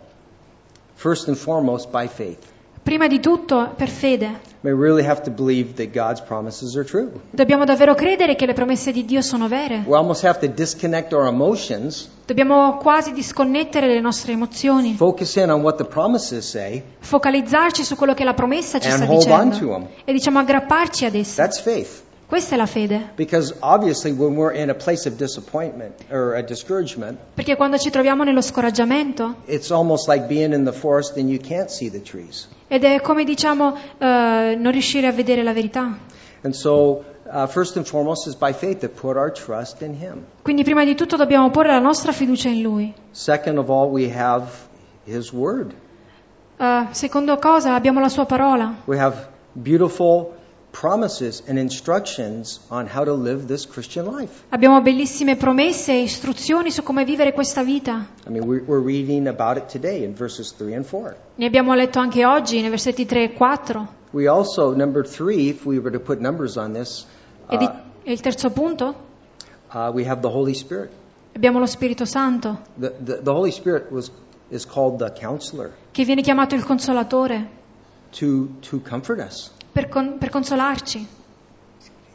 first 0.96 1.28
and 1.28 1.36
foremost, 1.36 1.90
by 1.90 2.08
faith. 2.08 2.54
Prima 2.86 3.08
di 3.08 3.20
tutto 3.20 3.74
per 3.76 3.90
fede. 3.90 4.42
We 4.62 4.70
really 4.70 5.04
have 5.04 5.24
to 5.24 5.32
believe 5.32 5.74
that 5.74 5.92
God's 5.92 6.22
promises 6.22 6.76
are 6.76 6.86
true. 6.86 7.10
Dobbiamo 7.32 7.66
davvero 7.66 7.96
credere 7.96 8.36
che 8.36 8.46
le 8.46 8.54
promesse 8.54 8.92
di 8.92 9.04
Dio 9.06 9.24
sono 9.24 9.48
vere. 9.48 9.82
We 9.88 9.98
almost 9.98 10.24
have 10.24 10.38
to 10.40 10.54
disconnect 10.54 11.12
our 11.12 11.26
emotions, 11.26 12.08
Dobbiamo 12.28 12.78
quasi 12.78 13.12
disconnettere 13.12 13.88
le 13.88 14.00
nostre 14.00 14.34
emozioni, 14.34 14.94
focus 14.94 15.34
in 15.36 15.50
on 15.50 15.62
what 15.62 15.78
the 15.78 15.86
promises 15.86 16.48
say, 16.48 16.84
focalizzarci 17.00 17.84
su 17.84 17.96
quello 17.96 18.14
che 18.14 18.24
la 18.24 18.36
promessa 18.36 18.80
ci 18.80 18.92
sta 18.92 19.06
dicendo 19.06 19.90
e 20.04 20.14
diciamo 20.14 20.38
aggrapparci 20.38 21.06
ad 21.06 21.16
essa. 21.16 21.42
That's 21.42 21.62
faith. 21.62 22.05
Questa 22.28 22.56
è 22.56 22.58
la 22.58 22.66
fede. 22.66 23.12
Because 23.16 23.54
obviously, 23.60 24.12
when 24.12 24.36
we're 24.36 24.56
in 24.56 24.70
a 24.70 24.74
place 24.74 25.08
of 25.08 25.16
disappointment 25.16 25.94
or 26.10 26.36
a 26.36 26.42
discouragement, 26.42 27.18
Perché 27.36 27.56
quando 27.56 27.78
ci 27.78 27.92
troviamo 27.92 28.24
nello 28.24 28.42
scoraggiamento 28.42 29.36
it's 29.46 29.70
almost 29.70 30.08
like 30.08 30.26
being 30.26 30.52
in 30.54 30.64
the 30.64 30.72
forest 30.72 31.18
and 31.18 31.30
you 31.30 31.40
can't 31.40 31.70
see 31.70 31.90
the 31.90 32.02
trees. 32.02 32.48
ed 32.68 32.84
è 32.84 33.00
come 33.02 33.24
diciamo 33.24 33.76
eh, 34.00 34.56
non 34.58 34.72
riuscire 34.72 35.06
a 35.08 35.12
vedere 35.12 35.44
la 35.44 35.54
verità. 35.54 35.98
And 36.42 36.54
so, 36.54 37.04
uh, 37.32 37.48
first 37.48 37.76
and 37.78 37.86
foremost, 37.86 38.28
is 38.28 38.36
by 38.36 38.54
faith 38.54 38.80
to 38.80 38.90
put 38.90 39.16
our 39.18 39.32
trust 39.32 39.82
in 39.82 39.94
Him. 39.94 40.24
Quindi 40.42 40.64
prima 40.64 40.84
di 40.84 40.96
tutto 40.96 41.16
dobbiamo 41.18 41.50
porre 41.52 41.70
la 41.70 41.80
nostra 41.80 42.12
fiducia 42.12 42.50
in 42.50 42.62
Lui. 42.62 42.94
Second 43.12 43.58
of 43.60 43.70
all, 43.70 43.90
we 43.90 44.12
have 44.12 44.48
His 45.06 45.32
Word. 45.32 45.74
Eh, 46.58 46.88
secondo 46.92 47.38
cosa 47.38 47.76
abbiamo 47.76 48.00
la 48.00 48.10
sua 48.10 48.26
parola. 48.26 48.76
We 48.86 48.98
have 49.00 49.28
beautiful 49.54 50.34
promises 50.76 51.42
and 51.48 51.58
instructions 51.58 52.60
on 52.70 52.86
how 52.86 53.06
to 53.06 53.14
live 53.14 53.48
this 53.48 53.66
Christian 53.66 54.06
life. 54.06 54.44
Abbiamo 54.50 54.82
bellissime 54.82 55.38
promesse 55.38 55.94
e 55.94 56.02
istruzioni 56.02 56.70
su 56.70 56.84
come 56.84 57.06
vivere 57.06 57.32
questa 57.32 57.64
vita. 57.64 58.06
I 58.28 58.30
mean, 58.30 58.46
we're, 58.46 58.82
reading 58.84 59.28
about 59.28 59.56
it 59.58 59.68
today 59.72 60.04
in 60.04 60.14
verses 60.14 60.54
3 60.54 60.76
and 60.76 60.86
4. 60.86 61.16
Ne 61.36 61.46
abbiamo 61.46 61.74
letto 61.74 62.00
anche 62.00 62.26
oggi 62.26 62.60
nei 62.60 62.70
versetti 62.70 63.06
3 63.06 63.24
e 63.24 63.34
4. 63.34 63.88
We 64.12 64.28
also, 64.28 64.74
number 64.76 65.08
three, 65.08 65.48
if 65.48 65.66
we 65.66 65.78
were 65.78 65.92
to 65.92 66.00
put 66.00 66.20
numbers 66.20 66.58
on 66.58 66.74
this, 66.74 67.06
E, 67.50 67.56
uh, 67.56 67.72
e 68.04 68.12
il 68.12 68.20
terzo 68.20 68.50
punto? 68.50 68.96
uh, 69.72 69.92
we 69.94 70.06
have 70.06 70.22
the 70.22 70.30
Holy 70.30 70.54
Spirit. 70.54 70.90
Abbiamo 71.36 71.60
lo 71.60 71.66
Spirito 71.66 72.06
Santo, 72.06 72.60
The, 72.80 72.94
the, 73.04 73.22
the 73.22 73.32
Holy 73.32 73.52
Spirit 73.52 73.92
was, 73.92 74.12
is 74.50 74.66
called 74.66 74.98
the 75.00 75.12
counselor 75.12 75.72
che 75.92 76.04
viene 76.04 76.22
chiamato 76.22 76.56
il 76.56 76.64
consolatore, 76.64 77.48
to, 78.12 78.48
to 78.62 78.80
comfort 78.82 79.20
us, 79.20 79.52
per, 79.76 79.90
con- 79.90 80.18
per 80.18 80.30
consolarci, 80.30 81.06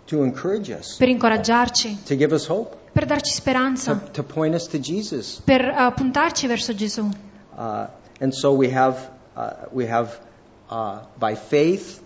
to 0.07 0.23
encourage 0.25 0.73
us, 0.73 0.97
per 0.97 1.09
incoraggiarci, 1.09 1.99
to 2.07 2.17
give 2.17 2.35
us 2.35 2.47
hope, 2.47 2.75
per 2.93 3.05
darci 3.05 3.31
to, 3.31 3.37
speranza, 3.37 3.95
to 4.13 4.23
point 4.23 4.55
us 4.55 4.67
to 4.67 4.79
Jesus. 4.81 5.43
per 5.45 5.61
eh, 5.61 5.93
puntarci 5.95 6.47
verso 6.47 6.73
Gesù. 6.75 7.07
Uh, 7.55 7.87
and 8.21 8.33
so 8.33 8.53
we 8.53 8.73
have, 8.73 9.11
uh, 9.37 9.67
we 9.73 9.87
have 9.87 10.19
uh, 10.71 11.01
by 11.19 11.35
faith 11.37 12.01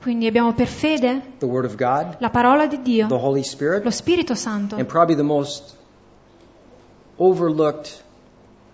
Quindi 0.00 0.26
abbiamo 0.26 0.54
per 0.54 0.66
fede 0.66 1.20
the 1.40 1.46
Word 1.46 1.66
of 1.66 1.74
God, 1.76 2.16
la 2.20 2.30
parola 2.30 2.66
di 2.66 2.76
the 2.76 2.82
Dio, 2.82 3.06
Holy 3.08 3.42
Spirit, 3.42 3.84
lo 3.84 3.90
Spirito 3.90 4.34
Santo. 4.34 4.76
and 4.76 4.86
probably 4.86 5.14
the 5.14 5.22
most 5.22 5.76
overlooked 7.18 8.02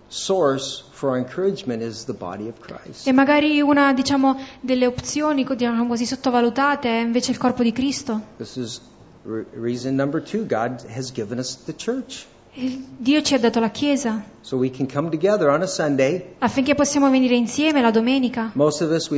source 0.09 0.85
for 0.97 1.11
our 1.11 1.19
encouragement 1.19 1.83
is 1.83 2.05
the 2.07 2.15
body 2.15 2.49
of 2.49 2.59
Christ. 2.59 3.07
E 3.07 3.13
magari 3.13 3.61
una 3.61 3.93
diciamo, 3.93 4.39
delle 4.61 4.87
opzioni 4.87 5.45
diciamo 5.47 5.87
così, 5.87 6.07
sottovalutate 6.07 6.89
è 6.89 7.01
invece 7.03 7.33
il 7.33 7.37
corpo 7.39 7.63
di 7.63 7.71
Cristo. 7.73 8.21
This 8.39 8.57
is 8.57 8.81
re- 9.25 9.45
reason 9.55 9.95
number 9.95 10.23
two. 10.23 10.47
God 10.47 10.85
has 10.89 11.13
given 11.13 11.39
us 11.39 11.63
the 11.65 11.75
church. 11.75 12.25
Il 12.55 12.83
Dio 12.97 13.21
ci 13.21 13.35
ha 13.35 13.39
dato 13.39 13.61
la 13.61 13.69
Chiesa 13.69 14.25
So 14.41 14.57
we 14.57 14.71
can 14.71 14.91
come 14.91 15.11
together 15.11 15.49
on 15.51 15.61
a 15.61 15.67
Sunday. 15.67 16.37
affinché 16.39 16.75
possiamo 16.75 17.11
venire 17.11 17.35
insieme 17.37 17.83
la 17.83 17.91
domenica. 17.91 18.51
Most 18.55 18.81
of 18.81 18.91
us, 18.91 19.11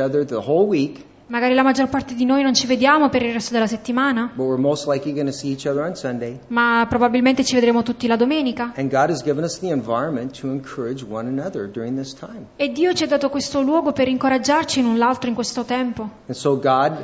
other 0.00 0.24
the 0.24 0.36
whole 0.36 0.66
week, 0.66 1.04
Magari 1.32 1.54
la 1.54 1.62
maggior 1.62 1.88
parte 1.88 2.14
di 2.14 2.26
noi 2.26 2.42
non 2.42 2.52
ci 2.52 2.66
vediamo 2.66 3.08
per 3.08 3.22
il 3.22 3.32
resto 3.32 3.54
della 3.54 3.66
settimana, 3.66 4.30
but 4.34 4.44
we're 4.46 4.60
most 4.60 4.86
likely 4.86 5.14
going 5.14 5.24
to 5.26 5.32
see 5.32 5.50
each 5.50 5.64
other 5.64 5.82
on 5.82 5.94
Sunday. 5.94 6.38
ma 6.48 6.84
probabilmente 6.86 7.42
ci 7.42 7.54
vedremo 7.54 7.82
tutti 7.82 8.06
la 8.06 8.16
domenica. 8.16 8.74
And 8.76 8.90
God 8.90 9.08
has 9.08 9.22
given 9.22 9.42
us 9.42 9.58
the 9.58 9.70
environment 9.70 10.38
to 10.40 10.48
encourage 10.48 11.02
one 11.02 11.26
another 11.26 11.66
during 11.66 11.96
this 11.96 12.12
time. 12.12 12.48
E 12.56 12.70
Dio 12.70 12.92
ci 12.92 13.04
ha 13.04 13.06
dato 13.06 13.30
questo 13.30 13.62
luogo 13.62 13.92
per 13.92 14.08
incoraggiarci 14.08 14.82
l'un 14.82 14.98
l'altro 14.98 15.30
in 15.30 15.34
questo 15.34 15.64
tempo. 15.64 16.02
And 16.26 16.36
so 16.36 16.58
God 16.58 17.02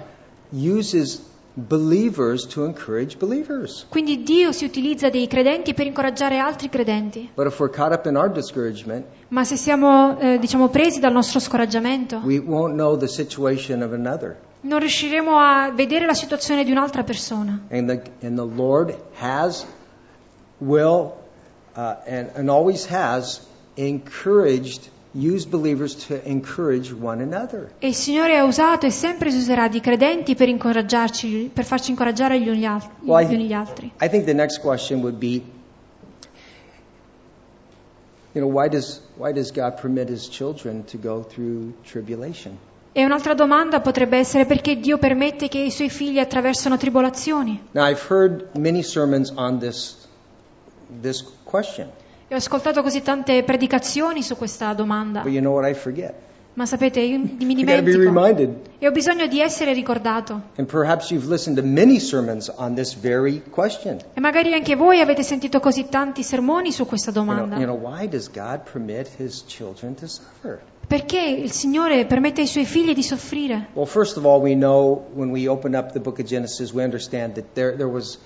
uses 0.51 1.23
believers 1.59 2.47
to 2.47 2.65
encourage 2.65 3.17
believers. 3.19 3.85
Quindi 3.89 4.23
Dio 4.23 4.53
si 4.53 4.65
utilizza 4.65 5.09
dei 5.09 5.27
credenti 5.27 5.75
per 5.75 5.87
incoraggiare 5.87 6.39
altri 6.39 6.69
credenti. 6.69 7.31
But 7.35 7.47
if 7.47 7.59
we're 7.59 7.75
caught 7.75 7.93
up 7.93 8.07
in 8.07 8.17
our 8.17 8.31
discouragement, 8.31 9.05
Ma 9.29 9.45
se 9.45 9.57
siamo, 9.57 10.19
eh, 10.19 10.39
diciamo, 10.39 10.69
presi 10.69 11.01
dal 11.01 11.13
nostro 11.13 11.41
scoraggiamento, 11.41 12.21
we 12.25 12.39
won't 12.39 12.75
know 12.75 12.97
the 12.97 13.09
situation 13.09 13.83
of 13.83 13.93
another. 13.93 14.37
non 14.61 14.79
riusciremo 14.79 15.37
a 15.37 15.71
vedere 15.73 16.07
la 16.07 16.15
situazione 16.15 16.65
di 16.65 16.71
un'altra 16.71 17.03
persona. 17.03 17.61
And 17.71 17.89
the, 17.89 18.27
and 18.27 18.37
the 18.37 18.47
Lord 18.47 18.97
has, 19.21 19.67
will, 20.59 21.15
uh, 21.75 21.97
and, 22.07 22.31
and 22.35 22.49
always 22.49 22.87
has 22.87 23.41
encouraged, 23.75 24.89
used 25.19 25.51
believers 25.51 26.07
to 26.07 26.21
encourage 26.25 26.93
one 26.93 27.21
another. 27.23 27.71
E 27.81 27.89
il 27.89 27.95
Signore 27.95 28.37
ha 28.37 28.45
usato 28.45 28.87
e 28.87 28.91
sempre 28.91 29.31
si 29.31 29.39
userà 29.39 29.69
di 29.69 29.81
credenti 29.81 30.35
per 30.35 30.49
incoraggiarci, 30.49 31.51
per 31.53 31.65
farci 31.65 31.91
incoraggiare 31.91 32.41
gli 32.41 32.49
uni 32.49 32.59
gli 32.61 32.65
al- 32.65 32.83
Well, 33.01 33.27
gli 33.27 33.35
uni 33.35 33.45
I, 33.45 33.47
gli 33.49 33.53
altri. 33.53 33.91
I 34.01 34.09
think 34.09 34.25
the 34.25 34.35
next 34.35 34.61
question 34.61 35.01
would 35.01 35.19
be, 35.19 35.43
you 38.35 38.41
know, 38.43 38.49
why 38.49 38.69
does, 38.69 39.01
why 39.17 39.33
does 39.33 39.51
God 39.51 39.81
permit 39.81 40.09
his 40.09 40.29
children 40.29 40.85
to 40.87 40.99
go 40.99 41.23
through 41.23 41.73
tribulation? 41.85 42.57
E 42.93 43.05
un'altra 43.05 43.35
domanda 43.35 43.81
potrebbe 43.81 44.17
essere 44.17 44.45
perché 44.45 44.77
Dio 44.81 44.99
permette 44.99 45.49
che 45.49 45.59
i 45.59 45.71
suoi 45.71 45.89
figli 45.91 46.19
attraversano 46.19 46.77
tribolazioni. 46.77 47.69
Now, 47.73 47.89
I've 47.89 48.05
heard 48.09 48.49
many 48.57 48.83
sermons 48.83 49.31
on 49.37 49.59
this, 49.59 50.09
this 51.01 51.23
question, 51.45 51.91
E 52.29 52.35
ho 52.35 52.37
ascoltato 52.37 52.83
così 52.83 53.03
tante 53.03 53.43
predicazioni 53.43 54.23
su 54.23 54.37
questa 54.37 54.75
domanda, 54.75 55.23
but 55.23 55.33
you 55.33 55.41
know 55.41 55.55
what 55.55 55.69
I 55.69 55.75
forget? 55.75 56.15
ma 56.59 56.67
sapete, 56.67 56.99
io 56.99 57.21
mi 57.21 57.55
dimentico 57.55 58.43
e 58.81 58.87
ho 58.89 58.91
bisogno 58.91 59.29
di 59.29 59.41
essere 59.41 59.73
ricordato. 59.73 60.43
And 60.57 60.69
perhaps 60.69 61.11
you've 61.11 61.31
listened 61.31 61.57
to 61.57 61.65
many 61.65 62.01
sermons 62.01 62.53
on 62.57 62.75
this 62.75 62.95
very 62.95 63.41
question. 63.49 63.99
E 64.13 64.19
magari 64.21 64.53
anche 64.53 64.75
voi 64.75 64.99
avete 64.99 65.23
sentito 65.23 65.61
così 65.61 65.89
tanti 65.89 66.25
sermoni 66.25 66.73
su 66.73 66.85
questa 66.85 67.13
You 67.13 67.23
know, 67.23 67.35
domanda. 67.37 67.57
you 67.59 67.65
know, 67.65 67.79
to 70.01 70.09
suffer? 70.09 70.61
Perché 70.89 71.21
il 71.21 71.53
Signore 71.53 72.07
permette 72.07 72.41
ai 72.41 72.49
suoi 72.49 72.65
figli 72.65 72.93
di 72.93 73.05
soffrire? 73.05 73.69
Well, 73.75 73.87
first 73.87 74.17
of 74.17 74.25
all, 74.25 74.41
we 74.41 74.55
know 74.55 75.07
when 75.15 75.31
we 75.31 75.47
open 75.47 75.77
up 75.77 75.93
the 75.93 76.01
book 76.01 76.19
of 76.19 76.27
Genesis, 76.27 76.73
we 76.73 76.83
understand 76.83 77.35
that 77.35 77.55
there, 77.55 77.77
there 77.77 77.89
was 77.89 78.19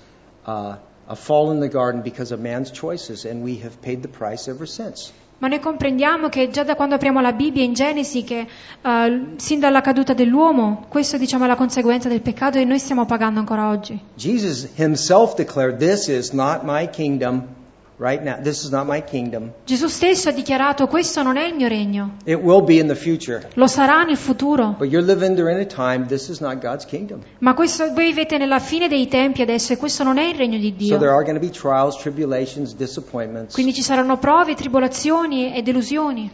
uh, 0.47 0.77
a 1.07 1.15
fall 1.15 1.51
in 1.51 1.59
the 1.59 1.67
garden 1.67 2.01
because 2.01 2.33
of 2.33 2.39
man's 2.39 2.71
choices, 2.71 3.25
and 3.25 3.43
we 3.43 3.59
have 3.63 3.81
paid 3.81 4.01
the 4.01 4.07
price 4.07 4.49
ever 4.49 4.67
since. 4.67 5.11
Ma 5.39 5.49
noi 5.49 5.59
comprendiamo 5.59 6.29
che 6.29 6.49
già 6.49 6.63
da 6.63 6.75
quando 6.75 6.95
apriamo 6.95 7.19
la 7.19 7.33
Bibbia 7.33 7.63
in 7.63 7.73
Genesi, 7.73 8.23
che 8.23 8.47
eh, 8.81 9.25
sin 9.35 9.59
dalla 9.59 9.81
caduta 9.81 10.13
dell'uomo, 10.13 10.85
questo 10.87 11.17
diciamo, 11.17 11.43
è 11.43 11.47
la 11.47 11.55
conseguenza 11.55 12.07
del 12.07 12.21
peccato 12.21 12.59
e 12.59 12.63
noi 12.63 12.79
stiamo 12.79 13.05
pagando 13.05 13.39
ancora 13.39 13.67
oggi. 13.67 13.99
Jesus 14.15 14.69
himself 14.77 15.35
declared, 15.35 15.79
This 15.79 16.07
is 16.07 16.31
not 16.31 16.63
my 16.63 16.87
kingdom 16.89 17.61
right 18.03 18.21
now. 18.21 18.35
This 18.35 18.63
is 18.65 18.69
not 18.71 18.85
my 18.85 19.01
kingdom. 19.01 19.53
Gesù 19.65 19.87
stesso 19.87 20.27
ha 20.27 20.31
dichiarato 20.33 20.87
questo 20.87 21.23
non 21.23 21.37
è 21.37 21.45
il 21.45 21.55
mio 21.55 21.69
regno, 21.69 22.17
It 22.25 22.35
will 22.41 22.61
be 22.61 22.77
in 22.79 22.87
the 22.87 22.95
future. 22.95 23.47
lo 23.53 23.65
sarà 23.67 24.03
nel 24.03 24.17
futuro. 24.17 24.75
But 24.77 24.89
you're 24.89 25.05
living 25.05 25.35
during 25.35 25.57
a 25.59 25.65
time, 25.65 26.05
this 26.07 26.27
is 26.27 26.39
not 26.41 26.59
God's 26.61 26.85
kingdom. 26.85 27.21
Ma 27.39 27.53
questo, 27.53 27.93
voi 27.93 28.07
vivete 28.07 28.37
nella 28.37 28.59
fine 28.59 28.89
dei 28.89 29.07
tempi 29.07 29.41
adesso 29.41 29.71
e 29.71 29.77
questo 29.77 30.03
non 30.03 30.17
è 30.17 30.25
il 30.25 30.35
regno 30.35 30.57
di 30.57 30.75
So 30.79 30.97
there 30.97 30.99
Dio. 30.99 31.11
are 31.13 31.23
going 31.23 31.39
to 31.39 31.45
be 31.45 31.49
trials, 31.49 31.95
tribulations, 31.97 32.75
disappointments. 32.75 33.53
Quindi 33.53 33.73
ci 33.73 33.81
saranno 33.81 34.17
prove, 34.17 34.53
tribolazioni 34.55 35.55
e 35.55 35.61
delusioni. 35.61 36.29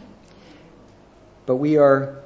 But 1.46 1.58
we 1.58 1.78
are 1.78 2.22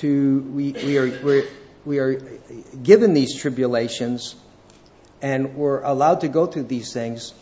to 0.00 0.06
we, 0.54 0.72
we 0.84 0.96
are 0.98 1.10
we're, 1.22 1.44
we 1.84 1.98
are 1.98 2.16
given 2.82 3.14
these 3.14 3.36
tribulations, 3.38 4.36
and 5.22 5.54
we're 5.56 5.82
allowed 5.82 6.20
to 6.20 6.28
go 6.28 6.46
through 6.46 6.66
these 6.68 6.92
things 6.92 7.32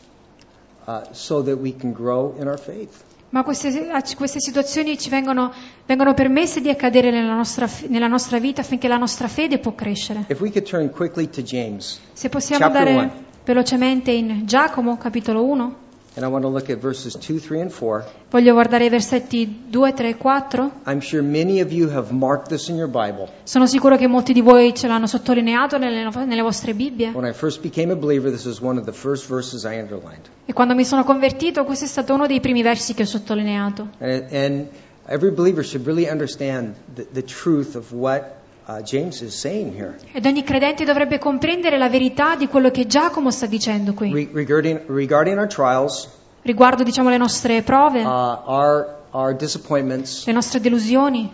so 1.13 1.43
that 1.43 1.57
we 1.59 1.75
can 1.77 1.93
grow 1.93 2.35
in 2.39 2.47
our 2.47 2.59
faith. 2.59 3.03
Ma 3.31 3.43
queste, 3.43 3.91
a- 3.91 4.03
queste 4.17 4.39
situazioni 4.39 4.97
ci 4.97 5.09
vengono, 5.09 5.53
vengono 5.87 6.15
permesse 6.15 6.61
di 6.61 6.69
accadere 6.71 7.11
nella 7.11 7.35
nostra, 7.35 7.69
nella 7.89 8.07
nostra 8.07 8.39
vita 8.39 8.61
affinché 8.61 8.87
la 8.87 8.97
nostra 8.97 9.27
fede 9.27 9.59
può 9.59 9.75
crescere. 9.75 10.25
If 10.29 10.41
we 10.41 10.51
could 10.53 10.65
turn 10.69 10.91
quickly 10.91 11.29
to 11.31 11.43
James, 11.43 11.99
Se 12.13 12.29
possiamo 12.29 12.65
andare 12.65 12.95
one. 12.95 13.11
velocemente 13.45 14.13
in 14.13 14.47
Giacomo, 14.47 14.97
capitolo 14.99 15.43
1, 15.45 15.77
and 16.17 16.25
I 16.25 16.29
want 16.29 16.45
to 16.45 16.49
look 16.49 16.71
at 16.71 16.79
verses 16.79 17.17
two, 17.17 17.39
three, 17.39 17.61
and 17.61 17.71
four. 17.71 18.05
voglio 18.31 18.53
guardare 18.53 18.85
i 18.85 18.89
versetti 18.89 19.69
2, 19.71 19.93
3 19.93 20.09
e 20.09 20.15
4. 20.15 20.71
I'm 20.87 21.01
sure 21.01 21.23
many 21.23 21.61
of 21.61 21.73
you 21.73 21.91
have 21.91 22.13
marked 22.13 22.49
this 22.49 22.69
in 22.69 22.77
your 22.77 22.89
Bible. 22.89 23.29
Sono 23.43 23.67
sicuro 23.67 23.97
che 23.97 24.07
molti 24.07 24.33
di 24.33 24.41
voi 24.41 24.75
ce 24.75 24.87
l'hanno 24.87 25.07
sottolineato 25.07 25.77
nelle, 25.79 26.09
nelle 26.25 26.43
vostre 26.43 26.75
Bibbie. 26.75 27.11
When 27.11 27.29
I 27.29 27.33
first 27.33 27.61
became 27.61 27.93
a 27.93 27.97
believer, 27.97 28.31
this 28.31 28.45
is 28.45 28.61
one 28.61 28.79
of 28.79 28.85
the 28.85 28.93
first 28.93 29.29
verses 29.29 29.65
I 29.65 29.79
underlined. 29.79 30.29
E 30.47 30.53
quando 30.53 30.75
mi 30.75 30.85
sono 30.85 31.05
convertito, 31.05 31.65
questo 31.65 31.85
è 31.85 31.89
stato 31.89 32.15
uno 32.15 32.27
dei 32.27 32.41
primi 32.41 32.63
versi 32.63 32.95
che 32.95 33.03
ho 33.03 33.07
sottolineato. 33.07 33.89
And, 33.99 34.27
and 34.33 34.69
every 35.07 35.31
believer 35.31 35.65
should 35.65 35.87
really 35.87 36.09
understand 36.09 36.75
the, 36.95 37.07
the 37.13 37.23
truth 37.25 37.75
of 37.75 37.93
what 37.93 38.43
uh, 38.67 38.83
James 38.83 39.21
is 39.21 39.39
saying 39.39 39.75
here. 39.75 39.97
Ed 40.13 40.27
ogni 40.27 40.43
credente 40.43 40.85
dovrebbe 40.85 41.19
comprendere 41.19 41.79
la 41.79 41.89
verità 41.89 42.37
di 42.37 42.47
quello 42.47 42.71
che 42.71 42.87
Giacomo 42.87 43.31
sta 43.31 43.47
dicendo 43.47 43.95
qui. 43.95 44.13
Re- 44.13 44.31
regarding, 44.33 44.83
regarding 44.87 45.39
our 45.39 45.47
trials, 45.47 46.09
Riguardo, 46.43 46.83
diciamo, 46.83 47.09
le 47.09 47.17
nostre 47.17 47.63
prove, 47.63 48.03
uh, 48.03 48.07
our, 48.07 48.99
our 49.13 49.35
disappointments, 49.35 50.27
le 50.27 50.33
nostre 50.33 50.61
delusioni, 50.61 51.33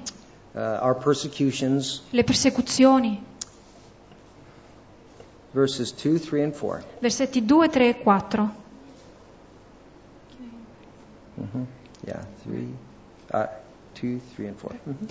uh, 0.52 0.60
le 2.10 2.24
persecuzioni. 2.24 3.24
verses 5.52 5.92
2, 5.92 6.20
3, 6.20 6.42
and 6.44 6.54
4. 6.54 6.84
Versetti 7.00 7.44
2, 7.44 7.68
3 7.68 7.88
e 7.88 8.02
4. 8.02 8.54
Yeah, 12.06 12.24
3, 12.44 12.74
uh, 13.32 13.46
2, 13.94 14.20
3, 14.34 14.46
and 14.46 14.56
4. 14.56 14.78
Mhm. 14.84 15.08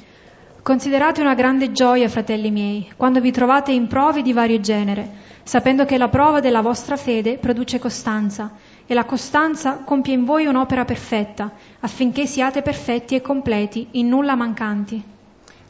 Considerate 0.69 1.21
una 1.21 1.33
grande 1.33 1.71
gioia, 1.71 2.07
fratelli 2.07 2.51
miei, 2.51 2.91
quando 2.95 3.19
vi 3.19 3.31
trovate 3.31 3.71
in 3.71 3.87
prove 3.87 4.21
di 4.21 4.33
vario 4.33 4.59
genere, 4.59 5.09
sapendo 5.41 5.83
che 5.83 5.97
la 5.97 6.09
prova 6.09 6.41
della 6.41 6.61
vostra 6.61 6.95
fede 6.95 7.39
produce 7.39 7.79
costanza, 7.79 8.51
e 8.85 8.93
la 8.93 9.03
costanza 9.03 9.77
compie 9.83 10.13
in 10.13 10.25
voi 10.25 10.45
un'opera 10.45 10.85
perfetta, 10.85 11.53
affinché 11.79 12.27
siate 12.27 12.61
perfetti 12.61 13.15
e 13.15 13.21
completi, 13.21 13.87
in 13.93 14.09
nulla 14.09 14.35
mancanti. 14.35 15.03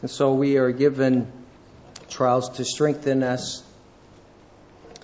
So 0.04 0.38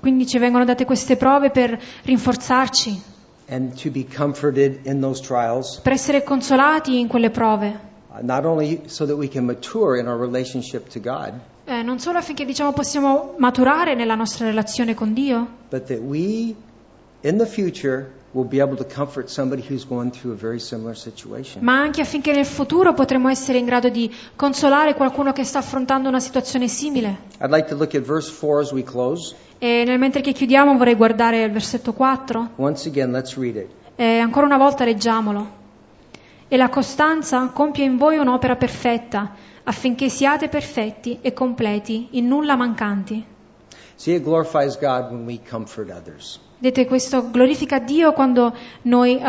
Quindi 0.02 0.28
ci 0.28 0.38
vengono 0.40 0.66
date 0.66 0.84
queste 0.84 1.16
prove 1.16 1.52
per 1.52 1.82
rinforzarci, 2.04 3.02
per 5.82 5.94
essere 5.94 6.24
consolati 6.24 7.00
in 7.00 7.08
quelle 7.08 7.30
prove. 7.30 7.94
Not 8.22 8.46
only 8.46 8.82
so 8.88 9.06
that 9.06 9.16
we 9.18 9.28
can 9.28 9.46
mature 9.46 9.98
in 10.00 10.08
our 10.08 10.18
relationship 10.18 10.90
to 10.90 11.00
God, 11.00 11.34
Eh, 11.68 11.82
non 11.82 11.98
solo 12.00 12.20
affinché 12.20 12.46
diciamo 12.46 12.74
possiamo 12.74 13.34
maturare 13.38 13.96
nella 13.96 14.14
nostra 14.16 14.46
relazione 14.46 14.94
con 14.94 15.14
Dio, 15.14 15.48
but 15.70 15.86
that 15.88 15.98
we, 16.00 16.54
in 17.22 17.38
the 17.38 17.46
future, 17.48 18.12
will 18.34 18.46
be 18.48 18.62
able 18.62 18.76
to 18.76 18.86
comfort 18.86 19.30
somebody 19.30 19.64
who's 19.68 19.84
going 19.88 20.12
through 20.12 20.32
a 20.34 20.38
very 20.38 20.60
similar 20.60 20.96
situation. 20.96 21.64
ma 21.64 21.80
anche 21.80 22.02
affinché 22.02 22.34
nel 22.34 22.46
futuro 22.46 22.94
potremo 22.94 23.30
essere 23.30 23.58
in 23.58 23.66
grado 23.66 23.90
di 23.90 24.14
consolare 24.36 24.94
qualcuno 24.94 25.32
che 25.34 25.44
sta 25.44 25.58
affrontando 25.60 26.08
una 26.08 26.20
situazione 26.20 26.68
simile. 26.68 27.18
I'd 27.42 27.50
like 27.50 27.68
to 27.70 27.76
look 27.76 27.96
at 27.96 28.02
verse 28.04 28.30
4 28.32 28.60
as 28.60 28.72
we 28.72 28.84
close. 28.84 29.34
E 29.58 29.84
nel 29.88 29.98
mentre 29.98 30.22
che 30.22 30.34
chiudiamo 30.34 30.78
vorrei 30.78 30.96
guardare 30.96 31.42
il 31.44 31.52
versetto 31.52 31.94
4 31.94 32.50
Once 32.58 32.88
again, 32.88 33.12
let's 33.12 33.36
read 33.38 33.56
it. 33.56 33.70
e 33.96 34.20
ancora 34.20 34.46
una 34.46 34.58
volta 34.58 34.84
leggiamolo. 34.86 35.64
E 36.56 36.58
la 36.58 36.70
costanza 36.70 37.48
compie 37.50 37.84
in 37.84 37.98
voi 37.98 38.18
un'opera 38.18 38.56
perfetta, 38.56 39.34
affinché 39.64 40.08
siate 40.08 40.48
perfetti 40.48 41.20
e 41.22 41.34
completi, 41.34 42.08
in 42.12 42.28
nulla 42.28 42.56
mancanti. 42.56 43.26
See, 43.96 44.16
it 44.16 44.24
glorifies 44.24 44.80
God 44.80 45.12
when 45.12 45.26
we 45.26 45.42
comfort 45.42 45.90
others. 45.90 46.40
Vedete, 46.60 46.86
questo 46.88 47.30
glorifica 47.30 47.80
Dio 47.80 48.14
quando 48.14 48.56
noi 48.84 49.22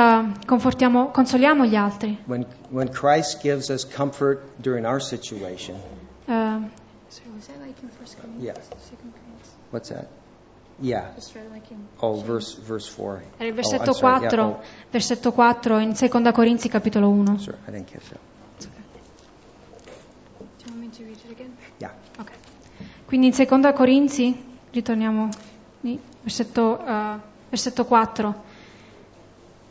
confortiamo- 0.46 1.10
consoliamo 1.10 1.66
gli 1.66 1.74
altri. 1.74 2.16
When, 2.26 2.46
when 2.70 2.90
Christ 2.90 3.40
gives 3.42 3.70
us 3.70 3.84
comfort 3.84 4.42
during 4.60 4.86
our 4.86 5.02
situation. 5.02 5.74
Eh, 6.26 6.58
Yeah. 8.38 8.54
What's 9.70 9.88
that? 9.88 10.06
Yeah. 10.78 11.14
Oh, 12.00 12.22
verse, 12.22 12.58
verse 12.60 12.90
4. 12.90 13.22
Era 13.38 13.48
il 13.48 13.54
versetto 13.54 13.90
I'm 13.90 13.94
sorry. 13.94 14.20
Yeah, 14.20 14.28
4, 14.28 14.44
oh, 14.44 14.62
versetto 14.90 15.32
4 15.32 15.78
in 15.78 15.94
Seconda 15.94 16.32
Corinzi 16.32 16.68
capitolo 16.68 17.08
1. 17.08 17.38
sorry, 17.38 17.58
I 17.66 17.70
didn't 17.70 17.90
catch 17.90 18.08
that. 18.08 18.18
Yeah. 21.78 21.92
Quindi 23.06 23.28
in 23.28 23.32
Seconda 23.32 23.72
Corinzi, 23.72 24.36
ritorniamo 24.70 25.28
versetto, 26.22 26.84
eh, 26.84 27.18
versetto 27.48 27.84
4, 27.84 28.42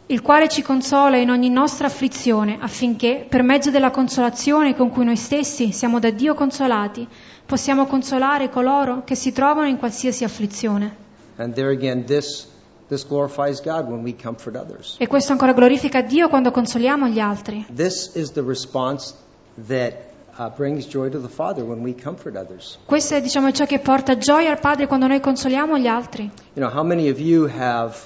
il 0.07 0.21
quale 0.21 0.47
ci 0.47 0.61
consola 0.61 1.17
in 1.17 1.31
ogni 1.31 1.49
nostra 1.49 1.87
afflizione, 1.87 2.57
affinché, 2.59 3.25
per 3.27 3.41
mezzo 3.41 3.71
della 3.71 3.89
consolazione 3.89 4.75
con 4.75 4.91
cui 4.91 5.03
noi 5.03 5.15
stessi 5.15 5.71
siamo 5.71 5.99
da 5.99 6.11
Dio 6.11 6.35
consolati, 6.35 7.07
possiamo 7.43 7.87
consolare 7.87 8.49
coloro 8.49 9.03
che 9.03 9.15
si 9.15 9.31
trovano 9.31 9.67
in 9.67 9.77
qualsiasi 9.77 10.23
afflizione. 10.23 11.03
Again, 11.37 12.05
this, 12.05 12.47
this. 12.87 13.07
E 14.97 15.07
questo 15.07 15.31
ancora 15.31 15.53
glorifica 15.53 16.01
Dio 16.01 16.29
quando 16.29 16.51
consoliamo 16.51 17.07
gli 17.07 17.19
altri. 17.19 17.65
Uh. 17.67 17.73
Questo 22.85 23.15
è 23.15 23.21
diciamo 23.21 23.51
ciò 23.51 23.65
che 23.65 23.79
porta 23.79 24.17
gioia 24.17 24.51
al 24.51 24.59
Padre 24.59 24.85
quando 24.85 25.07
noi 25.07 25.19
consoliamo 25.19 25.79
gli 25.79 25.87
altri. 25.87 26.29
You 26.53 26.63
know, 26.63 26.69
how 26.69 26.85
many 26.85 27.09
of 27.09 27.19
you 27.19 27.49
have 27.57 27.97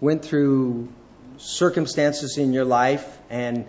went 0.00 0.26
through 0.26 0.88
circumstances 1.36 2.36
in 2.36 2.52
your 2.52 2.66
life 2.66 3.20
and 3.28 3.64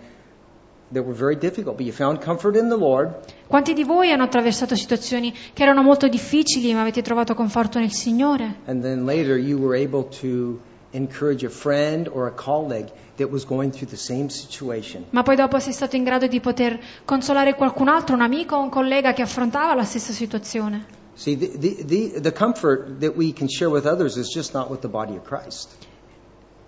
that 0.91 1.03
were 1.03 1.15
very 1.15 1.35
difficult, 1.35 1.77
but 1.77 1.85
you 1.85 1.91
found 1.91 2.21
comfort 2.21 2.55
in 2.55 2.69
the 2.69 2.77
Lord, 2.77 3.13
Quanti 3.47 3.73
di 3.73 3.83
voi 3.83 4.11
hanno 4.11 4.23
attraversato 4.23 4.75
situazioni 4.75 5.33
che 5.53 5.63
erano 5.63 5.81
molto 5.83 6.07
difficili 6.07 6.73
ma 6.73 6.81
avete 6.81 7.01
trovato 7.01 7.33
conforto 7.33 7.79
nel 7.79 7.91
Signore? 7.91 8.55
and 8.67 8.81
then 8.81 9.05
later 9.05 9.37
you 9.37 9.57
were 9.57 9.75
able 9.75 10.03
to 10.03 10.59
encourage 10.91 11.45
a 11.45 11.49
friend 11.49 12.07
or 12.07 12.27
a 12.27 12.31
colleague 12.31 12.91
that 13.17 13.29
was 13.29 13.45
going 13.45 13.71
through 13.71 13.89
the 13.89 13.97
same 13.97 14.29
situation. 14.29 15.05
Ma 15.11 15.23
poi 15.23 15.35
dopo 15.35 15.59
sei 15.59 15.73
stato 15.73 15.95
in 15.95 16.03
grado 16.03 16.27
di 16.27 16.39
poter 16.39 16.79
consolare 17.05 17.55
qualcun 17.55 17.87
altro, 17.87 18.15
un 18.15 18.21
amico 18.21 18.55
o 18.55 18.61
un 18.61 18.69
collega 18.69 19.13
che 19.13 19.21
affrontava 19.21 19.75
la 19.75 19.83
stessa 19.83 20.13
situazione. 20.13 21.03
See, 21.15 21.37
the, 21.37 21.57
the, 21.57 21.83
the, 21.85 22.19
the 22.21 22.31
comfort 22.31 22.99
that 22.99 23.15
we 23.15 23.31
can 23.31 23.47
share 23.47 23.69
with 23.69 23.85
others 23.85 24.17
is 24.17 24.29
just 24.33 24.53
not 24.53 24.69
with 24.69 24.81
the 24.81 24.89
body 24.89 25.15
of 25.15 25.23
Christ. 25.23 25.69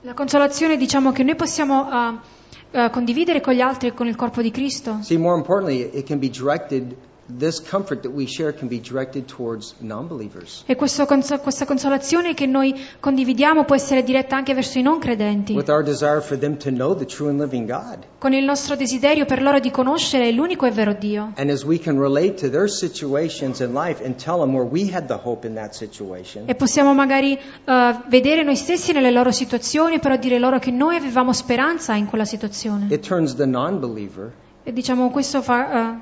La 0.07 0.13
consolazione 0.13 0.77
diciamo 0.77 1.11
che 1.11 1.21
noi 1.23 1.35
possiamo 1.35 1.89
eh, 2.71 2.85
eh, 2.85 2.89
condividere 2.91 3.41
con 3.41 3.53
gli 3.53 3.59
altri 3.59 3.89
e 3.89 3.93
con 3.93 4.07
il 4.07 4.15
corpo 4.15 4.41
di 4.41 4.51
Cristo. 4.51 4.99
See, 5.01 5.17
more 5.17 5.35
importantly, 5.35 5.81
it 5.81 6.05
can 6.05 6.17
be 6.17 6.29
directed, 6.29 6.95
this 7.37 7.59
comfort 7.61 8.01
that 8.03 8.11
we 8.13 8.25
share 8.25 8.53
can 8.53 8.67
be 8.67 8.79
directed 8.79 9.25
towards 9.27 9.75
non 9.79 10.07
believers. 10.07 10.63
E 10.65 10.75
questa 10.75 11.05
consolazione 11.65 12.33
che 12.33 12.45
noi 12.45 12.73
condividiamo 12.99 13.65
può 13.65 13.75
essere 13.75 14.03
diretta 14.03 14.35
anche 14.37 14.53
verso 14.53 14.79
i 14.79 14.81
non 14.81 14.99
credenti, 14.99 15.53
with 15.53 15.69
our 15.69 15.83
desire 15.83 16.21
for 16.21 16.37
them 16.37 16.57
to 16.57 16.69
know 16.69 16.95
the 16.95 17.05
true 17.05 17.29
and 17.29 17.39
living 17.39 17.67
God. 17.67 18.05
con 18.19 18.33
il 18.33 18.43
nostro 18.45 18.75
desiderio 18.75 19.25
per 19.25 19.41
loro 19.41 19.59
di 19.59 19.69
conoscere 19.71 20.31
l'unico 20.31 20.65
e 20.65 20.71
vero 20.71 20.93
Dio. 20.93 21.33
And 21.35 21.49
as 21.49 21.63
we 21.63 21.77
can 21.79 21.99
relate 21.99 22.35
to 22.41 22.49
their 22.49 22.69
situations 22.69 23.59
in 23.59 23.73
life 23.73 24.03
and 24.03 24.15
tell 24.15 24.39
them 24.39 24.53
where 24.55 24.67
we 24.67 24.89
had 24.93 25.07
the 25.07 25.19
hope 25.21 25.45
in 25.45 25.55
that 25.55 25.73
situation, 25.73 26.43
E 26.47 26.55
possiamo 26.55 26.93
magari 26.93 27.33
eh, 27.37 27.95
vedere 28.07 28.43
noi 28.43 28.55
stessi 28.55 28.91
nelle 28.93 29.11
loro 29.11 29.31
situazioni, 29.31 29.99
però 29.99 30.15
dire 30.17 30.39
loro 30.39 30.59
che 30.59 30.71
noi 30.71 30.95
avevamo 30.95 31.33
speranza 31.33 31.93
in 31.95 32.05
quella 32.07 32.25
situazione. 32.25 32.87
it 32.89 33.05
turns 33.05 33.35
the 33.35 33.45
non 33.45 33.79
believer, 33.79 34.31
E 34.63 34.73
diciamo 34.73 35.09
questo 35.11 35.41
fa, 35.41 35.97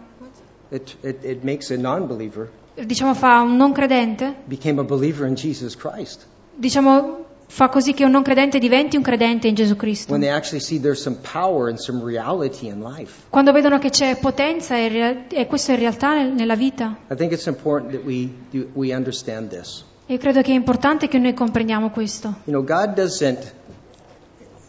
it, 0.69 0.95
it, 1.01 1.23
it 1.23 1.43
makes 1.43 1.69
a 1.71 1.77
non 1.77 2.07
believer 2.07 2.49
eh, 2.75 2.85
diciamo 2.85 3.13
fa 3.13 3.41
un 3.41 3.55
non 3.55 3.71
credente, 3.71 4.35
become 4.45 4.81
a 4.81 4.83
believer 4.83 5.27
in 5.27 5.35
Jesus 5.35 5.75
Christ. 5.75 6.25
diciamo 6.55 7.23
fa 7.47 7.69
così 7.69 7.93
che 7.93 8.03
un 8.03 8.11
non 8.11 8.23
credente 8.23 8.57
diventi 8.59 8.97
un 8.97 9.03
credente 9.03 9.47
in 9.47 9.53
Gesù 9.53 9.75
Cristo. 9.75 10.11
When 10.11 10.21
they 10.21 10.31
actually 10.31 10.61
see 10.63 10.79
there's 10.79 11.01
some 11.01 11.17
power 11.21 11.69
and 11.69 11.77
some 11.77 12.03
reality 12.03 12.67
in 12.67 12.81
life. 12.81 13.23
Quando 13.29 13.51
vedono 13.51 13.77
che 13.77 13.89
c'è 13.89 14.17
potenza 14.17 14.75
e, 14.75 15.25
e 15.29 15.45
questo 15.45 15.71
è 15.71 15.77
realtà 15.77 16.15
nel- 16.15 16.33
nella 16.33 16.55
vita. 16.55 16.97
I 17.09 17.15
think 17.15 17.31
it's 17.31 17.45
important 17.45 17.91
that 17.93 18.03
we, 18.03 18.29
we 18.73 18.93
understand 18.95 19.49
this. 19.49 19.83
E 20.07 20.17
credo 20.17 20.41
che 20.41 20.51
è 20.51 20.55
importante 20.55 21.07
che 21.07 21.17
noi 21.19 21.33
comprendiamo 21.33 21.91
questo. 21.91 22.35
You 22.45 22.57
know, 22.57 22.63
God 22.63 22.95
doesn't 22.95 23.53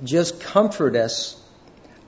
just 0.00 0.42
comfort 0.52 0.94
us 0.96 1.44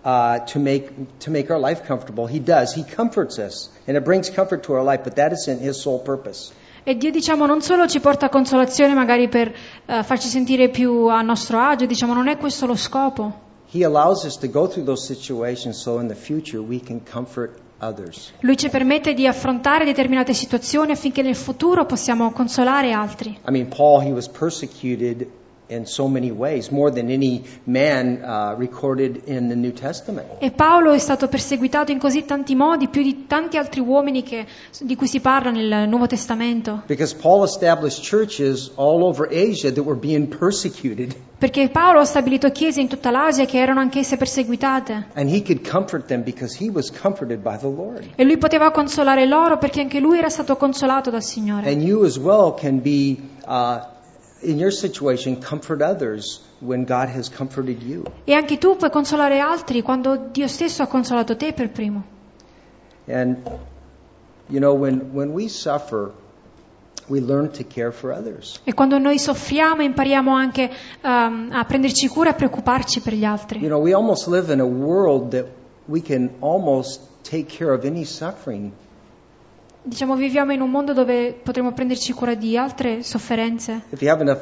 uh, 0.05 0.39
to 0.47 0.59
make 0.59 0.91
to 1.21 1.31
make 1.31 1.51
our 1.51 1.59
life 1.59 1.85
comfortable. 1.87 2.27
He 2.27 2.41
does. 2.41 2.75
He 2.75 2.85
comforts 2.85 3.39
us, 3.39 3.71
and 3.87 3.97
it 3.97 4.05
brings 4.05 4.31
comfort 4.31 4.65
to 4.65 4.75
our 4.75 4.83
life. 4.83 5.03
But 5.05 5.17
that 5.17 5.33
isn't 5.33 5.61
His 5.61 5.81
sole 5.81 5.99
purpose. 5.99 6.53
E 6.85 6.97
Dio, 6.97 7.11
diciamo, 7.11 7.45
non 7.45 7.61
solo 7.61 7.87
ci 7.87 8.01
porta 8.01 8.29
consolazione 8.31 8.95
magari 8.95 9.29
per 9.29 9.53
eh, 9.85 10.03
farci 10.03 10.29
sentire 10.29 10.71
più 10.71 11.07
a 11.09 11.21
nostro 11.21 11.59
agio, 11.59 11.85
diciamo, 11.85 12.15
non 12.15 12.29
è 12.29 12.39
questo 12.39 12.65
lo 12.65 12.77
scopo. 12.77 13.47
He 13.71 13.85
allows 13.85 14.25
us 14.25 14.39
to 14.39 14.49
go 14.49 14.67
through 14.67 14.87
those 14.87 15.05
situations 15.05 15.77
so 15.77 16.01
in 16.01 16.09
the 16.09 16.15
future 16.15 16.63
we 16.63 16.81
can 16.81 17.03
comfort 17.05 17.59
others. 17.81 18.33
Lui 18.41 18.57
ci 18.57 18.71
permette 18.71 19.13
di 19.13 19.27
affrontare 19.27 19.85
determinate 19.85 20.33
situazioni 20.33 20.93
affinché 20.93 21.21
nel 21.21 21.37
futuro 21.37 21.85
possiamo 21.85 22.31
consolare 22.33 22.93
altri. 22.93 23.39
I 23.47 23.51
mean, 23.51 23.69
Paul, 23.69 24.03
he 24.03 24.13
was 24.13 24.27
persecuted 24.27 25.27
ways, 26.37 26.69
more 26.71 26.91
than 26.91 27.11
any 27.11 27.43
man 27.65 28.23
uh, 28.23 28.55
recorded 28.57 29.23
in 29.27 29.49
the 29.49 29.55
New 29.55 29.73
Testament. 29.73 30.27
E 30.41 30.51
Paolo 30.51 30.93
è 30.93 30.99
stato 30.99 31.29
perseguitato 31.29 31.93
in 31.93 31.99
così 31.99 32.25
tanti 32.25 32.55
modi, 32.55 32.89
più 32.89 33.03
di 33.03 33.27
tanti 33.27 33.57
altri 33.57 33.81
uomini 33.81 34.23
che- 34.23 34.47
di 34.81 34.97
cui 34.97 35.07
si 35.07 35.21
parla 35.21 35.51
nel 35.51 35.89
Nuovo 35.89 36.07
Testamento. 36.07 36.83
Because 36.87 37.15
Paul 37.15 37.45
established 37.45 38.03
churches 38.09 38.71
all 38.77 39.03
over 39.03 39.29
Asia 39.31 39.71
that 39.73 39.85
were 39.85 39.99
being 39.99 40.27
persecuted, 40.29 41.15
Perché 41.39 41.69
Paolo 41.69 42.01
ha 42.01 42.05
stabilito 42.05 42.51
chiese 42.51 42.81
in 42.81 42.89
tutta 42.89 43.11
l'Asia 43.13 43.45
che 43.45 43.59
erano 43.59 43.79
anch'esse 43.81 44.17
perseguitate. 44.17 45.07
and 45.15 45.31
he 45.31 45.41
could 45.43 45.61
comfort 45.69 46.07
them 46.07 46.23
because 46.25 46.57
he 46.61 46.69
was 46.69 46.91
comforted 46.91 47.41
by 47.43 47.57
the 47.57 47.69
Lord. 47.69 48.05
E 48.17 48.25
lui 48.25 48.39
poteva 48.39 48.71
consolare 48.73 49.25
loro 49.27 49.57
perché 49.59 49.83
anche 49.83 50.01
lui 50.01 50.19
era 50.19 50.29
stato 50.31 50.57
consolato 50.57 51.11
dal 51.11 51.23
Signore. 51.23 51.71
And 51.71 51.81
you 51.83 52.05
as 52.05 52.17
well 52.19 52.53
can 52.55 52.81
be, 52.81 53.17
uh, 53.47 53.79
in 54.43 54.59
your 54.59 54.71
situation, 54.71 55.41
comfort 55.41 55.83
others 55.83 56.41
when 56.61 56.85
God 56.85 57.09
has 57.09 57.29
comforted 57.29 57.83
you. 57.83 58.05
E 58.25 58.33
anche 58.33 58.59
tu 58.59 58.77
puoi 58.77 58.91
consolare 58.91 59.41
altri 59.41 59.83
quando 59.83 60.17
Dio 60.31 60.47
stesso 60.49 60.83
ha 60.83 60.87
consolato 60.87 61.37
te 61.37 61.53
per 61.53 61.71
primo. 61.71 62.05
And, 63.07 63.39
you 64.49 64.61
know, 64.61 64.75
when, 64.75 65.13
when 65.13 65.33
we 65.33 65.49
suffer, 65.49 66.13
we 67.09 67.21
learn 67.21 67.51
to 67.53 67.65
care 67.65 67.91
for 67.91 68.13
others. 68.13 68.61
E 68.65 68.75
quando 68.75 68.99
noi 68.99 69.19
soffriamo 69.19 69.83
impariamo 69.83 70.33
anche 70.33 70.71
ehm, 71.01 71.51
a 71.53 71.65
prenderci 71.65 72.09
cura 72.09 72.31
e 72.31 72.33
a 72.33 72.35
preoccuparci 72.35 73.01
per 73.01 73.15
gli 73.15 73.25
altri. 73.25 73.61
You 73.61 73.69
know, 73.69 73.81
we 73.81 73.95
almost 73.95 74.29
live 74.29 74.53
in 74.53 74.61
a 74.61 74.67
world 74.67 75.31
that 75.31 75.47
we 75.87 76.03
can 76.03 76.31
almost 76.41 77.01
take 77.23 77.47
care 77.47 77.73
of 77.73 77.85
any 77.85 78.05
suffering. 78.05 78.73
Diciamo 79.89 80.17
viviamo 80.17 80.53
in 80.53 80.61
un 80.61 80.71
mondo 80.71 80.93
dove 80.93 81.33
potremo 81.33 81.73
prenderci 81.73 82.13
cura 82.13 82.35
di 82.35 82.59
altre 82.59 83.03
sofferenze. 83.03 83.85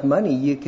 Money. 0.01 0.59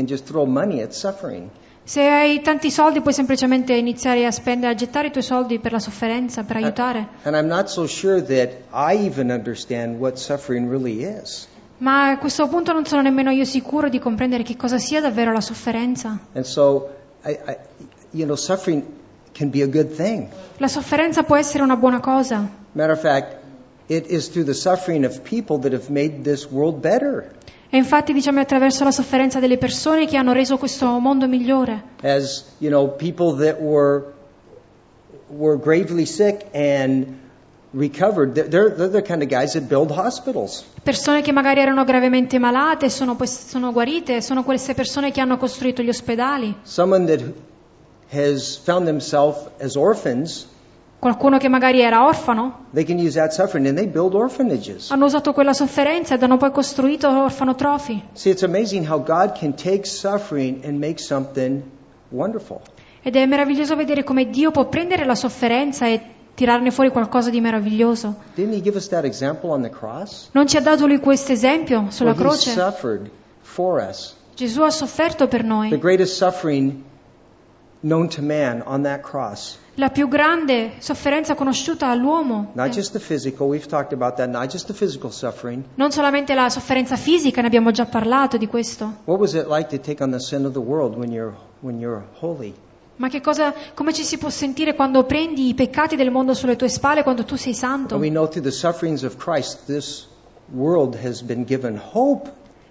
Se 1.84 2.02
hai 2.02 2.42
tanti 2.42 2.72
soldi 2.72 3.02
puoi 3.02 3.14
semplicemente 3.14 3.74
iniziare 3.74 4.26
a 4.26 4.32
spendere, 4.32 4.72
a 4.72 4.76
gettare 4.76 5.08
i 5.08 5.12
tuoi 5.12 5.24
soldi 5.24 5.60
per 5.60 5.74
la 5.74 5.80
sofferenza, 5.80 6.44
per 6.44 6.56
aiutare. 6.56 7.10
And 7.24 7.66
so 7.66 7.86
sure 7.88 8.24
really. 10.48 11.14
Ma 11.80 12.12
a 12.12 12.18
questo 12.18 12.48
punto 12.48 12.72
non 12.72 12.86
sono 12.86 13.02
nemmeno 13.02 13.32
io 13.32 13.44
sicuro 13.44 13.90
di 13.90 14.00
comprendere 14.00 14.44
che 14.44 14.56
cosa 14.56 14.78
sia 14.78 15.02
davvero 15.02 15.34
la 15.34 15.42
sofferenza. 15.42 16.18
And 16.32 16.46
so, 16.46 16.88
I, 17.26 17.32
I, 17.32 17.58
you 18.12 18.24
know, 18.24 18.38
suffering 18.38 18.82
can 19.34 19.50
be 19.50 19.62
a 19.62 19.68
good 19.68 19.94
thing. 19.94 20.30
La 20.56 20.70
sofferenza 20.70 21.24
può 21.24 21.36
essere 21.36 21.64
una 21.64 21.76
buona 21.76 22.00
cosa. 22.00 22.48
Matter 22.72 22.92
of 22.92 23.02
fact, 23.02 23.39
it 23.90 24.06
is 24.08 24.30
through 24.30 24.46
the 24.46 24.54
suffering 24.54 25.04
of 25.04 25.24
people 25.24 25.58
that 25.60 25.74
have 25.74 25.90
made 25.90 26.24
this 26.24 26.50
world 26.50 26.82
better. 26.82 27.32
E 27.72 27.78
infatti 27.78 28.14
diciamo 28.14 28.40
è 28.40 28.42
attraverso 28.42 28.84
la 28.84 28.92
sofferenza 28.92 29.40
delle 29.40 29.58
persone 29.58 30.08
che 30.08 30.18
hanno 30.18 30.32
reso 30.32 30.58
questo 30.58 30.86
mondo 31.00 31.28
migliore. 31.28 31.84
As, 32.02 32.46
you 32.60 32.70
know, 32.70 32.88
people 32.88 33.36
that 33.46 33.60
were, 33.60 34.14
were 35.28 35.58
gravely 35.58 36.06
sick 36.06 36.46
and 36.54 37.18
recovered, 37.72 38.34
they're, 38.34 38.70
they're, 38.70 38.90
the 38.90 39.04
kind 39.04 39.22
of 39.22 39.28
guys 39.28 39.54
that 39.54 39.68
build 39.68 39.92
hospitals. 39.92 40.64
Persone 40.82 41.22
che 41.22 41.32
magari 41.32 41.60
erano 41.60 41.84
gravemente 41.84 42.40
malate 42.40 42.88
e 42.88 42.90
sono, 42.90 43.16
sono 43.26 43.72
guarite, 43.72 44.22
sono 44.22 44.44
queste 44.44 44.74
persone 44.74 45.12
che 45.12 45.22
hanno 45.22 45.38
costruito 45.38 45.84
gli 45.84 45.90
ospedali. 45.90 46.56
Someone 46.64 47.06
that 47.06 47.22
has 48.12 48.58
found 48.58 48.88
themselves 48.88 49.48
as 49.60 49.76
orphans 49.76 50.48
Qualcuno 51.00 51.38
che 51.38 51.48
magari 51.48 51.80
era 51.82 52.06
orfano, 52.06 52.66
They 52.74 52.84
can 52.84 52.98
use 52.98 53.18
that 53.18 53.32
suffering 53.32 53.66
and 53.68 53.78
they 53.78 53.88
build 53.88 54.14
orphanages. 54.14 54.90
hanno 54.92 55.06
usato 55.06 55.32
quella 55.32 55.54
sofferenza 55.54 56.16
ed 56.16 56.24
hanno 56.24 56.36
poi 56.36 56.52
costruito 56.52 57.08
orfanotrofi. 57.08 58.04
See, 58.14 58.32
it's 58.32 58.44
amazing 58.44 58.86
how 58.90 59.02
God 59.02 59.32
can 59.38 59.54
take 59.56 59.86
suffering 59.86 60.64
and 60.66 60.78
make 60.78 61.00
something 61.02 61.62
wonderful. 62.10 62.60
Ed 63.02 63.16
è 63.16 63.26
meraviglioso 63.26 63.78
vedere 63.78 64.04
come 64.04 64.30
Dio 64.30 64.52
può 64.52 64.66
prendere 64.68 65.06
la 65.06 65.16
sofferenza 65.16 65.88
e 65.88 66.02
tirarne 66.36 66.70
fuori 66.70 66.90
qualcosa 66.92 67.30
di 67.30 67.40
meraviglioso. 67.40 68.16
The? 68.36 68.46
Non 70.32 70.48
ci 70.48 70.58
ha 70.58 70.62
dato 70.62 70.86
lui 70.86 71.00
questo 71.00 71.32
esempio 71.32 71.86
sulla 71.90 72.12
He 72.12 72.16
croce? 72.16 72.52
suffered 72.52 73.10
for 73.42 73.82
us. 73.90 74.16
Gesù 74.36 74.62
ha 74.62 74.70
sofferto 74.70 75.28
per 75.30 75.42
The 75.42 75.48
noi. 75.48 75.78
greatest 75.78 76.16
suffering 76.16 76.84
known 77.82 78.10
to 78.10 78.22
man 78.22 78.62
on 78.66 78.82
that 78.84 79.02
cross. 79.02 79.58
La 79.80 79.92
più 79.92 80.10
grande 80.10 80.74
sofferenza 80.80 81.36
conosciuta 81.36 81.88
all'uomo. 81.88 82.52
Physical, 82.54 83.50
that. 85.14 85.64
Non 85.76 85.92
solamente 85.94 86.34
la 86.34 86.50
sofferenza 86.50 86.98
fisica, 86.98 87.40
ne 87.40 87.48
abbiamo 87.48 87.72
già 87.72 87.86
parlato 87.86 88.36
di 88.36 88.48
questo. 88.48 88.98
Like 89.06 89.80
when 90.98 91.12
you're, 91.14 91.34
when 91.62 91.80
you're? 91.80 92.04
Ma 92.98 93.08
che 93.08 93.22
cosa, 93.22 93.54
come 93.74 93.94
ci 93.94 94.04
si 94.04 94.18
può 94.18 94.28
sentire 94.28 94.76
quando 94.76 95.06
prendi 95.06 95.48
i 95.48 95.54
peccati 95.54 95.96
del 95.96 96.12
mondo 96.12 96.34
sulle 96.34 96.58
tue 96.58 96.68
spalle 96.68 97.04
quando 97.04 97.24
tu 97.24 97.38
sei 97.38 97.54
santo? 97.54 97.94
And 97.94 98.04
we 98.04 98.10
know 98.10 98.28
through 98.28 98.44
the 98.44 98.52
sufferings 98.52 99.04
of 99.04 99.16
Christ, 99.16 99.66
this 99.66 100.10
world 100.52 100.98
has 101.02 101.22
been 101.22 101.46
given 101.46 101.82
hope. 101.94 102.30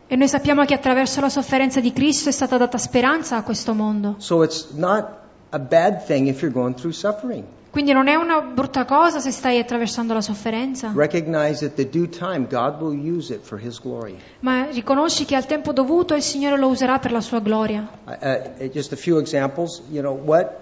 E 0.09 0.15
noi 0.15 0.29
sappiamo 0.29 0.67
che 0.67 0.75
attraverso 0.75 1.23
la 1.23 1.31
sofferenza 1.31 1.81
di 1.81 1.91
Cristo 1.91 2.29
è 2.29 2.33
stata 2.33 2.59
data 2.59 2.77
speranza 2.77 3.37
a 3.37 3.43
questo 3.43 3.73
mondo. 3.73 4.17
So 4.19 4.43
it's 4.43 4.73
not 4.73 5.27
a 5.51 5.59
bad 5.59 6.05
thing 6.07 6.27
if 6.29 6.41
you're 6.43 6.53
going 6.55 6.75
through 6.75 6.93
suffering. 6.95 7.45
Quindi 7.71 7.93
non 7.93 8.09
è 8.09 8.15
una 8.15 8.41
brutta 8.41 8.85
cosa 8.87 9.21
se 9.21 9.31
stai 9.31 9.59
attraversando 9.59 10.15
la 10.15 10.23
sofferenza, 10.23 10.91
Recognize 10.95 11.65
at 11.65 11.75
the 11.75 11.89
due 11.89 12.09
time 12.09 12.47
God 12.49 12.81
will 12.81 12.99
use 12.99 13.33
it 13.33 13.43
for 13.43 13.61
His 13.61 13.79
glory. 13.81 14.17
ma 14.41 14.67
riconosci 14.71 15.25
che 15.27 15.37
al 15.37 15.45
tempo 15.47 15.73
dovuto 15.73 16.15
il 16.15 16.23
Signore 16.23 16.59
lo 16.59 16.69
userà 16.69 16.99
per 16.99 17.13
la 17.13 17.21
sua 17.21 17.41
gloria. 17.41 17.87
Uh, 18.05 18.65
uh, 18.65 18.69
just 18.69 18.93
a 18.93 18.97
few 18.97 19.19
examples. 19.19 19.83
You 19.91 20.01
know, 20.01 20.15
what 20.15 20.61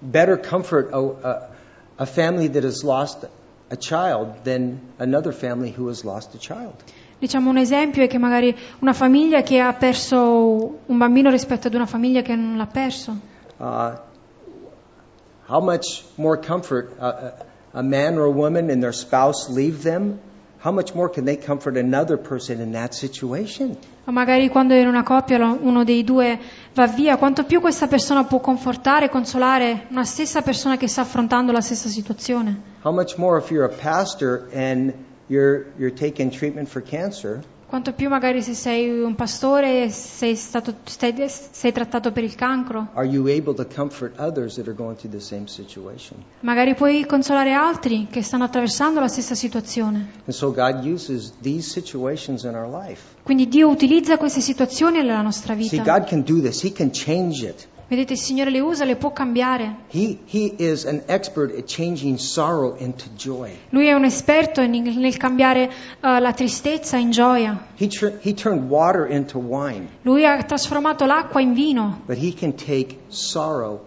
better 0.00 0.38
comfort 0.38 0.92
a, 0.92 0.98
a, 0.98 1.48
a 1.98 2.04
family 2.06 2.50
that 2.50 2.64
has 2.64 2.82
lost 2.82 3.26
a 3.70 3.76
child 3.76 4.42
than 4.42 4.80
another 4.98 5.32
family 5.32 5.72
who 5.74 5.88
has 5.88 6.02
lost 6.02 6.34
a 6.34 6.38
child? 6.38 6.74
Diciamo 7.18 7.48
un 7.48 7.56
esempio 7.58 8.02
è 8.02 8.08
che 8.08 8.18
magari 8.18 8.54
una 8.80 8.92
famiglia 8.92 9.42
che 9.42 9.60
ha 9.60 9.72
perso 9.72 10.80
un 10.84 10.98
bambino 10.98 11.30
rispetto 11.30 11.68
ad 11.68 11.74
una 11.74 11.86
famiglia 11.86 12.22
che 12.22 12.34
non 12.34 12.56
l'ha 12.56 12.66
perso. 12.66 13.32
Uh, 13.58 13.96
how 15.46 15.60
much 15.60 16.04
more 16.16 16.36
comfort 16.36 16.96
uh, 16.98 17.32
a, 17.74 17.78
a 17.78 17.82
man 17.82 18.18
or 18.18 18.24
a 18.24 18.30
woman 18.30 18.70
and 18.70 18.82
their 18.82 18.92
spouse 18.92 19.48
leave 19.48 19.82
them? 19.82 20.18
How 20.58 20.72
much 20.72 20.94
more 20.94 21.10
can 21.10 21.26
they 21.26 21.36
comfort 21.36 21.76
another 21.76 22.16
person 22.16 22.60
in 22.60 22.72
that 22.72 22.94
situation? 22.94 23.76
Ma 24.06 24.12
magari 24.12 24.48
quando 24.48 24.74
in 24.74 24.86
una 24.86 25.02
coppia 25.02 25.36
uno 25.36 25.84
dei 25.84 26.02
due 26.04 26.38
va 26.72 26.86
via, 26.86 27.18
quanto 27.18 27.44
più 27.44 27.60
questa 27.60 27.86
persona 27.86 28.24
può 28.24 28.40
confortare 28.40 29.06
e 29.06 29.08
consolare 29.10 29.86
una 29.90 30.04
stessa 30.04 30.40
persona 30.40 30.78
che 30.78 30.88
sta 30.88 31.02
affrontando 31.02 31.52
la 31.52 31.60
stessa 31.60 31.88
situazione. 31.88 32.58
How 32.82 32.92
much 32.92 33.18
more 33.18 33.38
if 33.38 33.50
you're 33.50 33.66
a 33.66 33.76
pastor 33.76 34.48
and 34.54 34.94
you're, 35.26 35.66
you're 35.76 35.94
taking 35.94 36.30
treatment 36.30 36.68
for 36.68 36.82
cancer? 36.82 37.42
Quanto 37.74 37.92
più 37.92 38.08
magari 38.08 38.40
se 38.40 38.54
sei 38.54 38.88
un 38.88 39.16
pastore 39.16 39.82
e 39.82 39.90
sei, 39.90 40.36
stato, 40.36 40.76
stai- 40.84 41.12
sei 41.26 41.72
trattato 41.72 42.12
per 42.12 42.22
il 42.22 42.36
cancro. 42.36 42.90
Magari 46.40 46.74
puoi 46.76 47.04
consolare 47.04 47.52
altri 47.52 48.06
che 48.08 48.22
stanno 48.22 48.44
attraversando 48.44 49.00
la 49.00 49.08
stessa 49.08 49.34
situazione. 49.34 50.08
And 50.24 50.28
so. 50.28 50.54
Quindi 53.24 53.48
Dio 53.48 53.68
utilizza 53.68 54.18
queste 54.18 54.40
situazioni 54.40 54.98
nella 54.98 55.22
nostra 55.22 55.54
See, 55.54 55.68
vita. 55.68 55.98
God 55.98 56.08
Vedete, 57.86 58.14
il 58.14 58.18
Signore 58.18 58.50
le 58.50 58.60
usa, 58.60 58.84
le 58.84 58.96
può 58.96 59.12
cambiare. 59.12 59.76
He, 59.92 60.18
he 60.26 60.54
is 60.56 60.86
an 60.86 61.02
expert 61.06 61.56
at 61.56 61.64
changing 61.66 62.16
sorrow 62.18 62.76
into 62.78 63.04
joy. 63.16 63.50
Lui 63.70 63.86
è 63.88 63.92
un 63.92 64.04
esperto 64.04 64.66
nel 64.66 65.16
cambiare 65.16 65.70
eh, 66.00 66.18
la 66.20 66.32
tristezza 66.32 66.96
in 66.96 67.10
gioia. 67.10 67.66
He, 67.76 67.86
tur- 67.88 68.18
he 68.22 68.32
turned 68.32 68.68
water 68.70 69.06
into 69.10 69.38
wine, 69.38 69.88
Lui 70.02 70.24
ha 70.24 70.42
trasformato 70.42 71.04
l'acqua 71.04 71.40
in 71.40 71.52
vino, 71.52 72.00
but 72.06 72.16
he 72.16 72.32
can 72.32 72.54
take 72.54 73.00
sorrow 73.08 73.80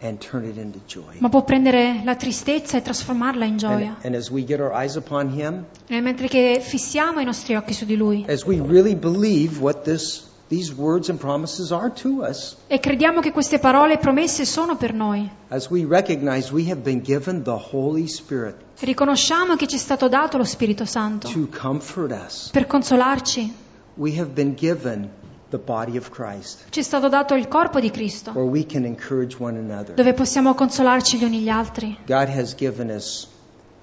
and 0.00 0.18
turn 0.18 0.44
it 0.44 0.56
into 0.56 0.80
joy. 0.86 1.16
ma 1.20 1.28
può 1.28 1.42
prendere 1.44 2.02
la 2.04 2.16
tristezza 2.16 2.76
e 2.76 2.82
trasformarla 2.82 3.44
in 3.44 3.52
And, 3.52 3.58
gioia. 3.60 3.96
and 4.02 4.14
as 4.14 4.28
we 4.28 4.44
get 4.44 4.58
our 4.60 4.72
eyes 4.74 4.96
upon 4.96 5.30
him, 5.30 5.64
E 5.86 6.00
mentre 6.00 6.26
che 6.28 6.58
fissiamo 6.60 7.20
i 7.20 7.24
nostri 7.24 7.54
occhi 7.54 7.72
su 7.72 7.84
di 7.86 7.96
Lui 7.96 8.24
as 8.28 8.44
we 8.44 8.60
really 8.60 8.94
believe 8.94 9.58
what 9.60 9.82
this, 9.84 10.28
these 10.48 10.72
words 10.74 11.08
and 11.08 11.18
promises 11.18 11.72
are 11.72 11.90
to 11.90 12.22
us, 12.22 12.56
e 12.68 12.78
crediamo 12.78 13.20
che 13.20 13.32
queste 13.32 13.58
parole 13.58 13.94
e 13.94 13.98
promesse 13.98 14.44
sono 14.44 14.76
per 14.76 14.92
noi, 14.92 15.28
as 15.48 15.68
we 15.70 15.84
recognize 15.84 16.52
we 16.52 16.70
have 16.70 16.80
been 16.82 17.02
given 17.02 17.42
the 17.42 17.58
Holy 17.72 18.06
Spirit 18.06 18.56
riconosciamo 18.80 19.56
che 19.56 19.66
ci 19.66 19.76
è 19.76 19.78
stato 19.78 20.08
dato 20.08 20.36
lo 20.36 20.44
Spirito 20.44 20.84
Santo 20.84 21.28
to 21.28 21.48
comfort 21.48 22.12
us, 22.12 22.50
per 22.52 22.66
consolarci, 22.66 23.52
we 23.94 24.18
have 24.18 24.30
been 24.30 24.54
given 24.54 25.10
the 25.50 25.58
body 25.58 25.96
of 25.96 26.10
Christ 26.10 26.66
ci 26.70 26.80
è 26.80 26.82
stato 26.82 27.08
dato 27.08 27.34
il 27.34 27.48
corpo 27.48 27.80
di 27.80 27.90
Cristo, 27.90 28.30
where 28.32 28.48
we 28.48 28.64
can 28.66 28.84
encourage 28.84 29.36
one 29.38 29.58
another. 29.58 29.94
dove 29.94 30.12
possiamo 30.12 30.54
consolarci 30.54 31.18
gli 31.18 31.24
uni 31.24 31.40
gli 31.40 31.48
altri. 31.48 31.96
God 32.06 32.28
has 32.28 32.54
given 32.54 32.90
us 32.90 33.28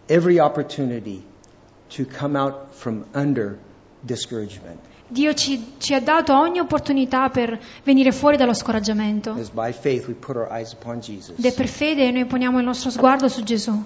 every 0.07 0.39
opportunity 0.39 1.23
to 1.95 2.05
come 2.05 2.37
out 2.37 2.73
from 2.73 3.05
under 3.13 3.57
discouragement. 4.01 4.79
Dio 5.07 5.33
ci, 5.33 5.73
ci 5.77 5.93
ha 5.93 5.99
dato 5.99 6.33
ogni 6.37 6.59
opportunità 6.59 7.29
per 7.29 7.59
venire 7.83 8.11
fuori 8.11 8.37
dallo 8.37 8.53
scoraggiamento. 8.53 9.35
Ed 9.35 9.45
è 11.45 11.53
per 11.53 11.67
fede 11.67 12.05
che 12.05 12.11
noi 12.11 12.25
poniamo 12.25 12.59
il 12.59 12.65
nostro 12.65 12.89
sguardo 12.89 13.27
su 13.27 13.43
Gesù. 13.43 13.83